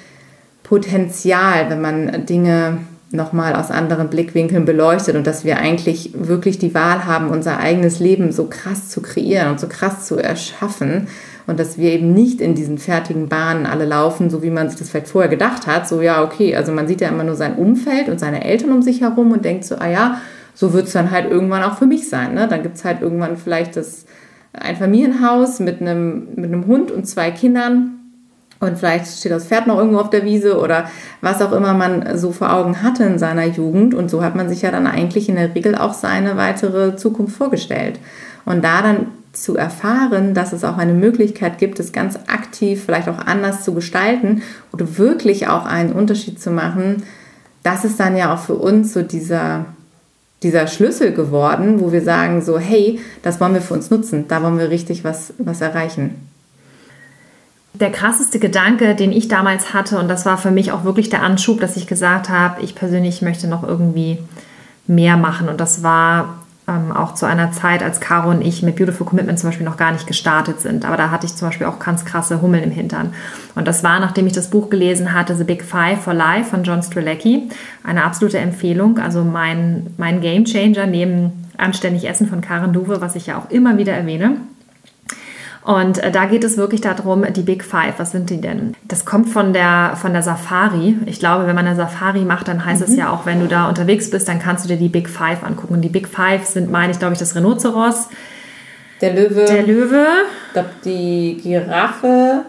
Potenzial, 0.64 1.70
wenn 1.70 1.80
man 1.80 2.26
Dinge 2.26 2.78
nochmal 3.12 3.54
aus 3.54 3.70
anderen 3.70 4.08
Blickwinkeln 4.08 4.64
beleuchtet 4.64 5.14
und 5.14 5.26
dass 5.26 5.44
wir 5.44 5.58
eigentlich 5.58 6.10
wirklich 6.14 6.58
die 6.58 6.74
Wahl 6.74 7.04
haben, 7.06 7.28
unser 7.28 7.58
eigenes 7.60 8.00
Leben 8.00 8.32
so 8.32 8.46
krass 8.46 8.88
zu 8.88 9.00
kreieren 9.00 9.50
und 9.50 9.60
so 9.60 9.68
krass 9.68 10.06
zu 10.06 10.16
erschaffen 10.16 11.06
und 11.46 11.60
dass 11.60 11.78
wir 11.78 11.92
eben 11.92 12.12
nicht 12.12 12.40
in 12.40 12.54
diesen 12.54 12.78
fertigen 12.78 13.28
Bahnen 13.28 13.66
alle 13.66 13.84
laufen, 13.84 14.30
so 14.30 14.42
wie 14.42 14.50
man 14.50 14.68
sich 14.68 14.78
das 14.78 14.90
vielleicht 14.90 15.08
vorher 15.08 15.30
gedacht 15.30 15.66
hat. 15.66 15.86
So, 15.86 16.00
ja, 16.00 16.24
okay, 16.24 16.56
also 16.56 16.72
man 16.72 16.88
sieht 16.88 17.00
ja 17.00 17.08
immer 17.08 17.24
nur 17.24 17.36
sein 17.36 17.56
Umfeld 17.56 18.08
und 18.08 18.18
seine 18.18 18.44
Eltern 18.44 18.72
um 18.72 18.82
sich 18.82 19.02
herum 19.02 19.32
und 19.32 19.44
denkt 19.44 19.64
so, 19.64 19.76
ah 19.76 19.88
ja, 19.88 20.20
so 20.54 20.72
wird 20.72 20.86
es 20.86 20.92
dann 20.92 21.10
halt 21.10 21.30
irgendwann 21.30 21.62
auch 21.62 21.78
für 21.78 21.86
mich 21.86 22.08
sein. 22.08 22.34
Ne? 22.34 22.48
Dann 22.48 22.62
gibt 22.62 22.76
es 22.76 22.84
halt 22.84 23.02
irgendwann 23.02 23.36
vielleicht 23.36 23.76
das 23.76 24.06
ein 24.52 24.76
Familienhaus 24.76 25.60
mit 25.60 25.80
einem, 25.80 26.28
mit 26.36 26.46
einem 26.46 26.66
Hund 26.66 26.90
und 26.90 27.06
zwei 27.06 27.30
Kindern 27.30 28.03
und 28.60 28.78
vielleicht 28.78 29.06
steht 29.06 29.32
das 29.32 29.46
Pferd 29.46 29.66
noch 29.66 29.78
irgendwo 29.78 29.98
auf 29.98 30.10
der 30.10 30.24
Wiese 30.24 30.58
oder 30.58 30.88
was 31.20 31.42
auch 31.42 31.52
immer 31.52 31.74
man 31.74 32.16
so 32.16 32.32
vor 32.32 32.52
Augen 32.52 32.82
hatte 32.82 33.04
in 33.04 33.18
seiner 33.18 33.44
Jugend. 33.44 33.94
Und 33.94 34.10
so 34.10 34.22
hat 34.22 34.36
man 34.36 34.48
sich 34.48 34.62
ja 34.62 34.70
dann 34.70 34.86
eigentlich 34.86 35.28
in 35.28 35.36
der 35.36 35.54
Regel 35.54 35.74
auch 35.74 35.92
seine 35.92 36.36
weitere 36.36 36.96
Zukunft 36.96 37.36
vorgestellt. 37.36 37.98
Und 38.44 38.64
da 38.64 38.82
dann 38.82 39.06
zu 39.32 39.56
erfahren, 39.56 40.32
dass 40.32 40.52
es 40.52 40.64
auch 40.64 40.78
eine 40.78 40.94
Möglichkeit 40.94 41.58
gibt, 41.58 41.80
es 41.80 41.92
ganz 41.92 42.16
aktiv, 42.28 42.82
vielleicht 42.84 43.08
auch 43.08 43.18
anders 43.18 43.64
zu 43.64 43.74
gestalten 43.74 44.42
oder 44.72 44.96
wirklich 44.96 45.48
auch 45.48 45.66
einen 45.66 45.92
Unterschied 45.92 46.40
zu 46.40 46.50
machen, 46.50 47.02
das 47.64 47.84
ist 47.84 47.98
dann 47.98 48.16
ja 48.16 48.32
auch 48.32 48.38
für 48.38 48.54
uns 48.54 48.92
so 48.92 49.02
dieser, 49.02 49.64
dieser 50.42 50.66
Schlüssel 50.68 51.12
geworden, 51.12 51.80
wo 51.80 51.90
wir 51.90 52.02
sagen 52.02 52.42
so, 52.42 52.58
hey, 52.58 53.00
das 53.22 53.40
wollen 53.40 53.54
wir 53.54 53.62
für 53.62 53.74
uns 53.74 53.90
nutzen, 53.90 54.26
da 54.28 54.42
wollen 54.42 54.58
wir 54.58 54.70
richtig 54.70 55.02
was, 55.02 55.34
was 55.38 55.60
erreichen. 55.60 56.23
Der 57.74 57.90
krasseste 57.90 58.38
Gedanke, 58.38 58.94
den 58.94 59.10
ich 59.10 59.26
damals 59.26 59.74
hatte, 59.74 59.98
und 59.98 60.06
das 60.06 60.24
war 60.24 60.38
für 60.38 60.52
mich 60.52 60.70
auch 60.70 60.84
wirklich 60.84 61.10
der 61.10 61.22
Anschub, 61.22 61.60
dass 61.60 61.76
ich 61.76 61.88
gesagt 61.88 62.28
habe, 62.28 62.62
ich 62.62 62.76
persönlich 62.76 63.20
möchte 63.20 63.48
noch 63.48 63.64
irgendwie 63.64 64.18
mehr 64.86 65.16
machen. 65.16 65.48
Und 65.48 65.60
das 65.60 65.82
war 65.82 66.36
ähm, 66.68 66.92
auch 66.92 67.14
zu 67.14 67.26
einer 67.26 67.50
Zeit, 67.50 67.82
als 67.82 68.00
Caro 68.00 68.30
und 68.30 68.42
ich 68.42 68.62
mit 68.62 68.76
Beautiful 68.76 69.06
Commitment 69.06 69.38
zum 69.38 69.50
Beispiel 69.50 69.66
noch 69.66 69.76
gar 69.76 69.90
nicht 69.90 70.06
gestartet 70.06 70.60
sind. 70.60 70.84
Aber 70.84 70.96
da 70.96 71.10
hatte 71.10 71.26
ich 71.26 71.34
zum 71.34 71.48
Beispiel 71.48 71.66
auch 71.66 71.80
ganz 71.80 72.04
krasse 72.04 72.40
Hummeln 72.40 72.62
im 72.62 72.70
Hintern. 72.70 73.12
Und 73.56 73.66
das 73.66 73.82
war, 73.82 73.98
nachdem 73.98 74.26
ich 74.26 74.32
das 74.32 74.50
Buch 74.50 74.70
gelesen 74.70 75.12
hatte, 75.12 75.34
The 75.34 75.44
Big 75.44 75.64
Five 75.64 76.00
for 76.00 76.14
Life 76.14 76.50
von 76.50 76.62
John 76.62 76.82
Strzelecki. 76.82 77.48
Eine 77.82 78.04
absolute 78.04 78.38
Empfehlung. 78.38 78.98
Also 78.98 79.24
mein, 79.24 79.88
mein 79.96 80.20
Game 80.20 80.44
Changer 80.44 80.86
neben 80.86 81.32
Anständig 81.56 82.08
Essen 82.08 82.28
von 82.28 82.40
Karen 82.40 82.72
Duwe, 82.72 83.00
was 83.00 83.14
ich 83.14 83.26
ja 83.26 83.38
auch 83.38 83.50
immer 83.50 83.78
wieder 83.78 83.92
erwähne. 83.92 84.36
Und 85.64 85.98
äh, 85.98 86.10
da 86.10 86.26
geht 86.26 86.44
es 86.44 86.58
wirklich 86.58 86.82
darum, 86.82 87.24
die 87.32 87.42
Big 87.42 87.64
Five, 87.64 87.94
was 87.96 88.12
sind 88.12 88.28
die 88.28 88.40
denn? 88.40 88.74
Das 88.84 89.06
kommt 89.06 89.30
von 89.30 89.54
der, 89.54 89.94
von 89.96 90.12
der 90.12 90.22
Safari. 90.22 90.98
Ich 91.06 91.18
glaube, 91.18 91.46
wenn 91.46 91.56
man 91.56 91.66
eine 91.66 91.74
Safari 91.74 92.20
macht, 92.20 92.48
dann 92.48 92.64
heißt 92.64 92.86
mhm. 92.86 92.92
es 92.92 92.96
ja 92.98 93.10
auch, 93.10 93.24
wenn 93.24 93.40
du 93.40 93.48
da 93.48 93.68
unterwegs 93.68 94.10
bist, 94.10 94.28
dann 94.28 94.38
kannst 94.38 94.64
du 94.64 94.68
dir 94.68 94.76
die 94.76 94.90
Big 94.90 95.08
Five 95.08 95.42
angucken. 95.42 95.74
Und 95.74 95.80
die 95.80 95.88
Big 95.88 96.06
Five 96.06 96.44
sind, 96.44 96.70
meine 96.70 96.92
ich, 96.92 96.98
glaube 96.98 97.14
ich, 97.14 97.18
das 97.18 97.34
Rhinoceros, 97.34 98.08
der 99.00 99.14
Löwe, 99.14 99.46
der 99.46 99.62
Löwe, 99.66 100.06
die 100.84 101.40
Giraffe, 101.42 102.42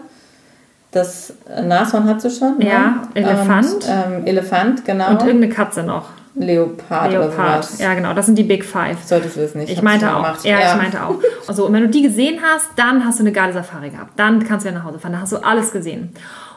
das 0.92 1.32
Nashorn 1.48 2.06
hat 2.06 2.20
sie 2.20 2.30
schon. 2.30 2.60
Ja, 2.60 2.78
ne? 2.78 3.00
Elefant. 3.14 3.66
Und, 3.74 3.88
ähm, 3.88 4.26
Elefant, 4.26 4.84
genau. 4.84 5.10
Und 5.10 5.22
irgendeine 5.22 5.48
Katze 5.48 5.82
noch. 5.82 6.10
Leopard, 6.36 7.12
Leopard. 7.12 7.68
oder 7.70 7.82
Ja, 7.82 7.94
genau, 7.94 8.12
das 8.12 8.26
sind 8.26 8.36
die 8.36 8.44
Big 8.44 8.64
Five. 8.64 8.98
Solltest 9.04 9.36
du 9.36 9.40
es 9.40 9.54
nicht. 9.54 9.72
Ich 9.72 9.82
meinte 9.82 10.14
auch. 10.14 10.44
Ja, 10.44 10.60
ja, 10.60 10.72
ich 10.72 10.76
meinte 10.82 11.02
auch. 11.02 11.16
Also, 11.46 11.66
und 11.66 11.72
wenn 11.72 11.82
du 11.82 11.88
die 11.88 12.02
gesehen 12.02 12.40
hast, 12.42 12.68
dann 12.76 13.04
hast 13.04 13.18
du 13.18 13.22
eine 13.22 13.32
geile 13.32 13.52
Safari 13.52 13.90
gehabt. 13.90 14.18
Dann 14.18 14.44
kannst 14.44 14.66
du 14.66 14.70
ja 14.70 14.74
nach 14.74 14.84
Hause 14.84 14.98
fahren. 14.98 15.12
Dann 15.12 15.22
hast 15.22 15.32
du 15.32 15.38
alles 15.38 15.72
gesehen. 15.72 16.10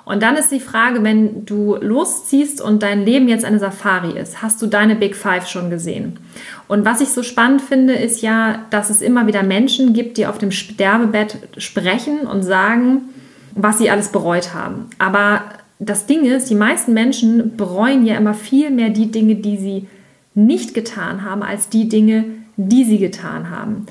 Und 0.04 0.24
dann 0.24 0.36
ist 0.36 0.52
die 0.52 0.60
Frage, 0.60 1.04
wenn 1.04 1.46
du 1.46 1.76
losziehst 1.76 2.62
und 2.62 2.82
dein 2.82 3.06
Leben 3.06 3.30
jetzt 3.30 3.46
eine 3.46 3.60
Safari 3.60 4.18
ist, 4.18 4.42
hast 4.42 4.62
du 4.62 4.66
deine 4.66 4.96
Big 4.96 5.16
Five 5.16 5.48
schon 5.48 5.70
gesehen? 5.70 6.20
Und 6.68 6.84
was 6.84 7.00
ich 7.00 7.10
so 7.10 7.22
spannend 7.24 7.62
finde, 7.62 7.94
ist 7.94 8.22
ja, 8.22 8.66
dass 8.72 8.90
es 8.90 9.02
immer 9.02 9.28
wieder 9.28 9.44
Menschen 9.44 9.94
gibt, 9.94 10.18
die 10.18 10.26
auf 10.26 10.40
dem 10.40 10.52
Sterbebett 10.52 11.38
sprechen 11.58 12.22
und 12.22 12.42
sagen, 12.44 13.02
was 13.54 13.78
sie 13.78 13.90
alles 13.92 14.10
bereut 14.10 14.54
haben. 14.54 14.90
Aber 14.98 15.44
das 15.80 16.06
Ding 16.06 16.26
ist, 16.26 16.50
die 16.50 16.56
meisten 16.56 16.94
Menschen 16.94 17.56
bereuen 17.56 18.06
ja 18.06 18.18
immer 18.18 18.34
viel 18.34 18.70
mehr 18.70 18.90
die 18.90 19.12
Dinge, 19.12 19.36
die 19.36 19.58
sie 19.58 19.88
nicht 20.36 20.74
getan 20.74 21.24
haben, 21.24 21.42
als 21.42 21.70
die 21.70 21.88
Dinge, 21.88 22.26
die 22.58 22.84
sie 22.84 23.00
getan 23.00 23.50
haben. 23.50 23.86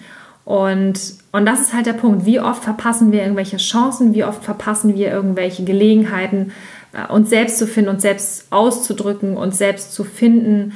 Und, 0.45 1.15
und 1.33 1.47
das 1.47 1.61
ist 1.61 1.75
halt 1.75 1.87
der 1.87 1.95
Punkt. 1.95 2.25
Wie 2.25 2.41
oft 2.41 2.65
verpassen 2.65 3.13
wir 3.13 3.21
irgendwelche 3.23 3.57
Chancen? 3.57 4.15
Wie 4.15 4.25
oft 4.25 4.45
verpassen 4.45 4.95
wir 4.95 5.11
irgendwelche 5.11 5.65
Gelegenheiten, 5.65 6.53
äh, 6.93 7.11
uns 7.13 7.31
selbst 7.31 7.59
zu 7.59 7.67
finden, 7.67 7.91
uns 7.91 8.03
selbst 8.03 8.47
auszudrücken, 8.51 9.37
uns 9.37 9.59
selbst 9.59 9.93
zu 9.93 10.05
finden, 10.05 10.73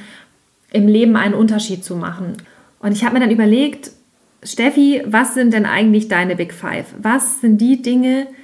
im 0.73 0.89
Leben 0.89 1.17
einen 1.17 1.35
Unterschied 1.35 1.85
zu 1.85 1.97
machen? 1.97 2.35
Und 2.81 2.93
ich 2.93 3.05
habe 3.05 3.15
mir 3.15 3.21
dann 3.21 3.31
überlegt, 3.31 3.93
Steffi, 4.43 5.03
was 5.07 5.35
sind 5.35 5.55
denn 5.55 5.67
eigentlich 5.67 6.09
deine 6.09 6.37
Big 6.37 6.53
Five? 6.53 6.87
Was 7.01 7.41
sind 7.41 7.59
die 7.59 7.81
Dinge, 7.81 8.27
die 8.27 8.42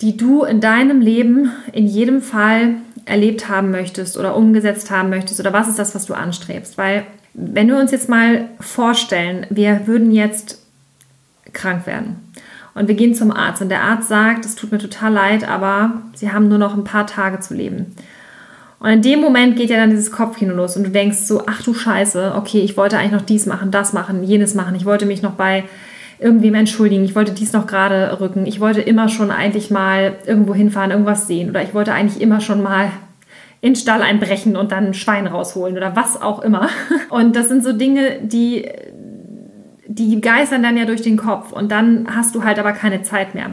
die 0.00 0.16
du 0.16 0.44
in 0.44 0.60
deinem 0.60 1.00
Leben 1.00 1.50
in 1.72 1.86
jedem 1.86 2.22
Fall 2.22 2.74
erlebt 3.04 3.48
haben 3.48 3.70
möchtest 3.70 4.16
oder 4.16 4.36
umgesetzt 4.36 4.90
haben 4.90 5.10
möchtest 5.10 5.40
oder 5.40 5.52
was 5.52 5.68
ist 5.68 5.78
das, 5.78 5.94
was 5.94 6.06
du 6.06 6.14
anstrebst? 6.14 6.78
Weil 6.78 7.04
wenn 7.34 7.68
wir 7.68 7.78
uns 7.78 7.90
jetzt 7.90 8.08
mal 8.08 8.48
vorstellen, 8.60 9.46
wir 9.50 9.86
würden 9.86 10.12
jetzt 10.12 10.60
krank 11.52 11.86
werden 11.86 12.16
und 12.74 12.88
wir 12.88 12.94
gehen 12.94 13.14
zum 13.14 13.32
Arzt 13.32 13.62
und 13.62 13.70
der 13.70 13.82
Arzt 13.82 14.08
sagt, 14.08 14.44
es 14.44 14.54
tut 14.54 14.70
mir 14.70 14.78
total 14.78 15.12
leid, 15.12 15.48
aber 15.48 16.02
sie 16.14 16.30
haben 16.30 16.48
nur 16.48 16.58
noch 16.58 16.76
ein 16.76 16.84
paar 16.84 17.06
Tage 17.06 17.40
zu 17.40 17.54
leben. 17.54 17.94
Und 18.80 18.90
in 18.90 19.02
dem 19.02 19.20
Moment 19.20 19.56
geht 19.56 19.70
ja 19.70 19.76
dann 19.76 19.90
dieses 19.90 20.12
Kopfkino 20.12 20.54
los 20.54 20.76
und 20.76 20.84
du 20.84 20.90
denkst 20.90 21.18
so, 21.18 21.42
ach 21.46 21.62
du 21.62 21.74
Scheiße, 21.74 22.34
okay, 22.36 22.60
ich 22.60 22.76
wollte 22.76 22.96
eigentlich 22.96 23.12
noch 23.12 23.22
dies 23.22 23.46
machen, 23.46 23.72
das 23.72 23.92
machen, 23.92 24.22
jenes 24.22 24.54
machen, 24.54 24.76
ich 24.76 24.84
wollte 24.84 25.06
mich 25.06 25.22
noch 25.22 25.32
bei 25.32 25.64
irgendwem 26.18 26.54
entschuldigen. 26.54 27.04
Ich 27.04 27.14
wollte 27.14 27.32
dies 27.32 27.52
noch 27.52 27.66
gerade 27.66 28.20
rücken. 28.20 28.46
Ich 28.46 28.60
wollte 28.60 28.80
immer 28.80 29.08
schon 29.08 29.30
eigentlich 29.30 29.70
mal 29.70 30.16
irgendwo 30.26 30.54
hinfahren, 30.54 30.90
irgendwas 30.90 31.26
sehen. 31.26 31.50
Oder 31.50 31.62
ich 31.62 31.74
wollte 31.74 31.92
eigentlich 31.92 32.20
immer 32.20 32.40
schon 32.40 32.62
mal 32.62 32.90
in 33.60 33.72
den 33.72 33.76
Stall 33.76 34.02
einbrechen 34.02 34.56
und 34.56 34.72
dann 34.72 34.88
ein 34.88 34.94
Schwein 34.94 35.26
rausholen 35.26 35.76
oder 35.76 35.96
was 35.96 36.20
auch 36.20 36.40
immer. 36.40 36.68
Und 37.10 37.34
das 37.34 37.48
sind 37.48 37.64
so 37.64 37.72
Dinge, 37.72 38.20
die, 38.22 38.68
die 39.88 40.20
geistern 40.20 40.62
dann 40.62 40.76
ja 40.76 40.84
durch 40.84 41.02
den 41.02 41.16
Kopf 41.16 41.52
und 41.52 41.72
dann 41.72 42.06
hast 42.14 42.34
du 42.34 42.44
halt 42.44 42.58
aber 42.58 42.72
keine 42.72 43.02
Zeit 43.02 43.34
mehr. 43.34 43.46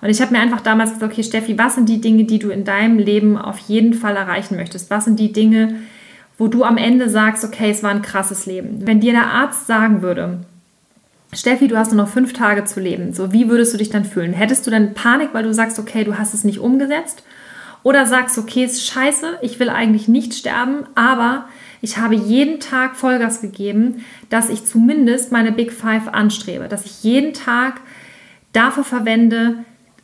Und 0.00 0.08
ich 0.08 0.20
habe 0.20 0.32
mir 0.32 0.40
einfach 0.40 0.60
damals 0.60 0.94
gesagt, 0.94 1.12
okay, 1.12 1.22
Steffi, 1.22 1.56
was 1.56 1.76
sind 1.76 1.88
die 1.88 2.00
Dinge, 2.00 2.24
die 2.24 2.38
du 2.38 2.50
in 2.50 2.64
deinem 2.64 2.98
Leben 2.98 3.36
auf 3.36 3.58
jeden 3.58 3.94
Fall 3.94 4.16
erreichen 4.16 4.56
möchtest? 4.56 4.90
Was 4.90 5.04
sind 5.04 5.20
die 5.20 5.32
Dinge, 5.32 5.76
wo 6.36 6.48
du 6.48 6.64
am 6.64 6.76
Ende 6.76 7.08
sagst, 7.08 7.44
okay, 7.44 7.70
es 7.70 7.82
war 7.82 7.90
ein 7.90 8.02
krasses 8.02 8.46
Leben. 8.46 8.86
Wenn 8.86 9.00
dir 9.00 9.12
der 9.12 9.30
Arzt 9.30 9.66
sagen 9.66 10.02
würde, 10.02 10.40
Steffi, 11.34 11.68
du 11.68 11.76
hast 11.76 11.92
nur 11.92 12.04
noch 12.04 12.12
fünf 12.12 12.32
Tage 12.32 12.64
zu 12.64 12.80
leben, 12.80 13.12
so 13.12 13.32
wie 13.32 13.48
würdest 13.48 13.74
du 13.74 13.78
dich 13.78 13.90
dann 13.90 14.04
fühlen? 14.04 14.32
Hättest 14.32 14.66
du 14.66 14.70
dann 14.70 14.94
Panik, 14.94 15.30
weil 15.32 15.42
du 15.42 15.52
sagst, 15.52 15.78
okay, 15.78 16.04
du 16.04 16.16
hast 16.16 16.34
es 16.34 16.44
nicht 16.44 16.60
umgesetzt? 16.60 17.24
Oder 17.82 18.06
sagst, 18.06 18.38
okay, 18.38 18.64
ist 18.64 18.86
scheiße, 18.86 19.38
ich 19.42 19.60
will 19.60 19.68
eigentlich 19.68 20.08
nicht 20.08 20.34
sterben, 20.34 20.84
aber 20.94 21.46
ich 21.82 21.98
habe 21.98 22.14
jeden 22.14 22.60
Tag 22.60 22.96
Vollgas 22.96 23.42
gegeben, 23.42 24.04
dass 24.30 24.48
ich 24.48 24.64
zumindest 24.64 25.32
meine 25.32 25.52
Big 25.52 25.70
Five 25.70 26.08
anstrebe, 26.08 26.66
dass 26.68 26.86
ich 26.86 27.02
jeden 27.02 27.34
Tag 27.34 27.80
dafür 28.52 28.84
verwende, 28.84 29.56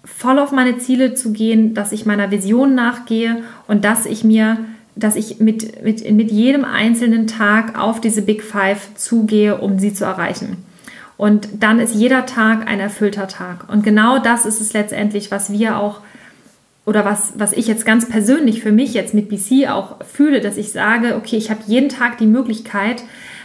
voll 0.04 0.38
auf 0.38 0.52
meine 0.52 0.76
Ziele 0.78 1.14
zu 1.14 1.32
gehen, 1.32 1.72
dass 1.72 1.92
ich 1.92 2.04
meiner 2.04 2.30
Vision 2.30 2.74
nachgehe 2.74 3.42
und 3.66 3.84
dass 3.84 4.04
ich 4.04 4.24
mir, 4.24 4.58
dass 4.94 5.16
ich 5.16 5.40
mit, 5.40 5.82
mit, 5.82 6.10
mit 6.10 6.30
jedem 6.30 6.66
einzelnen 6.66 7.26
Tag 7.26 7.78
auf 7.78 8.00
diese 8.00 8.20
Big 8.20 8.42
Five 8.42 8.94
zugehe, 8.96 9.58
um 9.58 9.78
sie 9.78 9.94
zu 9.94 10.04
erreichen. 10.04 10.58
Und 11.20 11.62
dann 11.62 11.80
ist 11.80 11.94
jeder 11.94 12.24
Tag 12.24 12.66
ein 12.66 12.80
erfüllter 12.80 13.28
Tag. 13.28 13.70
Und 13.70 13.84
genau 13.84 14.18
das 14.20 14.46
ist 14.46 14.58
es 14.58 14.72
letztendlich, 14.72 15.30
was 15.30 15.52
wir 15.52 15.78
auch 15.78 16.00
oder 16.86 17.04
was, 17.04 17.34
was 17.36 17.52
ich 17.52 17.66
jetzt 17.66 17.84
ganz 17.84 18.08
persönlich 18.08 18.62
für 18.62 18.72
mich 18.72 18.94
jetzt 18.94 19.12
mit 19.12 19.28
BC 19.28 19.68
auch 19.68 20.02
fühle, 20.02 20.40
dass 20.40 20.56
ich 20.56 20.72
sage, 20.72 21.16
okay, 21.16 21.36
ich 21.36 21.50
habe 21.50 21.60
jeden 21.66 21.90
Tag 21.90 22.16
die 22.16 22.26
Möglichkeit, 22.26 23.02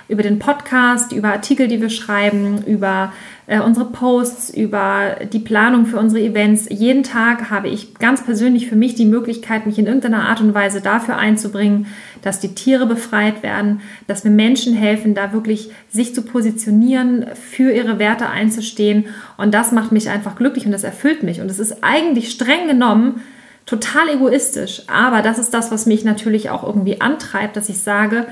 über 0.07 0.23
den 0.23 0.39
Podcast, 0.39 1.11
über 1.11 1.29
Artikel, 1.29 1.67
die 1.67 1.81
wir 1.81 1.89
schreiben, 1.89 2.63
über 2.65 3.11
äh, 3.47 3.59
unsere 3.59 3.85
Posts, 3.85 4.51
über 4.51 5.17
die 5.31 5.39
Planung 5.39 5.85
für 5.85 5.97
unsere 5.97 6.23
Events. 6.23 6.67
Jeden 6.69 7.03
Tag 7.03 7.49
habe 7.49 7.67
ich 7.69 7.95
ganz 7.95 8.23
persönlich 8.23 8.67
für 8.67 8.75
mich 8.75 8.95
die 8.95 9.05
Möglichkeit, 9.05 9.65
mich 9.65 9.79
in 9.79 9.87
irgendeiner 9.87 10.27
Art 10.27 10.41
und 10.41 10.53
Weise 10.53 10.81
dafür 10.81 11.17
einzubringen, 11.17 11.87
dass 12.21 12.39
die 12.39 12.55
Tiere 12.55 12.85
befreit 12.85 13.43
werden, 13.43 13.81
dass 14.07 14.23
wir 14.23 14.31
Menschen 14.31 14.73
helfen, 14.73 15.15
da 15.15 15.33
wirklich 15.33 15.69
sich 15.89 16.15
zu 16.15 16.23
positionieren, 16.23 17.25
für 17.35 17.71
ihre 17.71 17.99
Werte 17.99 18.29
einzustehen. 18.29 19.05
Und 19.37 19.53
das 19.53 19.71
macht 19.71 19.91
mich 19.91 20.09
einfach 20.09 20.35
glücklich 20.35 20.65
und 20.65 20.71
das 20.71 20.83
erfüllt 20.83 21.23
mich. 21.23 21.41
Und 21.41 21.49
es 21.49 21.59
ist 21.59 21.83
eigentlich 21.83 22.31
streng 22.31 22.67
genommen 22.67 23.21
total 23.65 24.09
egoistisch. 24.09 24.83
Aber 24.87 25.21
das 25.21 25.39
ist 25.39 25.53
das, 25.53 25.71
was 25.71 25.85
mich 25.85 26.03
natürlich 26.03 26.49
auch 26.49 26.63
irgendwie 26.63 27.01
antreibt, 27.01 27.57
dass 27.57 27.69
ich 27.69 27.79
sage, 27.79 28.27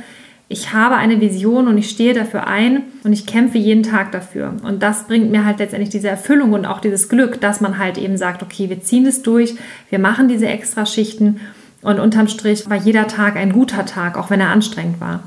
ich 0.54 0.72
habe 0.72 0.96
eine 0.96 1.20
Vision 1.20 1.68
und 1.68 1.80
ich 1.80 1.90
stehe 1.90 2.14
dafür 2.14 2.46
ein 2.46 2.84
und 3.04 3.12
ich 3.12 3.26
kämpfe 3.26 3.58
jeden 3.58 3.82
Tag 3.82 4.12
dafür. 4.12 4.54
Und 4.64 4.84
das 4.84 5.08
bringt 5.08 5.32
mir 5.32 5.46
halt 5.46 5.58
letztendlich 5.58 5.90
diese 5.90 6.10
Erfüllung 6.10 6.54
und 6.54 6.68
auch 6.68 6.80
dieses 6.80 7.10
Glück, 7.10 7.42
dass 7.42 7.60
man 7.60 7.80
halt 7.80 7.98
eben 7.98 8.18
sagt, 8.18 8.44
okay, 8.44 8.70
wir 8.70 8.80
ziehen 8.82 9.08
es 9.08 9.24
durch, 9.24 9.56
wir 9.90 9.98
machen 9.98 10.28
diese 10.28 10.48
Extraschichten 10.48 11.40
und 11.82 12.00
unterm 12.00 12.28
Strich 12.28 12.70
war 12.70 12.78
jeder 12.78 13.08
Tag 13.08 13.36
ein 13.36 13.52
guter 13.52 13.86
Tag, 13.86 14.16
auch 14.16 14.30
wenn 14.30 14.40
er 14.40 14.52
anstrengend 14.52 15.02
war. 15.02 15.24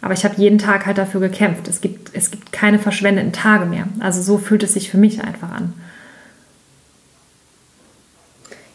Aber 0.00 0.14
ich 0.14 0.24
habe 0.24 0.36
jeden 0.36 0.58
Tag 0.58 0.86
halt 0.86 0.96
dafür 0.96 1.20
gekämpft. 1.20 1.66
Es 1.66 1.80
gibt, 1.80 2.10
es 2.14 2.30
gibt 2.30 2.52
keine 2.52 2.78
verschwendeten 2.78 3.32
Tage 3.32 3.66
mehr. 3.66 3.88
Also 3.98 4.22
so 4.22 4.38
fühlt 4.38 4.62
es 4.62 4.74
sich 4.74 4.90
für 4.90 4.96
mich 4.96 5.24
einfach 5.24 5.50
an 5.50 5.74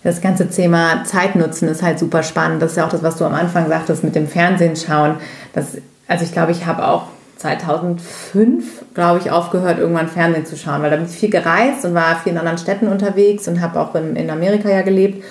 das 0.04 0.20
ganze 0.22 0.50
Thema 0.50 1.04
Zeitnutzen 1.06 1.68
ist 1.70 1.82
halt 1.82 1.98
super 1.98 2.24
spannend. 2.24 2.62
Das 2.62 2.72
ist 2.72 2.78
ja 2.78 2.86
auch 2.86 2.92
das, 2.92 3.04
was 3.04 3.18
du 3.18 3.26
am 3.26 3.34
Anfang 3.34 3.70
sagtest 3.70 4.04
mit 4.04 4.16
dem 4.16 4.28
Fernsehen 4.28 4.76
schauen. 4.76 5.16
Das, 5.54 5.78
also 6.08 6.26
ich 6.26 6.32
glaube, 6.32 6.52
ich 6.52 6.66
habe 6.66 6.88
auch 6.88 7.08
2005, 7.38 8.94
glaube 8.94 9.20
ich, 9.20 9.32
aufgehört, 9.32 9.80
irgendwann 9.80 10.08
Fernsehen 10.08 10.46
zu 10.46 10.56
schauen, 10.56 10.82
weil 10.82 10.90
da 10.90 10.96
bin 10.96 11.06
ich 11.06 11.12
viel 11.12 11.30
gereist 11.30 11.84
und 11.86 11.94
war 11.94 12.16
viel 12.16 12.32
in 12.32 12.38
anderen 12.38 12.58
Städten 12.58 12.88
unterwegs 12.88 13.48
und 13.48 13.62
habe 13.62 13.80
auch 13.80 13.96
in, 13.96 14.16
in 14.16 14.30
Amerika 14.30 14.70
ja 14.70 14.82
gelebt. 14.82 15.24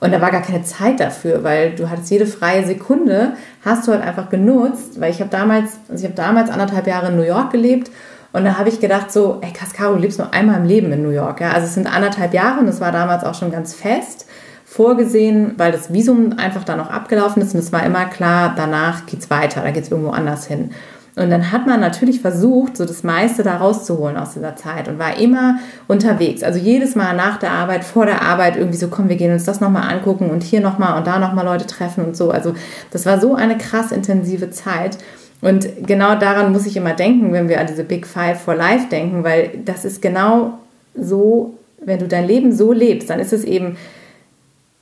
Und 0.00 0.12
da 0.12 0.20
war 0.20 0.30
gar 0.30 0.40
keine 0.40 0.62
Zeit 0.64 0.98
dafür, 0.98 1.44
weil 1.44 1.74
du 1.74 1.90
hattest 1.90 2.10
jede 2.10 2.26
freie 2.26 2.64
Sekunde, 2.64 3.34
hast 3.64 3.86
du 3.86 3.92
halt 3.92 4.02
einfach 4.02 4.30
genutzt, 4.30 4.98
weil 4.98 5.10
ich 5.10 5.20
habe 5.20 5.30
damals, 5.30 5.72
also 5.88 6.02
ich 6.02 6.10
habe 6.10 6.14
damals 6.14 6.48
anderthalb 6.48 6.86
Jahre 6.86 7.08
in 7.08 7.16
New 7.16 7.22
York 7.22 7.52
gelebt 7.52 7.90
und 8.32 8.44
da 8.44 8.56
habe 8.56 8.70
ich 8.70 8.80
gedacht 8.80 9.12
so, 9.12 9.38
ey 9.42 9.52
Cascaro, 9.52 9.94
du 9.94 10.00
lebst 10.00 10.18
nur 10.18 10.32
einmal 10.32 10.56
im 10.56 10.64
Leben 10.64 10.90
in 10.92 11.02
New 11.02 11.10
York. 11.10 11.40
Ja? 11.40 11.50
Also 11.50 11.66
es 11.66 11.74
sind 11.74 11.86
anderthalb 11.86 12.32
Jahre 12.32 12.60
und 12.60 12.66
das 12.66 12.80
war 12.80 12.92
damals 12.92 13.24
auch 13.24 13.34
schon 13.34 13.50
ganz 13.50 13.74
fest 13.74 14.26
vorgesehen, 14.70 15.54
weil 15.56 15.72
das 15.72 15.92
Visum 15.92 16.34
einfach 16.38 16.62
dann 16.62 16.78
noch 16.78 16.90
abgelaufen 16.90 17.42
ist 17.42 17.54
und 17.54 17.58
es 17.58 17.72
war 17.72 17.84
immer 17.84 18.04
klar, 18.04 18.54
danach 18.56 19.04
geht 19.04 19.18
es 19.18 19.28
weiter, 19.28 19.62
da 19.62 19.72
geht 19.72 19.82
es 19.82 19.90
irgendwo 19.90 20.10
anders 20.10 20.46
hin. 20.46 20.70
Und 21.16 21.28
dann 21.28 21.50
hat 21.50 21.66
man 21.66 21.80
natürlich 21.80 22.20
versucht, 22.20 22.76
so 22.76 22.84
das 22.84 23.02
meiste 23.02 23.42
da 23.42 23.56
rauszuholen 23.56 24.16
aus 24.16 24.34
dieser 24.34 24.54
Zeit 24.54 24.86
und 24.86 25.00
war 25.00 25.18
immer 25.18 25.58
unterwegs. 25.88 26.44
Also 26.44 26.60
jedes 26.60 26.94
Mal 26.94 27.16
nach 27.16 27.40
der 27.40 27.50
Arbeit, 27.50 27.82
vor 27.82 28.06
der 28.06 28.22
Arbeit 28.22 28.56
irgendwie 28.56 28.78
so, 28.78 28.86
komm, 28.86 29.08
wir 29.08 29.16
gehen 29.16 29.32
uns 29.32 29.42
das 29.42 29.60
nochmal 29.60 29.92
angucken 29.92 30.30
und 30.30 30.44
hier 30.44 30.60
nochmal 30.60 30.96
und 30.96 31.04
da 31.04 31.18
nochmal 31.18 31.44
Leute 31.44 31.66
treffen 31.66 32.04
und 32.04 32.16
so. 32.16 32.30
Also 32.30 32.54
das 32.92 33.06
war 33.06 33.20
so 33.20 33.34
eine 33.34 33.58
krass 33.58 33.90
intensive 33.90 34.50
Zeit. 34.50 34.98
Und 35.40 35.66
genau 35.84 36.14
daran 36.14 36.52
muss 36.52 36.64
ich 36.64 36.76
immer 36.76 36.92
denken, 36.92 37.32
wenn 37.32 37.48
wir 37.48 37.58
an 37.58 37.66
diese 37.66 37.82
Big 37.82 38.06
Five 38.06 38.40
for 38.40 38.54
Life 38.54 38.86
denken, 38.88 39.24
weil 39.24 39.50
das 39.64 39.84
ist 39.84 40.00
genau 40.00 40.60
so, 40.94 41.54
wenn 41.84 41.98
du 41.98 42.06
dein 42.06 42.28
Leben 42.28 42.52
so 42.52 42.72
lebst, 42.72 43.10
dann 43.10 43.18
ist 43.18 43.32
es 43.32 43.42
eben 43.42 43.76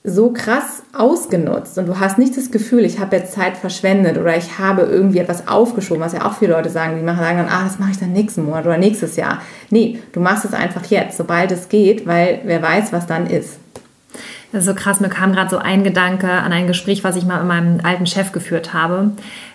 so 0.05 0.33
krass 0.33 0.83
ausgenutzt 0.97 1.77
und 1.77 1.87
du 1.87 1.99
hast 1.99 2.19
nicht 2.19 2.37
das 2.37 2.51
Gefühl, 2.51 2.85
ich 2.85 2.99
habe 2.99 3.17
jetzt 3.17 3.33
Zeit 3.33 3.57
verschwendet 3.57 4.17
oder 4.17 4.37
ich 4.37 4.59
habe 4.59 4.83
irgendwie 4.83 5.19
etwas 5.19 5.49
aufgeschoben, 5.49 6.03
was 6.03 6.13
ja 6.13 6.25
auch 6.25 6.35
viele 6.35 6.53
Leute 6.53 6.71
sagen, 6.71 6.97
die 6.97 7.03
machen 7.03 7.19
sagen 7.19 7.39
dann, 7.39 7.49
ah, 7.49 7.65
das 7.65 7.79
mache 7.79 7.91
ich 7.91 7.99
dann 7.99 8.13
nächsten 8.13 8.45
Monat 8.45 8.65
oder 8.65 8.79
nächstes 8.79 9.17
Jahr. 9.17 9.43
Nee, 9.71 9.99
du 10.13 10.21
machst 10.21 10.45
es 10.45 10.55
einfach 10.55 10.85
jetzt, 10.87 11.19
sobald 11.19 11.51
es 11.53 11.69
geht, 11.69 12.07
weil 12.07 12.41
wer 12.45 12.63
weiß, 12.63 12.93
was 12.93 13.07
dann 13.07 13.27
ist. 13.27 13.59
Das 14.53 14.61
ist 14.61 14.67
so 14.67 14.75
krass, 14.75 15.01
mir 15.01 15.11
kam 15.11 15.33
gerade 15.33 15.51
so 15.51 15.59
ein 15.59 15.85
Gedanke 15.85 16.31
an 16.31 16.53
ein 16.53 16.67
Gespräch, 16.67 17.05
was 17.05 17.17
ich 17.17 17.27
mal 17.27 17.39
mit 17.41 17.49
meinem 17.49 17.81
alten 17.83 18.07
Chef 18.07 18.33
geführt 18.33 18.73
habe 18.73 19.13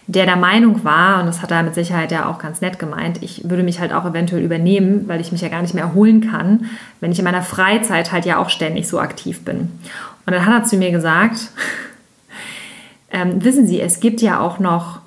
der 0.08 0.26
der 0.26 0.36
Meinung 0.36 0.84
war, 0.84 1.20
und 1.20 1.28
das 1.28 1.42
hat 1.42 1.52
er 1.52 1.64
mit 1.64 1.76
Sicherheit 1.76 2.12
ja 2.12 2.30
auch 2.30 2.40
ganz 2.40 2.60
nett 2.62 2.78
gemeint, 2.78 3.24
ich 3.24 3.50
würde 3.50 3.64
mich 3.64 3.80
halt 3.80 3.94
auch 3.94 4.06
eventuell 4.06 4.44
übernehmen, 4.44 5.08
weil 5.08 5.22
ich 5.22 5.32
mich 5.32 5.42
ja 5.42 5.48
gar 5.48 5.62
nicht 5.62 5.74
mehr 5.74 5.86
erholen 5.86 6.30
kann, 6.30 6.66
wenn 7.00 7.12
ich 7.12 7.20
in 7.20 7.26
meiner 7.26 7.42
Freizeit 7.42 8.12
halt 8.12 8.26
ja 8.26 8.38
auch 8.38 8.50
ständig 8.50 8.88
so 8.88 9.00
aktiv 9.00 9.46
bin. 9.46 9.72
Und 10.26 10.34
dann 10.34 10.46
hat 10.46 10.64
er 10.64 10.64
zu 10.66 10.78
mir 10.78 10.92
gesagt, 10.92 11.50
ähm, 13.12 13.44
wissen 13.44 13.68
Sie, 13.68 13.82
es 13.82 14.00
gibt 14.00 14.22
ja 14.22 14.40
auch 14.40 14.60
noch 14.60 15.02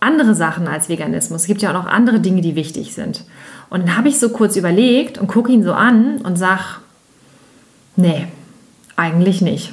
andere 0.00 0.34
Sachen 0.34 0.66
als 0.66 0.88
Veganismus. 0.88 1.42
Es 1.42 1.46
gibt 1.46 1.62
ja 1.62 1.70
auch 1.70 1.84
noch 1.84 1.86
andere 1.86 2.20
Dinge, 2.20 2.40
die 2.40 2.56
wichtig 2.56 2.94
sind. 2.94 3.24
Und 3.68 3.82
dann 3.82 3.96
habe 3.96 4.08
ich 4.08 4.18
so 4.18 4.30
kurz 4.30 4.56
überlegt 4.56 5.18
und 5.18 5.28
gucke 5.28 5.52
ihn 5.52 5.62
so 5.62 5.72
an 5.72 6.18
und 6.18 6.36
sage, 6.36 6.62
nee, 7.96 8.26
eigentlich 8.96 9.42
nicht. 9.42 9.72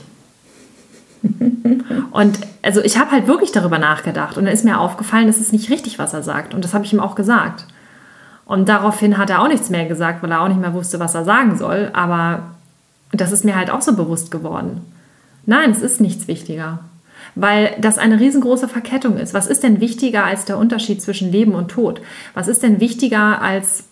Und 2.12 2.40
also 2.62 2.82
ich 2.82 2.98
habe 2.98 3.12
halt 3.12 3.28
wirklich 3.28 3.52
darüber 3.52 3.80
nachgedacht 3.80 4.38
und 4.38 4.46
dann 4.46 4.54
ist 4.54 4.66
mir 4.66 4.80
aufgefallen, 4.80 5.28
das 5.28 5.38
ist 5.40 5.54
nicht 5.54 5.70
richtig, 5.70 6.00
was 6.00 6.14
er 6.14 6.24
sagt. 6.24 6.54
Und 6.54 6.64
das 6.64 6.74
habe 6.74 6.84
ich 6.84 6.94
ihm 6.94 7.00
auch 7.00 7.16
gesagt. 7.16 7.66
Und 8.46 8.70
daraufhin 8.70 9.18
hat 9.18 9.30
er 9.30 9.42
auch 9.42 9.48
nichts 9.48 9.70
mehr 9.70 9.86
gesagt, 9.86 10.24
weil 10.24 10.32
er 10.32 10.42
auch 10.42 10.48
nicht 10.48 10.60
mehr 10.60 10.74
wusste, 10.74 11.00
was 11.00 11.16
er 11.16 11.26
sagen 11.26 11.58
soll. 11.58 11.90
Aber 11.94 12.57
das 13.12 13.32
ist 13.32 13.46
mir 13.46 13.56
halt 13.56 13.70
auch 13.70 13.82
so 13.82 13.96
bewusst 13.96 14.32
geworden. 14.32 14.82
Nein, 15.46 15.72
es 15.72 15.82
ist 15.82 16.02
nichts 16.02 16.28
wichtiger. 16.28 16.80
Weil 17.36 17.76
das 17.80 17.98
eine 17.98 18.20
riesengroße 18.20 18.68
Verkettung 18.68 19.18
ist. 19.18 19.34
Was 19.34 19.48
ist 19.48 19.64
denn 19.64 19.80
wichtiger 19.80 20.26
als 20.26 20.46
der 20.46 20.58
Unterschied 20.58 21.02
zwischen 21.02 21.32
Leben 21.32 21.56
und 21.56 21.70
Tod? 21.70 22.02
Was 22.34 22.48
ist 22.48 22.64
denn 22.64 22.80
wichtiger 22.80 23.42
als 23.42 23.86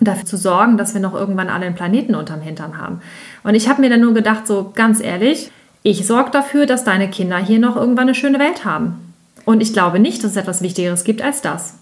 dafür 0.00 0.26
zu 0.26 0.36
sorgen, 0.36 0.76
dass 0.76 0.94
wir 0.94 1.00
noch 1.00 1.14
irgendwann 1.14 1.48
alle 1.48 1.66
einen 1.66 1.74
Planeten 1.74 2.14
unterm 2.14 2.40
Hintern 2.40 2.78
haben? 2.78 3.00
Und 3.42 3.54
ich 3.54 3.68
habe 3.68 3.80
mir 3.80 3.90
dann 3.90 4.00
nur 4.00 4.14
gedacht, 4.14 4.46
so 4.46 4.72
ganz 4.74 5.00
ehrlich, 5.00 5.50
ich 5.82 6.06
sorge 6.06 6.30
dafür, 6.30 6.66
dass 6.66 6.84
deine 6.84 7.08
Kinder 7.08 7.38
hier 7.38 7.58
noch 7.58 7.76
irgendwann 7.76 8.04
eine 8.04 8.14
schöne 8.14 8.38
Welt 8.38 8.64
haben. 8.64 9.14
Und 9.44 9.62
ich 9.62 9.72
glaube 9.72 9.98
nicht, 9.98 10.22
dass 10.22 10.32
es 10.32 10.36
etwas 10.36 10.60
Wichtigeres 10.60 11.04
gibt 11.04 11.22
als 11.22 11.40
das. 11.40 11.78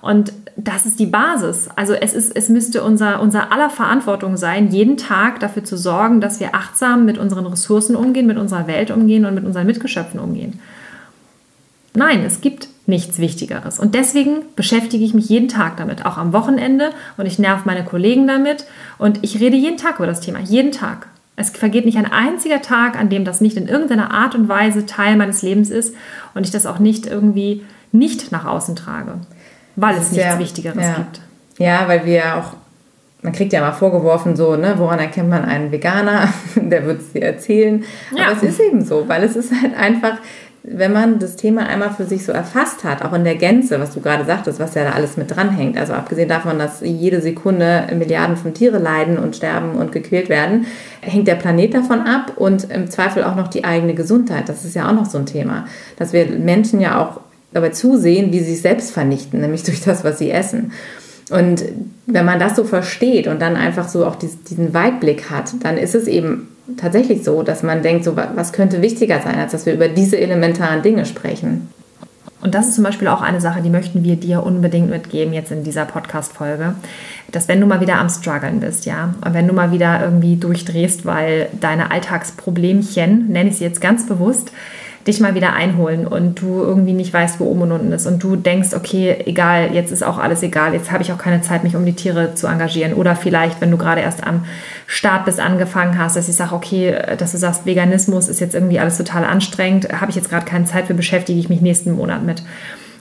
Und 0.00 0.32
das 0.56 0.86
ist 0.86 0.98
die 1.00 1.06
Basis. 1.06 1.68
Also 1.76 1.92
es, 1.92 2.14
ist, 2.14 2.34
es 2.34 2.48
müsste 2.48 2.82
unser, 2.82 3.20
unser 3.20 3.52
aller 3.52 3.70
Verantwortung 3.70 4.36
sein, 4.36 4.70
jeden 4.70 4.96
Tag 4.96 5.40
dafür 5.40 5.64
zu 5.64 5.76
sorgen, 5.76 6.20
dass 6.20 6.40
wir 6.40 6.54
achtsam 6.54 7.04
mit 7.04 7.18
unseren 7.18 7.46
Ressourcen 7.46 7.96
umgehen, 7.96 8.26
mit 8.26 8.38
unserer 8.38 8.66
Welt 8.66 8.90
umgehen 8.90 9.26
und 9.26 9.34
mit 9.34 9.44
unseren 9.44 9.66
Mitgeschöpfen 9.66 10.20
umgehen. 10.20 10.60
Nein, 11.94 12.24
es 12.24 12.40
gibt 12.40 12.68
nichts 12.86 13.18
Wichtigeres. 13.18 13.78
Und 13.78 13.94
deswegen 13.94 14.42
beschäftige 14.54 15.04
ich 15.04 15.14
mich 15.14 15.28
jeden 15.28 15.48
Tag 15.48 15.76
damit, 15.76 16.04
auch 16.04 16.18
am 16.18 16.32
Wochenende. 16.32 16.90
Und 17.16 17.26
ich 17.26 17.38
nerv 17.38 17.64
meine 17.64 17.84
Kollegen 17.84 18.26
damit. 18.26 18.64
Und 18.98 19.20
ich 19.22 19.40
rede 19.40 19.56
jeden 19.56 19.78
Tag 19.78 19.96
über 19.96 20.06
das 20.06 20.20
Thema, 20.20 20.40
jeden 20.40 20.72
Tag. 20.72 21.08
Es 21.36 21.50
vergeht 21.50 21.84
nicht 21.84 21.98
ein 21.98 22.10
einziger 22.10 22.62
Tag, 22.62 22.98
an 22.98 23.10
dem 23.10 23.24
das 23.24 23.42
nicht 23.42 23.58
in 23.58 23.68
irgendeiner 23.68 24.10
Art 24.10 24.34
und 24.34 24.48
Weise 24.48 24.86
Teil 24.86 25.16
meines 25.16 25.42
Lebens 25.42 25.68
ist 25.68 25.94
und 26.34 26.46
ich 26.46 26.50
das 26.50 26.64
auch 26.64 26.78
nicht 26.78 27.06
irgendwie 27.06 27.62
nicht 27.92 28.32
nach 28.32 28.46
außen 28.46 28.74
trage, 28.74 29.20
weil 29.76 29.96
es 29.96 30.10
nichts 30.10 30.26
ja, 30.26 30.38
Wichtigeres 30.38 30.82
ja. 30.82 30.94
gibt. 30.94 31.20
Ja, 31.58 31.88
weil 31.88 32.04
wir 32.04 32.36
auch, 32.36 32.54
man 33.22 33.32
kriegt 33.32 33.52
ja 33.52 33.60
mal 33.60 33.72
vorgeworfen, 33.72 34.36
so, 34.36 34.56
ne, 34.56 34.74
woran 34.76 34.98
erkennt 34.98 35.28
man 35.28 35.44
einen 35.44 35.70
Veganer? 35.70 36.28
Der 36.56 36.84
wird 36.86 37.00
es 37.00 37.12
dir 37.12 37.22
erzählen. 37.22 37.84
Aber 38.12 38.36
es 38.36 38.42
ist 38.42 38.60
eben 38.60 38.84
so, 38.84 39.08
weil 39.08 39.22
es 39.22 39.36
ist 39.36 39.52
halt 39.52 39.76
einfach, 39.76 40.18
wenn 40.68 40.92
man 40.92 41.20
das 41.20 41.36
Thema 41.36 41.66
einmal 41.66 41.90
für 41.90 42.04
sich 42.04 42.24
so 42.24 42.32
erfasst 42.32 42.82
hat, 42.82 43.04
auch 43.04 43.12
in 43.12 43.22
der 43.22 43.36
Gänze, 43.36 43.78
was 43.78 43.94
du 43.94 44.00
gerade 44.00 44.24
sagtest, 44.24 44.58
was 44.58 44.74
ja 44.74 44.82
da 44.82 44.90
alles 44.90 45.16
mit 45.16 45.34
dranhängt, 45.34 45.78
also 45.78 45.92
abgesehen 45.92 46.28
davon, 46.28 46.58
dass 46.58 46.80
jede 46.80 47.20
Sekunde 47.20 47.86
Milliarden 47.96 48.36
von 48.36 48.52
Tiere 48.52 48.78
leiden 48.78 49.16
und 49.16 49.36
sterben 49.36 49.76
und 49.76 49.92
gequält 49.92 50.28
werden, 50.28 50.66
hängt 51.02 51.28
der 51.28 51.36
Planet 51.36 51.74
davon 51.74 52.00
ab 52.00 52.32
und 52.34 52.68
im 52.70 52.90
Zweifel 52.90 53.22
auch 53.22 53.36
noch 53.36 53.46
die 53.46 53.64
eigene 53.64 53.94
Gesundheit. 53.94 54.48
Das 54.48 54.64
ist 54.64 54.74
ja 54.74 54.88
auch 54.88 54.94
noch 54.94 55.06
so 55.06 55.18
ein 55.18 55.26
Thema, 55.26 55.66
dass 55.98 56.12
wir 56.12 56.26
Menschen 56.26 56.80
ja 56.80 57.00
auch 57.00 57.20
dabei 57.52 57.70
zusehen, 57.70 58.32
wie 58.32 58.40
sie 58.40 58.52
sich 58.52 58.62
selbst 58.62 58.90
vernichten, 58.90 59.40
nämlich 59.40 59.62
durch 59.62 59.80
das, 59.80 60.04
was 60.04 60.18
sie 60.18 60.30
essen. 60.30 60.72
Und 61.30 61.64
wenn 62.06 62.24
man 62.24 62.38
das 62.38 62.54
so 62.54 62.64
versteht 62.64 63.26
und 63.26 63.42
dann 63.42 63.56
einfach 63.56 63.88
so 63.88 64.06
auch 64.06 64.16
diesen 64.16 64.74
Weitblick 64.74 65.30
hat, 65.30 65.52
dann 65.62 65.76
ist 65.76 65.94
es 65.94 66.06
eben 66.06 66.48
tatsächlich 66.76 67.24
so, 67.24 67.42
dass 67.42 67.62
man 67.62 67.82
denkt, 67.82 68.04
so 68.04 68.16
was 68.16 68.52
könnte 68.52 68.82
wichtiger 68.82 69.20
sein, 69.20 69.36
als 69.36 69.52
dass 69.52 69.66
wir 69.66 69.74
über 69.74 69.88
diese 69.88 70.18
elementaren 70.18 70.82
Dinge 70.82 71.04
sprechen. 71.04 71.68
Und 72.42 72.54
das 72.54 72.68
ist 72.68 72.74
zum 72.74 72.84
Beispiel 72.84 73.08
auch 73.08 73.22
eine 73.22 73.40
Sache, 73.40 73.62
die 73.62 73.70
möchten 73.70 74.04
wir 74.04 74.16
dir 74.16 74.42
unbedingt 74.44 74.90
mitgeben 74.90 75.32
jetzt 75.32 75.50
in 75.50 75.64
dieser 75.64 75.84
Podcast-Folge, 75.84 76.74
dass 77.32 77.48
wenn 77.48 77.60
du 77.60 77.66
mal 77.66 77.80
wieder 77.80 77.98
am 77.98 78.08
struggeln 78.08 78.60
bist, 78.60 78.86
ja, 78.86 79.14
und 79.24 79.34
wenn 79.34 79.48
du 79.48 79.54
mal 79.54 79.72
wieder 79.72 80.02
irgendwie 80.04 80.36
durchdrehst, 80.36 81.06
weil 81.06 81.48
deine 81.60 81.90
Alltagsproblemchen, 81.90 83.28
nenne 83.28 83.50
ich 83.50 83.56
sie 83.56 83.64
jetzt 83.64 83.80
ganz 83.80 84.06
bewusst, 84.06 84.52
dich 85.06 85.20
mal 85.20 85.34
wieder 85.34 85.52
einholen 85.52 86.06
und 86.06 86.40
du 86.40 86.62
irgendwie 86.62 86.92
nicht 86.92 87.12
weißt, 87.12 87.38
wo 87.38 87.44
oben 87.44 87.62
und 87.62 87.72
unten 87.72 87.92
ist 87.92 88.06
und 88.06 88.22
du 88.22 88.34
denkst, 88.34 88.70
okay, 88.74 89.22
egal, 89.26 89.72
jetzt 89.72 89.92
ist 89.92 90.02
auch 90.02 90.18
alles 90.18 90.42
egal, 90.42 90.74
jetzt 90.74 90.90
habe 90.90 91.02
ich 91.02 91.12
auch 91.12 91.18
keine 91.18 91.42
Zeit, 91.42 91.62
mich 91.62 91.76
um 91.76 91.84
die 91.84 91.92
Tiere 91.92 92.34
zu 92.34 92.48
engagieren. 92.48 92.94
Oder 92.94 93.14
vielleicht, 93.14 93.60
wenn 93.60 93.70
du 93.70 93.76
gerade 93.76 94.00
erst 94.00 94.26
am 94.26 94.44
Start 94.86 95.24
bist, 95.24 95.38
angefangen 95.38 95.98
hast, 95.98 96.16
dass 96.16 96.28
ich 96.28 96.34
sage, 96.34 96.54
okay, 96.54 96.96
dass 97.18 97.32
du 97.32 97.38
sagst, 97.38 97.66
Veganismus 97.66 98.28
ist 98.28 98.40
jetzt 98.40 98.54
irgendwie 98.54 98.80
alles 98.80 98.98
total 98.98 99.24
anstrengend, 99.24 99.88
habe 100.00 100.10
ich 100.10 100.16
jetzt 100.16 100.28
gerade 100.28 100.44
keine 100.44 100.64
Zeit 100.64 100.86
für, 100.86 100.94
beschäftige 100.94 101.38
ich 101.38 101.48
mich 101.48 101.60
nächsten 101.60 101.92
Monat 101.92 102.24
mit. 102.24 102.42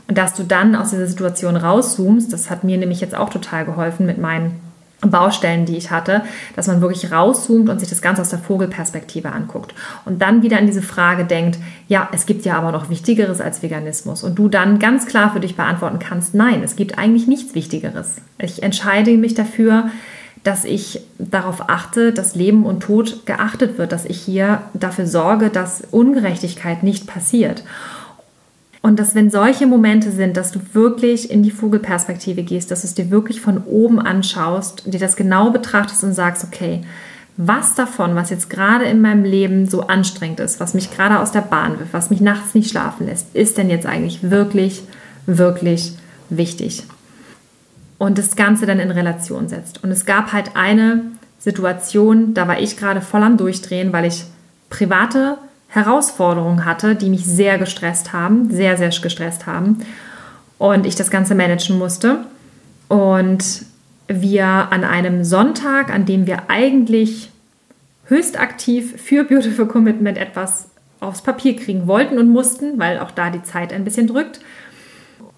Und 0.07 0.17
dass 0.17 0.35
du 0.35 0.43
dann 0.43 0.75
aus 0.75 0.91
dieser 0.91 1.07
Situation 1.07 1.55
rauszoomst, 1.55 2.31
das 2.31 2.51
hat 2.51 2.63
mir 2.63 2.77
nämlich 2.77 3.01
jetzt 3.01 3.15
auch 3.15 3.29
total 3.29 3.65
geholfen 3.65 4.05
mit 4.05 4.19
meinen 4.19 4.59
Baustellen, 5.01 5.65
die 5.65 5.77
ich 5.77 5.91
hatte, 5.91 6.23
dass 6.55 6.67
man 6.67 6.81
wirklich 6.81 7.11
rauszoomt 7.11 7.69
und 7.69 7.79
sich 7.79 7.89
das 7.89 8.01
Ganze 8.01 8.21
aus 8.21 8.29
der 8.29 8.39
Vogelperspektive 8.39 9.31
anguckt 9.31 9.73
und 10.05 10.21
dann 10.21 10.41
wieder 10.41 10.57
an 10.57 10.65
diese 10.65 10.81
Frage 10.81 11.25
denkt, 11.25 11.59
ja, 11.87 12.09
es 12.13 12.25
gibt 12.25 12.45
ja 12.45 12.57
aber 12.57 12.71
noch 12.71 12.89
Wichtigeres 12.89 13.41
als 13.41 13.61
Veganismus 13.61 14.23
und 14.23 14.35
du 14.35 14.47
dann 14.47 14.79
ganz 14.79 15.05
klar 15.05 15.31
für 15.31 15.39
dich 15.39 15.55
beantworten 15.55 15.99
kannst, 15.99 16.33
nein, 16.33 16.63
es 16.63 16.75
gibt 16.75 16.97
eigentlich 16.97 17.27
nichts 17.27 17.55
Wichtigeres. 17.55 18.15
Ich 18.39 18.63
entscheide 18.63 19.11
mich 19.17 19.33
dafür, 19.35 19.89
dass 20.43 20.63
ich 20.63 21.01
darauf 21.17 21.69
achte, 21.69 22.13
dass 22.13 22.35
Leben 22.35 22.65
und 22.65 22.81
Tod 22.81 23.25
geachtet 23.25 23.79
wird, 23.79 23.91
dass 23.91 24.05
ich 24.05 24.21
hier 24.21 24.61
dafür 24.73 25.07
sorge, 25.07 25.49
dass 25.49 25.81
Ungerechtigkeit 25.89 26.83
nicht 26.83 27.07
passiert. 27.07 27.63
Und 28.85 28.99
dass 28.99 29.15
wenn 29.15 29.31
solche 29.31 29.65
Momente 29.65 30.11
sind, 30.11 30.37
dass 30.37 30.51
du 30.51 30.59
wirklich 30.73 31.31
in 31.31 31.41
die 31.41 31.49
Vogelperspektive 31.49 32.43
gehst, 32.43 32.69
dass 32.69 32.81
du 32.81 32.87
es 32.87 32.93
dir 32.93 33.09
wirklich 33.09 33.41
von 33.41 33.63
oben 33.65 33.99
anschaust, 33.99 34.83
dir 34.85 34.99
das 34.99 35.15
genau 35.15 35.49
betrachtest 35.49 36.03
und 36.03 36.13
sagst, 36.13 36.43
okay, 36.43 36.83
was 37.35 37.73
davon, 37.73 38.13
was 38.13 38.29
jetzt 38.29 38.47
gerade 38.47 38.85
in 38.85 39.01
meinem 39.01 39.23
Leben 39.23 39.67
so 39.67 39.87
anstrengend 39.87 40.39
ist, 40.39 40.59
was 40.59 40.75
mich 40.75 40.91
gerade 40.91 41.19
aus 41.19 41.31
der 41.31 41.41
Bahn 41.41 41.79
wirft, 41.79 41.93
was 41.93 42.11
mich 42.11 42.21
nachts 42.21 42.53
nicht 42.53 42.69
schlafen 42.69 43.07
lässt, 43.07 43.35
ist 43.35 43.57
denn 43.57 43.71
jetzt 43.71 43.87
eigentlich 43.87 44.29
wirklich, 44.29 44.83
wirklich 45.25 45.93
wichtig? 46.29 46.83
Und 47.97 48.19
das 48.19 48.35
Ganze 48.35 48.67
dann 48.67 48.79
in 48.79 48.91
Relation 48.91 49.49
setzt. 49.49 49.83
Und 49.83 49.89
es 49.89 50.05
gab 50.05 50.31
halt 50.31 50.51
eine 50.53 51.01
Situation, 51.39 52.35
da 52.35 52.47
war 52.47 52.59
ich 52.59 52.77
gerade 52.77 53.01
voll 53.01 53.23
am 53.23 53.37
Durchdrehen, 53.37 53.91
weil 53.93 54.05
ich 54.05 54.25
private 54.69 55.39
Herausforderungen 55.75 56.65
hatte, 56.65 56.95
die 56.95 57.09
mich 57.09 57.25
sehr 57.25 57.57
gestresst 57.57 58.13
haben, 58.13 58.49
sehr, 58.49 58.77
sehr 58.77 58.89
gestresst 58.89 59.45
haben. 59.45 59.79
Und 60.57 60.85
ich 60.85 60.95
das 60.95 61.11
Ganze 61.11 61.35
managen 61.35 61.77
musste. 61.77 62.19
Und 62.87 63.65
wir 64.07 64.45
an 64.45 64.83
einem 64.83 65.23
Sonntag, 65.23 65.93
an 65.93 66.05
dem 66.05 66.27
wir 66.27 66.49
eigentlich 66.49 67.29
höchst 68.05 68.39
aktiv 68.39 69.01
für 69.01 69.23
Beautiful 69.23 69.67
Commitment 69.67 70.17
etwas 70.17 70.69
aufs 70.99 71.21
Papier 71.21 71.55
kriegen 71.55 71.87
wollten 71.87 72.17
und 72.17 72.29
mussten, 72.29 72.79
weil 72.79 72.99
auch 72.99 73.11
da 73.11 73.29
die 73.29 73.43
Zeit 73.43 73.73
ein 73.73 73.83
bisschen 73.83 74.07
drückt, 74.07 74.39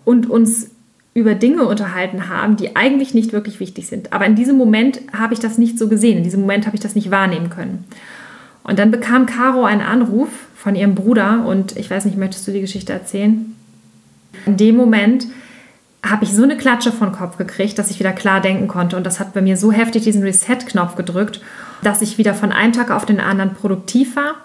und 0.06 0.30
uns 0.30 0.70
über 1.14 1.36
Dinge 1.36 1.66
unterhalten 1.66 2.30
haben, 2.30 2.56
die 2.56 2.78
eigentlich 2.78 3.14
nicht 3.14 3.34
wirklich 3.34 3.60
wichtig 3.60 3.88
sind. 3.88 4.14
Aber 4.14 4.26
in 4.26 4.36
diesem 4.36 4.56
Moment 4.56 5.02
habe 5.12 5.34
ich 5.34 5.40
das 5.40 5.58
nicht 5.58 5.78
so 5.78 5.90
gesehen, 5.90 6.20
in 6.20 6.24
diesem 6.24 6.42
Moment 6.42 6.66
habe 6.66 6.78
ich 6.78 6.82
das 6.82 6.96
nicht 6.96 7.12
wahrnehmen 7.12 7.50
können. 7.50 7.86
Und 8.68 8.78
dann 8.78 8.92
bekam 8.92 9.26
Caro 9.26 9.64
einen 9.64 9.82
Anruf 9.82 10.28
von 10.56 10.76
ihrem 10.76 10.94
Bruder 10.94 11.46
und 11.46 11.78
ich 11.78 11.90
weiß 11.90 12.04
nicht, 12.04 12.18
möchtest 12.18 12.46
du 12.48 12.52
die 12.52 12.62
Geschichte 12.62 12.92
erzählen? 12.92 13.56
In 14.46 14.58
dem 14.58 14.76
Moment 14.76 15.26
habe 16.06 16.26
ich 16.26 16.34
so 16.34 16.44
eine 16.44 16.58
Klatsche 16.58 16.92
von 16.92 17.14
Kopf 17.14 17.38
gekriegt, 17.38 17.80
dass 17.80 17.90
ich 17.90 18.00
wieder 18.00 18.12
klar 18.12 18.42
denken 18.42 18.68
konnte 18.68 18.98
und 18.98 19.06
das 19.06 19.22
hat 19.22 19.34
bei 19.34 19.42
mir 19.42 19.56
so 19.56 19.72
heftig 19.72 20.04
diesen 20.04 20.22
Reset-Knopf 20.22 20.96
gedrückt, 20.96 21.40
dass 21.82 22.02
ich 22.02 22.18
wieder 22.18 22.34
von 22.34 22.52
einem 22.52 22.74
Tag 22.74 22.92
auf 22.92 23.06
den 23.06 23.22
anderen 23.22 23.54
produktiv 23.54 24.18
war, 24.18 24.36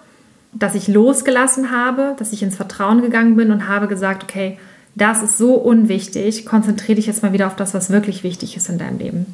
dass 0.53 0.77
ich 0.77 0.87
losgelassen 0.87 1.73
habe, 1.73 2.15
dass 2.17 2.33
ich 2.33 2.45
ins 2.45 2.57
Vertrauen 2.57 3.03
gegangen 3.03 3.35
bin 3.35 3.51
und 3.51 3.67
habe 3.67 3.89
gesagt, 3.89 4.23
okay, 4.23 4.57
das 4.95 5.25
ist 5.25 5.37
so 5.37 5.55
unwichtig, 5.55 6.47
konzentriere 6.47 6.97
dich 6.97 7.07
jetzt 7.07 7.25
mal 7.25 7.33
wieder 7.33 7.49
auf 7.49 7.57
das, 7.57 7.75
was 7.75 7.91
wirklich 7.91 8.23
wichtig 8.23 8.57
ist 8.57 8.69
in 8.69 8.79
deinem 8.79 8.99
Leben. 8.99 9.27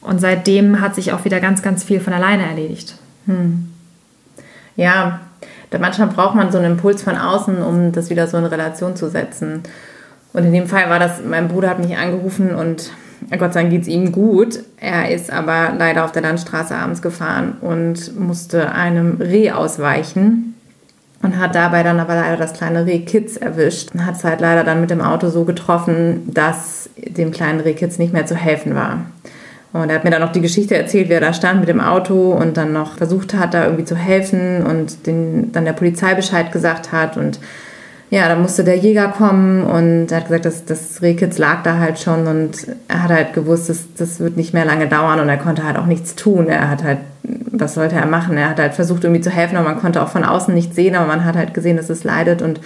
Und 0.00 0.20
seitdem 0.20 0.80
hat 0.80 0.94
sich 0.94 1.12
auch 1.12 1.26
wieder 1.26 1.40
ganz, 1.40 1.60
ganz 1.60 1.84
viel 1.84 2.00
von 2.00 2.14
alleine 2.14 2.46
erledigt. 2.46 2.94
Hm. 3.28 3.68
Ja, 4.76 5.20
manchmal 5.78 6.08
braucht 6.08 6.34
man 6.34 6.50
so 6.50 6.58
einen 6.58 6.72
Impuls 6.72 7.02
von 7.02 7.16
außen, 7.16 7.62
um 7.62 7.92
das 7.92 8.10
wieder 8.10 8.26
so 8.26 8.38
in 8.38 8.46
Relation 8.46 8.96
zu 8.96 9.08
setzen. 9.08 9.62
Und 10.32 10.44
in 10.44 10.52
dem 10.52 10.66
Fall 10.66 10.90
war 10.90 10.98
das, 10.98 11.20
mein 11.24 11.48
Bruder 11.48 11.70
hat 11.70 11.78
mich 11.78 11.96
angerufen 11.96 12.54
und 12.54 12.90
Gott 13.30 13.52
sei 13.52 13.62
Dank 13.62 13.70
geht 13.70 13.82
es 13.82 13.88
ihm 13.88 14.12
gut. 14.12 14.60
Er 14.78 15.10
ist 15.10 15.32
aber 15.32 15.72
leider 15.76 16.04
auf 16.04 16.12
der 16.12 16.22
Landstraße 16.22 16.74
abends 16.74 17.02
gefahren 17.02 17.56
und 17.60 18.18
musste 18.18 18.72
einem 18.72 19.20
Reh 19.20 19.50
ausweichen 19.50 20.54
und 21.22 21.38
hat 21.38 21.54
dabei 21.54 21.82
dann 21.82 21.98
aber 21.98 22.14
leider 22.14 22.36
das 22.36 22.52
kleine 22.52 22.86
Reh 22.86 23.00
Kids 23.00 23.36
erwischt 23.36 23.90
und 23.92 24.06
hat 24.06 24.16
es 24.16 24.24
halt 24.24 24.40
leider 24.40 24.62
dann 24.62 24.80
mit 24.80 24.90
dem 24.90 25.00
Auto 25.00 25.28
so 25.28 25.44
getroffen, 25.44 26.32
dass 26.32 26.88
dem 26.96 27.32
kleinen 27.32 27.60
Reh 27.60 27.74
Kids 27.74 27.98
nicht 27.98 28.12
mehr 28.12 28.26
zu 28.26 28.36
helfen 28.36 28.74
war. 28.76 29.00
Und 29.78 29.90
er 29.90 29.96
hat 29.96 30.04
mir 30.04 30.10
dann 30.10 30.20
noch 30.20 30.32
die 30.32 30.40
Geschichte 30.40 30.76
erzählt, 30.76 31.08
wie 31.08 31.14
er 31.14 31.20
da 31.20 31.32
stand 31.32 31.60
mit 31.60 31.68
dem 31.68 31.80
Auto 31.80 32.32
und 32.32 32.56
dann 32.56 32.72
noch 32.72 32.96
versucht 32.96 33.34
hat, 33.34 33.54
da 33.54 33.64
irgendwie 33.64 33.84
zu 33.84 33.96
helfen 33.96 34.64
und 34.64 35.06
den, 35.06 35.52
dann 35.52 35.64
der 35.64 35.72
Polizei 35.72 36.14
Bescheid 36.14 36.50
gesagt 36.52 36.92
hat. 36.92 37.16
Und 37.16 37.38
ja, 38.10 38.28
dann 38.28 38.42
musste 38.42 38.64
der 38.64 38.76
Jäger 38.76 39.08
kommen 39.08 39.62
und 39.62 40.10
er 40.10 40.18
hat 40.18 40.24
gesagt, 40.24 40.46
dass 40.46 40.64
das 40.64 41.02
Rehkitz 41.02 41.38
lag 41.38 41.62
da 41.62 41.78
halt 41.78 41.98
schon 41.98 42.26
und 42.26 42.66
er 42.88 43.02
hat 43.02 43.10
halt 43.10 43.34
gewusst, 43.34 43.68
dass 43.68 43.84
das 43.96 44.18
wird 44.18 44.36
nicht 44.36 44.54
mehr 44.54 44.64
lange 44.64 44.88
dauern 44.88 45.20
und 45.20 45.28
er 45.28 45.36
konnte 45.36 45.64
halt 45.64 45.76
auch 45.76 45.86
nichts 45.86 46.14
tun. 46.14 46.48
Er 46.48 46.70
hat 46.70 46.82
halt, 46.82 46.98
was 47.22 47.74
sollte 47.74 47.96
er 47.96 48.06
machen? 48.06 48.36
Er 48.36 48.48
hat 48.48 48.58
halt 48.58 48.74
versucht 48.74 49.04
irgendwie 49.04 49.20
zu 49.20 49.30
helfen, 49.30 49.56
aber 49.56 49.68
man 49.68 49.80
konnte 49.80 50.02
auch 50.02 50.08
von 50.08 50.24
außen 50.24 50.54
nichts 50.54 50.74
sehen, 50.74 50.96
aber 50.96 51.06
man 51.06 51.24
hat 51.24 51.36
halt 51.36 51.52
gesehen, 51.52 51.76
dass 51.76 51.90
es 51.90 52.02
leidet 52.02 52.40
und 52.40 52.60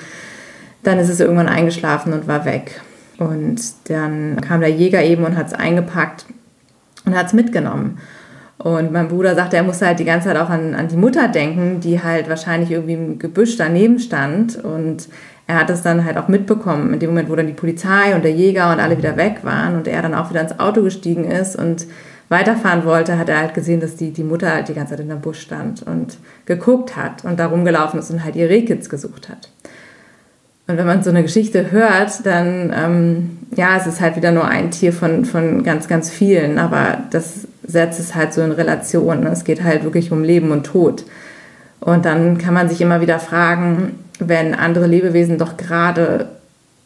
dann 0.84 0.98
ist 0.98 1.08
es 1.08 1.20
irgendwann 1.20 1.48
eingeschlafen 1.48 2.12
und 2.12 2.28
war 2.28 2.44
weg. 2.44 2.80
Und 3.18 3.60
dann 3.84 4.40
kam 4.40 4.60
der 4.60 4.70
Jäger 4.70 5.02
eben 5.02 5.24
und 5.24 5.36
hat 5.36 5.48
es 5.48 5.52
eingepackt 5.52 6.24
und 7.05 7.16
hat 7.16 7.26
es 7.26 7.32
mitgenommen. 7.32 7.98
Und 8.59 8.92
mein 8.92 9.09
Bruder 9.09 9.34
sagte, 9.34 9.57
er 9.57 9.64
musste 9.64 9.86
halt 9.86 9.98
die 9.98 10.05
ganze 10.05 10.28
Zeit 10.28 10.36
auch 10.36 10.48
an, 10.48 10.74
an 10.74 10.86
die 10.86 10.96
Mutter 10.96 11.26
denken, 11.26 11.80
die 11.80 12.00
halt 12.00 12.28
wahrscheinlich 12.28 12.70
irgendwie 12.70 12.92
im 12.94 13.18
Gebüsch 13.18 13.57
daneben 13.57 13.98
stand. 13.98 14.57
Und 14.57 15.09
er 15.48 15.57
hat 15.57 15.70
es 15.70 15.82
dann 15.82 16.05
halt 16.05 16.16
auch 16.16 16.28
mitbekommen, 16.28 16.94
in 16.94 17.00
dem 17.00 17.11
Moment, 17.11 17.28
wo 17.28 17.34
dann 17.34 17.48
die 17.48 17.55
Polizei 17.55 18.14
und 18.14 18.22
der 18.22 18.30
Jäger 18.30 18.70
und 18.70 18.78
alle 18.78 18.96
wieder 18.98 19.16
weg 19.16 19.38
waren 19.42 19.74
und 19.76 19.88
er 19.88 20.00
dann 20.00 20.14
auch 20.14 20.30
wieder 20.30 20.42
ins 20.42 20.61
Auto 20.61 20.82
gestiegen 20.82 21.24
ist 21.24 21.57
und 21.57 21.86
weiterfahren 22.28 22.84
wollte, 22.84 23.18
hat 23.18 23.28
er 23.28 23.40
halt 23.40 23.53
gesehen, 23.53 23.80
dass 23.80 23.96
die, 23.96 24.11
die 24.11 24.24
Mutter 24.24 24.50
halt 24.50 24.68
die 24.68 24.74
ganze 24.74 24.92
Zeit 24.92 25.00
in 25.00 25.09
der 25.09 25.16
Busch 25.16 25.40
stand 25.40 25.82
und 25.82 26.16
geguckt 26.46 26.96
hat 26.96 27.24
und 27.24 27.38
da 27.38 27.46
rumgelaufen 27.46 27.98
ist 27.98 28.11
und 28.11 28.24
halt 28.24 28.36
ihr 28.36 28.48
Rehkitz 28.48 28.88
gesucht 28.88 29.28
hat. 29.28 29.50
Und 30.72 30.78
wenn 30.78 30.86
man 30.86 31.02
so 31.02 31.10
eine 31.10 31.22
Geschichte 31.22 31.70
hört, 31.70 32.24
dann, 32.24 32.72
ähm, 32.74 33.38
ja, 33.54 33.76
es 33.76 33.86
ist 33.86 34.00
halt 34.00 34.16
wieder 34.16 34.32
nur 34.32 34.46
ein 34.48 34.70
Tier 34.70 34.94
von, 34.94 35.26
von 35.26 35.64
ganz, 35.64 35.86
ganz 35.86 36.08
vielen, 36.08 36.58
aber 36.58 36.96
das 37.10 37.46
setzt 37.62 38.00
es 38.00 38.14
halt 38.14 38.32
so 38.32 38.40
in 38.40 38.52
Relation. 38.52 39.26
Es 39.26 39.44
geht 39.44 39.62
halt 39.62 39.84
wirklich 39.84 40.12
um 40.12 40.24
Leben 40.24 40.50
und 40.50 40.64
Tod. 40.64 41.04
Und 41.80 42.06
dann 42.06 42.38
kann 42.38 42.54
man 42.54 42.70
sich 42.70 42.80
immer 42.80 43.02
wieder 43.02 43.18
fragen, 43.18 43.96
wenn 44.18 44.54
andere 44.54 44.86
Lebewesen 44.86 45.36
doch 45.36 45.58
gerade 45.58 46.28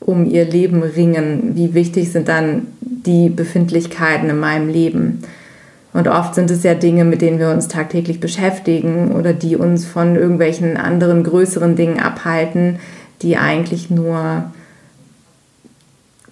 um 0.00 0.26
ihr 0.28 0.44
Leben 0.44 0.82
ringen, 0.82 1.52
wie 1.54 1.72
wichtig 1.72 2.10
sind 2.10 2.26
dann 2.26 2.66
die 2.80 3.28
Befindlichkeiten 3.28 4.28
in 4.28 4.40
meinem 4.40 4.68
Leben? 4.68 5.22
Und 5.92 6.08
oft 6.08 6.34
sind 6.34 6.50
es 6.50 6.64
ja 6.64 6.74
Dinge, 6.74 7.04
mit 7.04 7.22
denen 7.22 7.38
wir 7.38 7.50
uns 7.50 7.68
tagtäglich 7.68 8.18
beschäftigen 8.18 9.12
oder 9.12 9.32
die 9.32 9.54
uns 9.54 9.86
von 9.86 10.16
irgendwelchen 10.16 10.76
anderen 10.76 11.22
größeren 11.22 11.76
Dingen 11.76 12.00
abhalten, 12.00 12.80
die 13.22 13.36
eigentlich 13.36 13.90
nur 13.90 14.50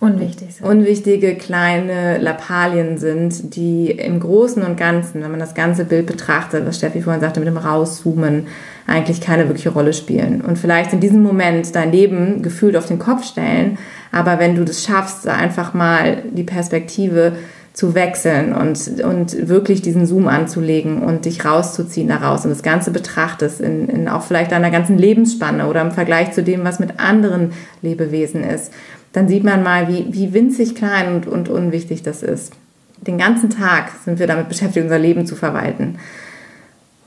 Unwichtig 0.00 0.56
sind. 0.56 0.66
unwichtige 0.66 1.34
kleine 1.34 2.18
Lappalien 2.18 2.98
sind, 2.98 3.56
die 3.56 3.90
im 3.90 4.20
Großen 4.20 4.62
und 4.62 4.76
Ganzen, 4.76 5.22
wenn 5.22 5.30
man 5.30 5.40
das 5.40 5.54
ganze 5.54 5.86
Bild 5.86 6.06
betrachtet, 6.06 6.66
was 6.66 6.76
Steffi 6.76 7.00
vorhin 7.00 7.22
sagte, 7.22 7.40
mit 7.40 7.48
dem 7.48 7.56
Rauszoomen, 7.56 8.48
eigentlich 8.86 9.22
keine 9.22 9.48
wirkliche 9.48 9.70
Rolle 9.70 9.94
spielen. 9.94 10.42
Und 10.42 10.58
vielleicht 10.58 10.92
in 10.92 11.00
diesem 11.00 11.22
Moment 11.22 11.74
dein 11.74 11.90
Leben 11.90 12.42
gefühlt 12.42 12.76
auf 12.76 12.86
den 12.86 12.98
Kopf 12.98 13.24
stellen, 13.24 13.78
aber 14.12 14.38
wenn 14.38 14.54
du 14.54 14.64
das 14.64 14.84
schaffst, 14.84 15.26
einfach 15.26 15.72
mal 15.72 16.22
die 16.32 16.44
Perspektive 16.44 17.32
zu 17.74 17.96
wechseln 17.96 18.54
und, 18.54 19.02
und 19.02 19.48
wirklich 19.48 19.82
diesen 19.82 20.06
Zoom 20.06 20.28
anzulegen 20.28 21.02
und 21.02 21.24
dich 21.24 21.44
rauszuziehen 21.44 22.06
daraus 22.06 22.44
und 22.44 22.50
das 22.50 22.62
Ganze 22.62 22.92
betrachtest, 22.92 23.60
in, 23.60 23.88
in 23.88 24.08
auch 24.08 24.22
vielleicht 24.22 24.52
deiner 24.52 24.70
ganzen 24.70 24.96
Lebensspanne 24.96 25.66
oder 25.66 25.82
im 25.82 25.90
Vergleich 25.90 26.32
zu 26.32 26.44
dem, 26.44 26.62
was 26.64 26.78
mit 26.78 27.00
anderen 27.00 27.52
Lebewesen 27.82 28.44
ist, 28.44 28.72
dann 29.12 29.26
sieht 29.26 29.42
man 29.42 29.64
mal, 29.64 29.88
wie, 29.88 30.06
wie 30.10 30.32
winzig 30.32 30.76
klein 30.76 31.14
und, 31.14 31.26
und 31.26 31.48
unwichtig 31.48 32.04
das 32.04 32.22
ist. 32.22 32.52
Den 33.00 33.18
ganzen 33.18 33.50
Tag 33.50 33.90
sind 34.04 34.20
wir 34.20 34.28
damit 34.28 34.48
beschäftigt, 34.48 34.84
unser 34.84 35.00
Leben 35.00 35.26
zu 35.26 35.34
verwalten 35.34 35.98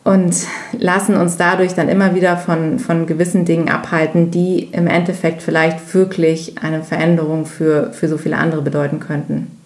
und 0.07 0.35
lassen 0.77 1.15
uns 1.15 1.35
dadurch 1.35 1.75
dann 1.75 1.89
immer 1.89 2.13
wieder 2.13 2.37
von, 2.37 2.79
von 2.79 3.07
gewissen 3.07 3.43
Dingen 3.43 3.69
abhalten, 3.69 4.31
die 4.31 4.69
im 4.71 4.87
Endeffekt 4.87 5.41
vielleicht 5.41 5.93
wirklich 5.93 6.61
eine 6.61 6.83
Veränderung 6.83 7.45
für, 7.45 7.91
für 7.93 8.07
so 8.07 8.17
viele 8.17 8.37
andere 8.37 8.61
bedeuten 8.61 8.99
könnten. 8.99 9.56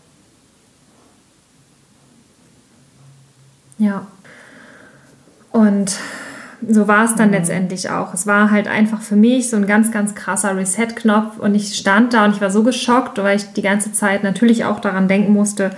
Ja. 3.82 4.06
Und 5.52 5.98
so 6.68 6.88
war 6.88 7.06
es 7.06 7.16
dann 7.16 7.30
mhm. 7.30 7.34
letztendlich 7.34 7.90
auch. 7.90 8.14
Es 8.14 8.28
war 8.28 8.52
halt 8.52 8.68
einfach 8.68 9.02
für 9.02 9.16
mich 9.16 9.50
so 9.50 9.58
ein 9.58 9.66
ganz, 9.66 9.92
ganz 9.92 10.14
krasser 10.14 10.56
Reset-Knopf 10.56 11.40
und 11.40 11.56
ich 11.56 11.76
stand 11.76 12.14
da 12.14 12.26
und 12.26 12.36
ich 12.36 12.42
war 12.42 12.52
so 12.52 12.62
geschockt, 12.62 13.18
weil 13.18 13.38
ich 13.38 13.54
die 13.54 13.64
ganze 13.64 13.92
Zeit 13.92 14.24
natürlich 14.24 14.66
auch 14.66 14.80
daran 14.80 15.08
denken 15.08 15.34
musste. 15.34 15.72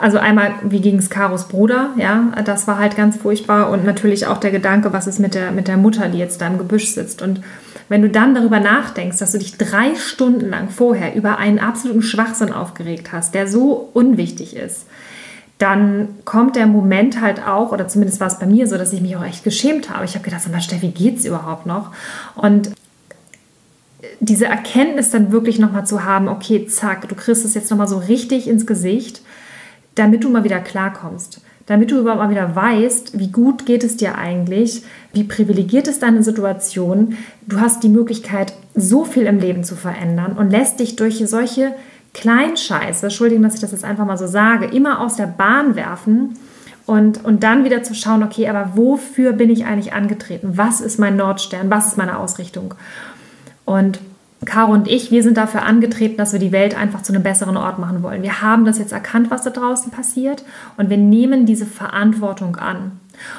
Also 0.00 0.18
einmal, 0.18 0.52
wie 0.62 0.80
ging 0.80 0.98
es 0.98 1.08
Karos 1.08 1.48
Bruder, 1.48 1.90
ja, 1.96 2.32
das 2.44 2.66
war 2.66 2.78
halt 2.78 2.96
ganz 2.96 3.16
furchtbar 3.16 3.70
und 3.70 3.84
natürlich 3.84 4.26
auch 4.26 4.38
der 4.38 4.50
Gedanke, 4.50 4.92
was 4.92 5.06
ist 5.06 5.20
mit 5.20 5.34
der, 5.34 5.52
mit 5.52 5.68
der 5.68 5.76
Mutter, 5.76 6.08
die 6.08 6.18
jetzt 6.18 6.40
da 6.40 6.48
im 6.48 6.58
Gebüsch 6.58 6.88
sitzt 6.88 7.22
und 7.22 7.40
wenn 7.88 8.02
du 8.02 8.10
dann 8.10 8.34
darüber 8.34 8.58
nachdenkst, 8.58 9.18
dass 9.18 9.30
du 9.30 9.38
dich 9.38 9.58
drei 9.58 9.94
Stunden 9.94 10.50
lang 10.50 10.70
vorher 10.70 11.14
über 11.14 11.38
einen 11.38 11.60
absoluten 11.60 12.02
Schwachsinn 12.02 12.52
aufgeregt 12.52 13.12
hast, 13.12 13.32
der 13.32 13.46
so 13.46 13.88
unwichtig 13.92 14.56
ist, 14.56 14.86
dann 15.58 16.08
kommt 16.24 16.56
der 16.56 16.66
Moment 16.66 17.20
halt 17.20 17.46
auch, 17.46 17.72
oder 17.72 17.88
zumindest 17.88 18.20
war 18.20 18.26
es 18.26 18.38
bei 18.38 18.46
mir 18.46 18.66
so, 18.66 18.76
dass 18.76 18.92
ich 18.92 19.00
mich 19.00 19.16
auch 19.16 19.24
echt 19.24 19.42
geschämt 19.42 19.88
habe. 19.90 20.04
Ich 20.04 20.14
habe 20.14 20.24
gedacht, 20.24 20.42
aber 20.46 20.60
Steffi, 20.60 20.88
geht 20.88 21.18
es 21.18 21.24
überhaupt 21.24 21.64
noch? 21.64 21.92
Und 22.34 22.72
diese 24.20 24.46
Erkenntnis 24.46 25.10
dann 25.10 25.32
wirklich 25.32 25.58
nochmal 25.58 25.86
zu 25.86 26.04
haben, 26.04 26.28
okay, 26.28 26.66
zack, 26.66 27.08
du 27.08 27.14
kriegst 27.14 27.44
es 27.44 27.54
jetzt 27.54 27.70
nochmal 27.70 27.88
so 27.88 27.98
richtig 27.98 28.48
ins 28.48 28.66
Gesicht, 28.66 29.22
damit 29.94 30.24
du 30.24 30.28
mal 30.28 30.44
wieder 30.44 30.60
klarkommst. 30.60 31.40
Damit 31.64 31.90
du 31.90 31.98
überhaupt 31.98 32.20
mal 32.20 32.30
wieder 32.30 32.54
weißt, 32.54 33.18
wie 33.18 33.32
gut 33.32 33.66
geht 33.66 33.82
es 33.82 33.96
dir 33.96 34.16
eigentlich, 34.16 34.82
wie 35.12 35.24
privilegiert 35.24 35.88
ist 35.88 36.02
deine 36.02 36.22
Situation. 36.22 37.16
Du 37.46 37.60
hast 37.60 37.82
die 37.82 37.88
Möglichkeit, 37.88 38.52
so 38.76 39.04
viel 39.04 39.24
im 39.24 39.40
Leben 39.40 39.64
zu 39.64 39.74
verändern 39.74 40.36
und 40.36 40.50
lässt 40.50 40.78
dich 40.78 40.94
durch 40.94 41.26
solche 41.26 41.72
Kleinscheiße, 42.16 43.06
Entschuldigung, 43.06 43.44
dass 43.44 43.56
ich 43.56 43.60
das 43.60 43.72
jetzt 43.72 43.84
einfach 43.84 44.06
mal 44.06 44.16
so 44.16 44.26
sage, 44.26 44.64
immer 44.64 45.00
aus 45.00 45.16
der 45.16 45.26
Bahn 45.26 45.76
werfen 45.76 46.38
und, 46.86 47.22
und 47.22 47.42
dann 47.42 47.64
wieder 47.64 47.82
zu 47.82 47.94
schauen, 47.94 48.22
okay, 48.22 48.48
aber 48.48 48.72
wofür 48.74 49.34
bin 49.34 49.50
ich 49.50 49.66
eigentlich 49.66 49.92
angetreten? 49.92 50.52
Was 50.54 50.80
ist 50.80 50.98
mein 50.98 51.16
Nordstern? 51.16 51.68
Was 51.68 51.88
ist 51.88 51.98
meine 51.98 52.18
Ausrichtung? 52.18 52.72
Und 53.66 54.00
Caro 54.46 54.72
und 54.72 54.88
ich, 54.88 55.10
wir 55.10 55.22
sind 55.22 55.36
dafür 55.36 55.64
angetreten, 55.64 56.16
dass 56.16 56.32
wir 56.32 56.40
die 56.40 56.52
Welt 56.52 56.74
einfach 56.74 57.02
zu 57.02 57.12
einem 57.12 57.22
besseren 57.22 57.58
Ort 57.58 57.78
machen 57.78 58.02
wollen. 58.02 58.22
Wir 58.22 58.40
haben 58.40 58.64
das 58.64 58.78
jetzt 58.78 58.92
erkannt, 58.92 59.30
was 59.30 59.42
da 59.42 59.50
draußen 59.50 59.90
passiert 59.90 60.42
und 60.78 60.88
wir 60.88 60.96
nehmen 60.96 61.44
diese 61.44 61.66
Verantwortung 61.66 62.56
an. 62.56 62.92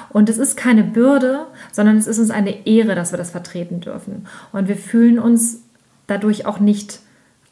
Und 0.10 0.30
es 0.30 0.38
ist 0.38 0.56
keine 0.56 0.84
Bürde, 0.84 1.48
sondern 1.72 1.98
es 1.98 2.06
ist 2.06 2.20
uns 2.20 2.30
eine 2.30 2.68
Ehre, 2.68 2.94
dass 2.94 3.12
wir 3.12 3.18
das 3.18 3.32
vertreten 3.32 3.80
dürfen. 3.80 4.28
Und 4.52 4.68
wir 4.68 4.78
fühlen 4.78 5.18
uns 5.18 5.62
dadurch 6.06 6.46
auch 6.46 6.60
nicht 6.60 7.00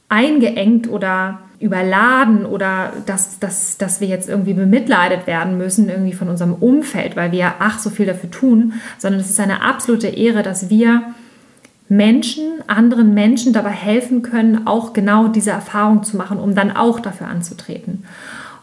eingeengt 0.10 0.90
oder 0.90 1.40
überladen 1.60 2.46
oder 2.46 2.94
dass, 3.06 3.40
dass, 3.40 3.78
dass 3.78 4.02
wir 4.02 4.08
jetzt 4.08 4.30
irgendwie 4.30 4.54
bemitleidet 4.54 5.26
werden 5.26 5.58
müssen, 5.58 5.90
irgendwie 5.90 6.14
von 6.14 6.30
unserem 6.30 6.54
Umfeld, 6.54 7.16
weil 7.16 7.32
wir 7.32 7.54
ach 7.60 7.80
so 7.80 7.90
viel 7.90 8.06
dafür 8.06 8.30
tun, 8.30 8.74
sondern 8.98 9.22
es 9.22 9.30
ist 9.30 9.40
eine 9.40 9.62
absolute 9.62 10.08
Ehre, 10.08 10.44
dass 10.44 10.70
wir 10.70 11.04
Menschen, 11.88 12.44
anderen 12.68 13.14
Menschen 13.14 13.54
dabei 13.54 13.70
helfen 13.70 14.22
können, 14.22 14.66
auch 14.68 14.94
genau 14.94 15.28
diese 15.28 15.52
Erfahrung 15.52 16.04
zu 16.04 16.18
machen, 16.18 16.40
um 16.40 16.56
dann 16.56 16.76
auch 16.76 17.00
dafür 17.00 17.28
anzutreten. 17.28 18.04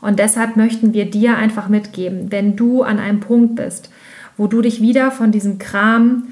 Und 0.00 0.18
deshalb 0.18 0.56
möchten 0.56 0.92
wir 0.92 1.08
dir 1.08 1.36
einfach 1.36 1.68
mitgeben, 1.68 2.32
wenn 2.32 2.56
du 2.56 2.82
an 2.82 2.98
einem 2.98 3.20
Punkt 3.20 3.54
bist, 3.54 3.90
wo 4.36 4.48
du 4.48 4.60
dich 4.60 4.80
wieder 4.80 5.12
von 5.12 5.30
diesem 5.30 5.58
Kram 5.58 6.24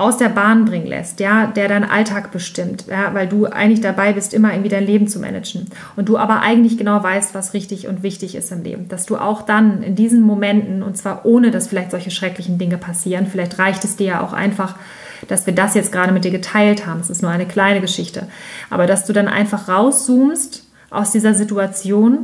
aus 0.00 0.16
der 0.16 0.30
Bahn 0.30 0.64
bringen 0.64 0.86
lässt, 0.86 1.20
ja, 1.20 1.46
der 1.46 1.68
deinen 1.68 1.88
Alltag 1.88 2.32
bestimmt, 2.32 2.86
ja, 2.88 3.12
weil 3.12 3.28
du 3.28 3.44
eigentlich 3.44 3.82
dabei 3.82 4.14
bist, 4.14 4.32
immer 4.32 4.50
irgendwie 4.50 4.70
dein 4.70 4.86
Leben 4.86 5.08
zu 5.08 5.20
managen. 5.20 5.68
Und 5.94 6.08
du 6.08 6.16
aber 6.16 6.40
eigentlich 6.40 6.78
genau 6.78 7.02
weißt, 7.02 7.34
was 7.34 7.52
richtig 7.52 7.86
und 7.86 8.02
wichtig 8.02 8.34
ist 8.34 8.50
im 8.50 8.62
Leben, 8.62 8.88
dass 8.88 9.04
du 9.04 9.16
auch 9.16 9.42
dann 9.42 9.82
in 9.82 9.96
diesen 9.96 10.22
Momenten 10.22 10.82
und 10.82 10.96
zwar 10.96 11.26
ohne, 11.26 11.50
dass 11.50 11.68
vielleicht 11.68 11.90
solche 11.90 12.10
schrecklichen 12.10 12.56
Dinge 12.56 12.78
passieren, 12.78 13.26
vielleicht 13.26 13.58
reicht 13.58 13.84
es 13.84 13.96
dir 13.96 14.06
ja 14.06 14.20
auch 14.22 14.32
einfach, 14.32 14.76
dass 15.28 15.46
wir 15.46 15.54
das 15.54 15.74
jetzt 15.74 15.92
gerade 15.92 16.12
mit 16.12 16.24
dir 16.24 16.30
geteilt 16.30 16.86
haben, 16.86 17.00
es 17.00 17.10
ist 17.10 17.20
nur 17.20 17.30
eine 17.30 17.46
kleine 17.46 17.82
Geschichte, 17.82 18.26
aber 18.70 18.86
dass 18.86 19.04
du 19.04 19.12
dann 19.12 19.28
einfach 19.28 19.68
rauszoomst 19.68 20.66
aus 20.88 21.12
dieser 21.12 21.34
Situation 21.34 22.20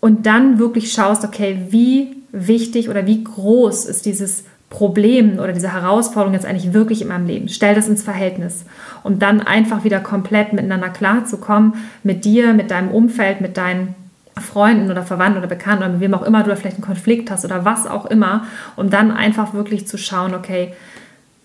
und 0.00 0.24
dann 0.24 0.58
wirklich 0.58 0.90
schaust, 0.90 1.22
okay, 1.22 1.66
wie 1.68 2.16
wichtig 2.32 2.88
oder 2.88 3.06
wie 3.06 3.22
groß 3.22 3.84
ist 3.84 4.06
dieses 4.06 4.44
Problem 4.72 5.38
oder 5.38 5.52
diese 5.52 5.72
Herausforderung 5.72 6.32
jetzt 6.32 6.46
eigentlich 6.46 6.72
wirklich 6.72 7.02
in 7.02 7.08
meinem 7.08 7.26
Leben? 7.26 7.48
Stell 7.48 7.74
das 7.74 7.88
ins 7.88 8.02
Verhältnis, 8.02 8.64
um 9.02 9.18
dann 9.18 9.42
einfach 9.42 9.84
wieder 9.84 10.00
komplett 10.00 10.54
miteinander 10.54 10.88
klarzukommen, 10.88 11.74
mit 12.02 12.24
dir, 12.24 12.54
mit 12.54 12.70
deinem 12.70 12.90
Umfeld, 12.90 13.42
mit 13.42 13.58
deinen 13.58 13.94
Freunden 14.40 14.90
oder 14.90 15.02
Verwandten 15.02 15.38
oder 15.38 15.46
Bekannten 15.46 15.84
oder 15.84 15.92
mit 15.92 16.00
wem 16.00 16.14
auch 16.14 16.22
immer 16.22 16.42
du 16.42 16.56
vielleicht 16.56 16.76
einen 16.76 16.84
Konflikt 16.84 17.30
hast 17.30 17.44
oder 17.44 17.66
was 17.66 17.86
auch 17.86 18.06
immer, 18.06 18.46
um 18.74 18.88
dann 18.88 19.10
einfach 19.10 19.52
wirklich 19.52 19.86
zu 19.86 19.98
schauen, 19.98 20.34
okay, 20.34 20.72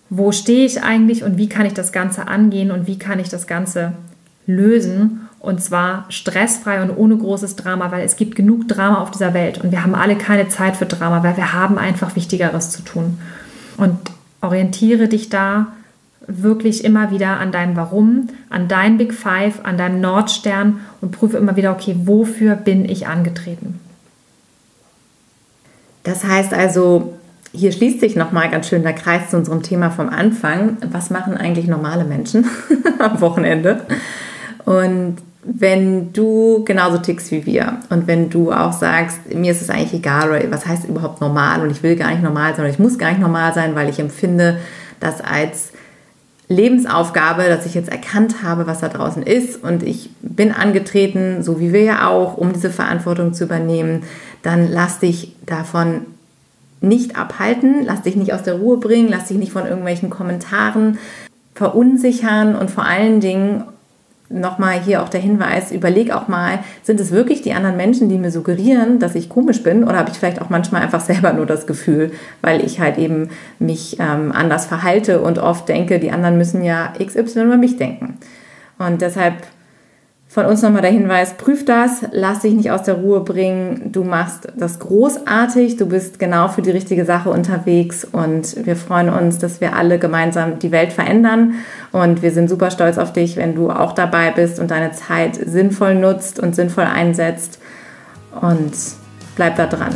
wo 0.08 0.32
stehe 0.32 0.64
ich 0.64 0.82
eigentlich 0.82 1.22
und 1.22 1.36
wie 1.36 1.50
kann 1.50 1.66
ich 1.66 1.74
das 1.74 1.92
Ganze 1.92 2.28
angehen 2.28 2.70
und 2.70 2.86
wie 2.86 2.98
kann 2.98 3.18
ich 3.18 3.28
das 3.28 3.46
Ganze 3.46 3.92
lösen 4.46 5.27
und 5.40 5.62
zwar 5.62 6.06
stressfrei 6.08 6.82
und 6.82 6.90
ohne 6.96 7.16
großes 7.16 7.56
Drama, 7.56 7.90
weil 7.92 8.04
es 8.04 8.16
gibt 8.16 8.34
genug 8.34 8.66
Drama 8.68 9.00
auf 9.00 9.10
dieser 9.10 9.34
Welt 9.34 9.58
und 9.62 9.70
wir 9.70 9.84
haben 9.84 9.94
alle 9.94 10.16
keine 10.16 10.48
Zeit 10.48 10.76
für 10.76 10.86
Drama, 10.86 11.22
weil 11.22 11.36
wir 11.36 11.52
haben 11.52 11.78
einfach 11.78 12.16
Wichtigeres 12.16 12.70
zu 12.70 12.82
tun. 12.82 13.18
Und 13.76 13.96
orientiere 14.40 15.08
dich 15.08 15.28
da 15.28 15.68
wirklich 16.26 16.84
immer 16.84 17.10
wieder 17.10 17.38
an 17.38 17.52
deinem 17.52 17.76
Warum, 17.76 18.28
an 18.50 18.68
deinem 18.68 18.98
Big 18.98 19.14
Five, 19.14 19.64
an 19.64 19.78
deinem 19.78 20.00
Nordstern 20.00 20.80
und 21.00 21.12
prüfe 21.12 21.38
immer 21.38 21.56
wieder, 21.56 21.72
okay, 21.72 21.96
wofür 22.04 22.54
bin 22.54 22.84
ich 22.84 23.06
angetreten? 23.06 23.80
Das 26.02 26.24
heißt 26.24 26.52
also, 26.52 27.14
hier 27.52 27.72
schließt 27.72 28.00
sich 28.00 28.14
nochmal 28.14 28.50
ganz 28.50 28.68
schön 28.68 28.82
der 28.82 28.92
Kreis 28.92 29.30
zu 29.30 29.36
unserem 29.36 29.62
Thema 29.62 29.90
vom 29.90 30.08
Anfang. 30.08 30.76
Was 30.90 31.10
machen 31.10 31.36
eigentlich 31.36 31.66
normale 31.66 32.04
Menschen 32.04 32.44
am 32.98 33.20
Wochenende? 33.20 33.86
Und 34.64 35.16
wenn 35.50 36.12
du 36.12 36.62
genauso 36.64 36.98
tickst 36.98 37.32
wie 37.32 37.46
wir 37.46 37.78
und 37.88 38.06
wenn 38.06 38.28
du 38.28 38.52
auch 38.52 38.72
sagst, 38.72 39.34
mir 39.34 39.50
ist 39.50 39.62
es 39.62 39.70
eigentlich 39.70 39.94
egal, 39.94 40.46
was 40.50 40.66
heißt 40.66 40.84
überhaupt 40.84 41.22
normal 41.22 41.62
und 41.62 41.70
ich 41.70 41.82
will 41.82 41.96
gar 41.96 42.10
nicht 42.10 42.22
normal 42.22 42.54
sein 42.54 42.64
oder 42.64 42.72
ich 42.72 42.78
muss 42.78 42.98
gar 42.98 43.08
nicht 43.08 43.20
normal 43.20 43.54
sein, 43.54 43.74
weil 43.74 43.88
ich 43.88 43.98
empfinde 43.98 44.58
das 45.00 45.22
als 45.22 45.72
Lebensaufgabe, 46.48 47.44
dass 47.44 47.64
ich 47.64 47.74
jetzt 47.74 47.88
erkannt 47.88 48.42
habe, 48.42 48.66
was 48.66 48.80
da 48.80 48.88
draußen 48.88 49.22
ist 49.22 49.62
und 49.62 49.82
ich 49.82 50.10
bin 50.20 50.52
angetreten, 50.52 51.42
so 51.42 51.58
wie 51.60 51.72
wir 51.72 51.82
ja 51.82 52.08
auch, 52.08 52.36
um 52.36 52.52
diese 52.52 52.70
Verantwortung 52.70 53.32
zu 53.32 53.44
übernehmen, 53.44 54.02
dann 54.42 54.70
lass 54.70 54.98
dich 54.98 55.34
davon 55.46 56.02
nicht 56.82 57.16
abhalten, 57.16 57.84
lass 57.84 58.02
dich 58.02 58.16
nicht 58.16 58.34
aus 58.34 58.42
der 58.42 58.54
Ruhe 58.54 58.76
bringen, 58.76 59.08
lass 59.08 59.28
dich 59.28 59.38
nicht 59.38 59.52
von 59.52 59.66
irgendwelchen 59.66 60.10
Kommentaren 60.10 60.98
verunsichern 61.54 62.54
und 62.54 62.70
vor 62.70 62.84
allen 62.84 63.20
Dingen 63.20 63.64
nochmal 64.30 64.80
hier 64.80 65.02
auch 65.02 65.08
der 65.08 65.20
Hinweis, 65.20 65.72
überleg 65.72 66.12
auch 66.12 66.28
mal, 66.28 66.60
sind 66.82 67.00
es 67.00 67.10
wirklich 67.10 67.42
die 67.42 67.52
anderen 67.52 67.76
Menschen, 67.76 68.08
die 68.08 68.18
mir 68.18 68.30
suggerieren, 68.30 68.98
dass 68.98 69.14
ich 69.14 69.28
komisch 69.28 69.62
bin 69.62 69.84
oder 69.84 69.98
habe 69.98 70.10
ich 70.10 70.18
vielleicht 70.18 70.42
auch 70.42 70.50
manchmal 70.50 70.82
einfach 70.82 71.00
selber 71.00 71.32
nur 71.32 71.46
das 71.46 71.66
Gefühl, 71.66 72.12
weil 72.42 72.64
ich 72.64 72.80
halt 72.80 72.98
eben 72.98 73.30
mich 73.58 73.98
ähm, 74.00 74.32
anders 74.32 74.66
verhalte 74.66 75.20
und 75.20 75.38
oft 75.38 75.68
denke, 75.68 75.98
die 75.98 76.10
anderen 76.10 76.38
müssen 76.38 76.62
ja 76.62 76.92
XY 77.02 77.44
über 77.44 77.56
mich 77.56 77.76
denken. 77.76 78.18
Und 78.78 79.02
deshalb 79.02 79.34
von 80.30 80.44
uns 80.44 80.60
nochmal 80.60 80.82
der 80.82 80.90
Hinweis, 80.90 81.34
prüf 81.34 81.64
das, 81.64 82.02
lass 82.12 82.40
dich 82.40 82.52
nicht 82.52 82.70
aus 82.70 82.82
der 82.82 82.96
Ruhe 82.96 83.20
bringen. 83.20 83.92
Du 83.92 84.04
machst 84.04 84.48
das 84.56 84.78
großartig, 84.78 85.78
du 85.78 85.86
bist 85.86 86.18
genau 86.18 86.48
für 86.48 86.60
die 86.60 86.70
richtige 86.70 87.06
Sache 87.06 87.30
unterwegs 87.30 88.04
und 88.04 88.66
wir 88.66 88.76
freuen 88.76 89.08
uns, 89.08 89.38
dass 89.38 89.62
wir 89.62 89.74
alle 89.74 89.98
gemeinsam 89.98 90.58
die 90.58 90.70
Welt 90.70 90.92
verändern 90.92 91.54
und 91.92 92.20
wir 92.20 92.30
sind 92.30 92.50
super 92.50 92.70
stolz 92.70 92.98
auf 92.98 93.14
dich, 93.14 93.36
wenn 93.36 93.54
du 93.54 93.70
auch 93.70 93.92
dabei 93.92 94.30
bist 94.30 94.60
und 94.60 94.70
deine 94.70 94.92
Zeit 94.92 95.36
sinnvoll 95.36 95.94
nutzt 95.94 96.38
und 96.38 96.54
sinnvoll 96.54 96.84
einsetzt 96.84 97.58
und 98.38 98.72
bleib 99.34 99.56
da 99.56 99.66
dran. 99.66 99.94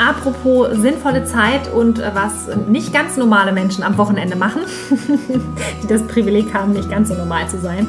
Apropos 0.00 0.68
sinnvolle 0.72 1.24
Zeit 1.24 1.72
und 1.72 1.98
äh, 1.98 2.10
was 2.14 2.48
nicht 2.66 2.92
ganz 2.92 3.16
normale 3.16 3.52
Menschen 3.52 3.84
am 3.84 3.98
Wochenende 3.98 4.34
machen, 4.34 4.62
die 5.82 5.86
das 5.86 6.02
Privileg 6.06 6.54
haben, 6.54 6.72
nicht 6.72 6.90
ganz 6.90 7.08
so 7.08 7.14
normal 7.14 7.48
zu 7.48 7.58
sein. 7.58 7.86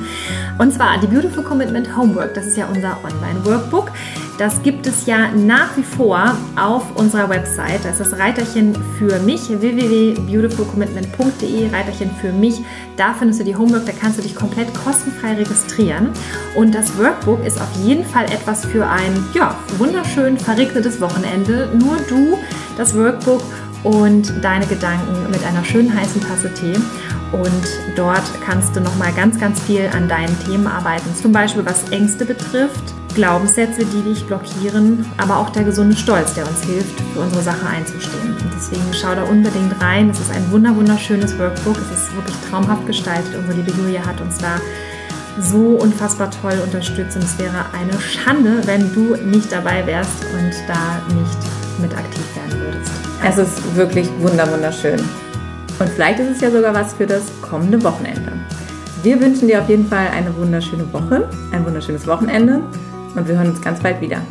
Und 0.57 0.73
zwar 0.73 0.99
die 0.99 1.07
Beautiful 1.07 1.43
Commitment 1.43 1.95
Homework. 1.95 2.33
Das 2.33 2.45
ist 2.45 2.57
ja 2.57 2.65
unser 2.65 2.97
Online-Workbook. 3.03 3.91
Das 4.37 4.61
gibt 4.63 4.87
es 4.87 5.05
ja 5.05 5.29
nach 5.31 5.77
wie 5.77 5.83
vor 5.83 6.35
auf 6.55 6.95
unserer 6.95 7.27
Website. 7.29 7.83
Das 7.83 7.99
ist 7.99 8.11
das 8.11 8.19
Reiterchen 8.19 8.75
für 8.97 9.19
mich, 9.19 9.49
www.beautifulcommitment.de, 9.49 11.69
Reiterchen 11.71 12.09
für 12.19 12.31
mich. 12.31 12.63
Da 12.97 13.13
findest 13.13 13.41
du 13.41 13.43
die 13.43 13.55
Homework, 13.55 13.85
da 13.85 13.91
kannst 13.91 14.17
du 14.17 14.23
dich 14.23 14.33
komplett 14.35 14.73
kostenfrei 14.83 15.35
registrieren. 15.35 16.09
Und 16.55 16.73
das 16.73 16.97
Workbook 16.97 17.45
ist 17.45 17.61
auf 17.61 17.69
jeden 17.83 18.05
Fall 18.05 18.25
etwas 18.25 18.65
für 18.65 18.87
ein 18.87 19.23
ja, 19.33 19.55
wunderschön 19.77 20.37
verregnetes 20.37 20.99
Wochenende. 21.01 21.69
Nur 21.77 21.97
du, 22.09 22.39
das 22.77 22.95
Workbook 22.95 23.43
und 23.83 24.33
deine 24.43 24.65
Gedanken 24.65 25.29
mit 25.31 25.45
einer 25.45 25.63
schönen 25.63 25.93
heißen 25.93 26.21
Tasse 26.21 26.51
Tee. 26.53 26.73
Und 27.31 27.95
dort 27.95 28.23
kannst 28.45 28.75
du 28.75 28.81
nochmal 28.81 29.13
ganz, 29.13 29.39
ganz 29.39 29.61
viel 29.61 29.89
an 29.93 30.09
deinen 30.09 30.37
Themen 30.45 30.67
arbeiten. 30.67 31.15
Zum 31.15 31.31
Beispiel 31.31 31.65
was 31.65 31.89
Ängste 31.89 32.25
betrifft, 32.25 32.93
Glaubenssätze, 33.13 33.85
die 33.85 34.01
dich 34.01 34.25
blockieren, 34.25 35.05
aber 35.17 35.37
auch 35.37 35.49
der 35.49 35.63
gesunde 35.63 35.95
Stolz, 35.95 36.33
der 36.33 36.47
uns 36.47 36.63
hilft, 36.63 36.99
für 37.13 37.19
unsere 37.19 37.41
Sache 37.41 37.65
einzustehen. 37.65 38.31
Und 38.31 38.51
deswegen 38.55 38.83
schau 38.93 39.13
da 39.15 39.23
unbedingt 39.23 39.81
rein. 39.81 40.09
Es 40.09 40.19
ist 40.19 40.31
ein 40.31 40.51
wunder 40.51 40.75
wunderschönes 40.75 41.37
Workbook. 41.37 41.77
Es 41.77 41.99
ist 41.99 42.15
wirklich 42.15 42.35
traumhaft 42.49 42.85
gestaltet. 42.87 43.35
Unsere 43.35 43.57
liebe 43.57 43.71
Julia 43.71 44.05
hat 44.05 44.19
uns 44.21 44.37
da 44.37 44.59
so 45.39 45.77
unfassbar 45.77 46.29
toll 46.29 46.59
unterstützt 46.63 47.15
und 47.15 47.23
es 47.23 47.37
wäre 47.39 47.65
eine 47.73 47.99
Schande, 48.01 48.61
wenn 48.65 48.93
du 48.93 49.15
nicht 49.25 49.51
dabei 49.51 49.85
wärst 49.85 50.25
und 50.33 50.51
da 50.67 51.01
nicht 51.15 51.37
mit 51.81 51.97
aktiv 51.97 52.23
werden 52.35 52.59
würdest. 52.59 52.91
Es 53.23 53.37
ist 53.37 53.75
wirklich 53.75 54.09
wunder 54.19 54.51
wunderschön. 54.51 54.99
Und 55.79 55.89
vielleicht 55.89 56.19
ist 56.19 56.29
es 56.35 56.41
ja 56.41 56.51
sogar 56.51 56.73
was 56.73 56.93
für 56.93 57.07
das 57.07 57.23
kommende 57.41 57.81
Wochenende. 57.83 58.33
Wir 59.03 59.19
wünschen 59.19 59.47
dir 59.47 59.61
auf 59.61 59.69
jeden 59.69 59.87
Fall 59.87 60.07
eine 60.15 60.35
wunderschöne 60.35 60.91
Woche, 60.93 61.27
ein 61.51 61.65
wunderschönes 61.65 62.05
Wochenende 62.05 62.61
und 63.15 63.27
wir 63.27 63.35
hören 63.35 63.49
uns 63.49 63.61
ganz 63.61 63.79
bald 63.79 64.01
wieder. 64.01 64.21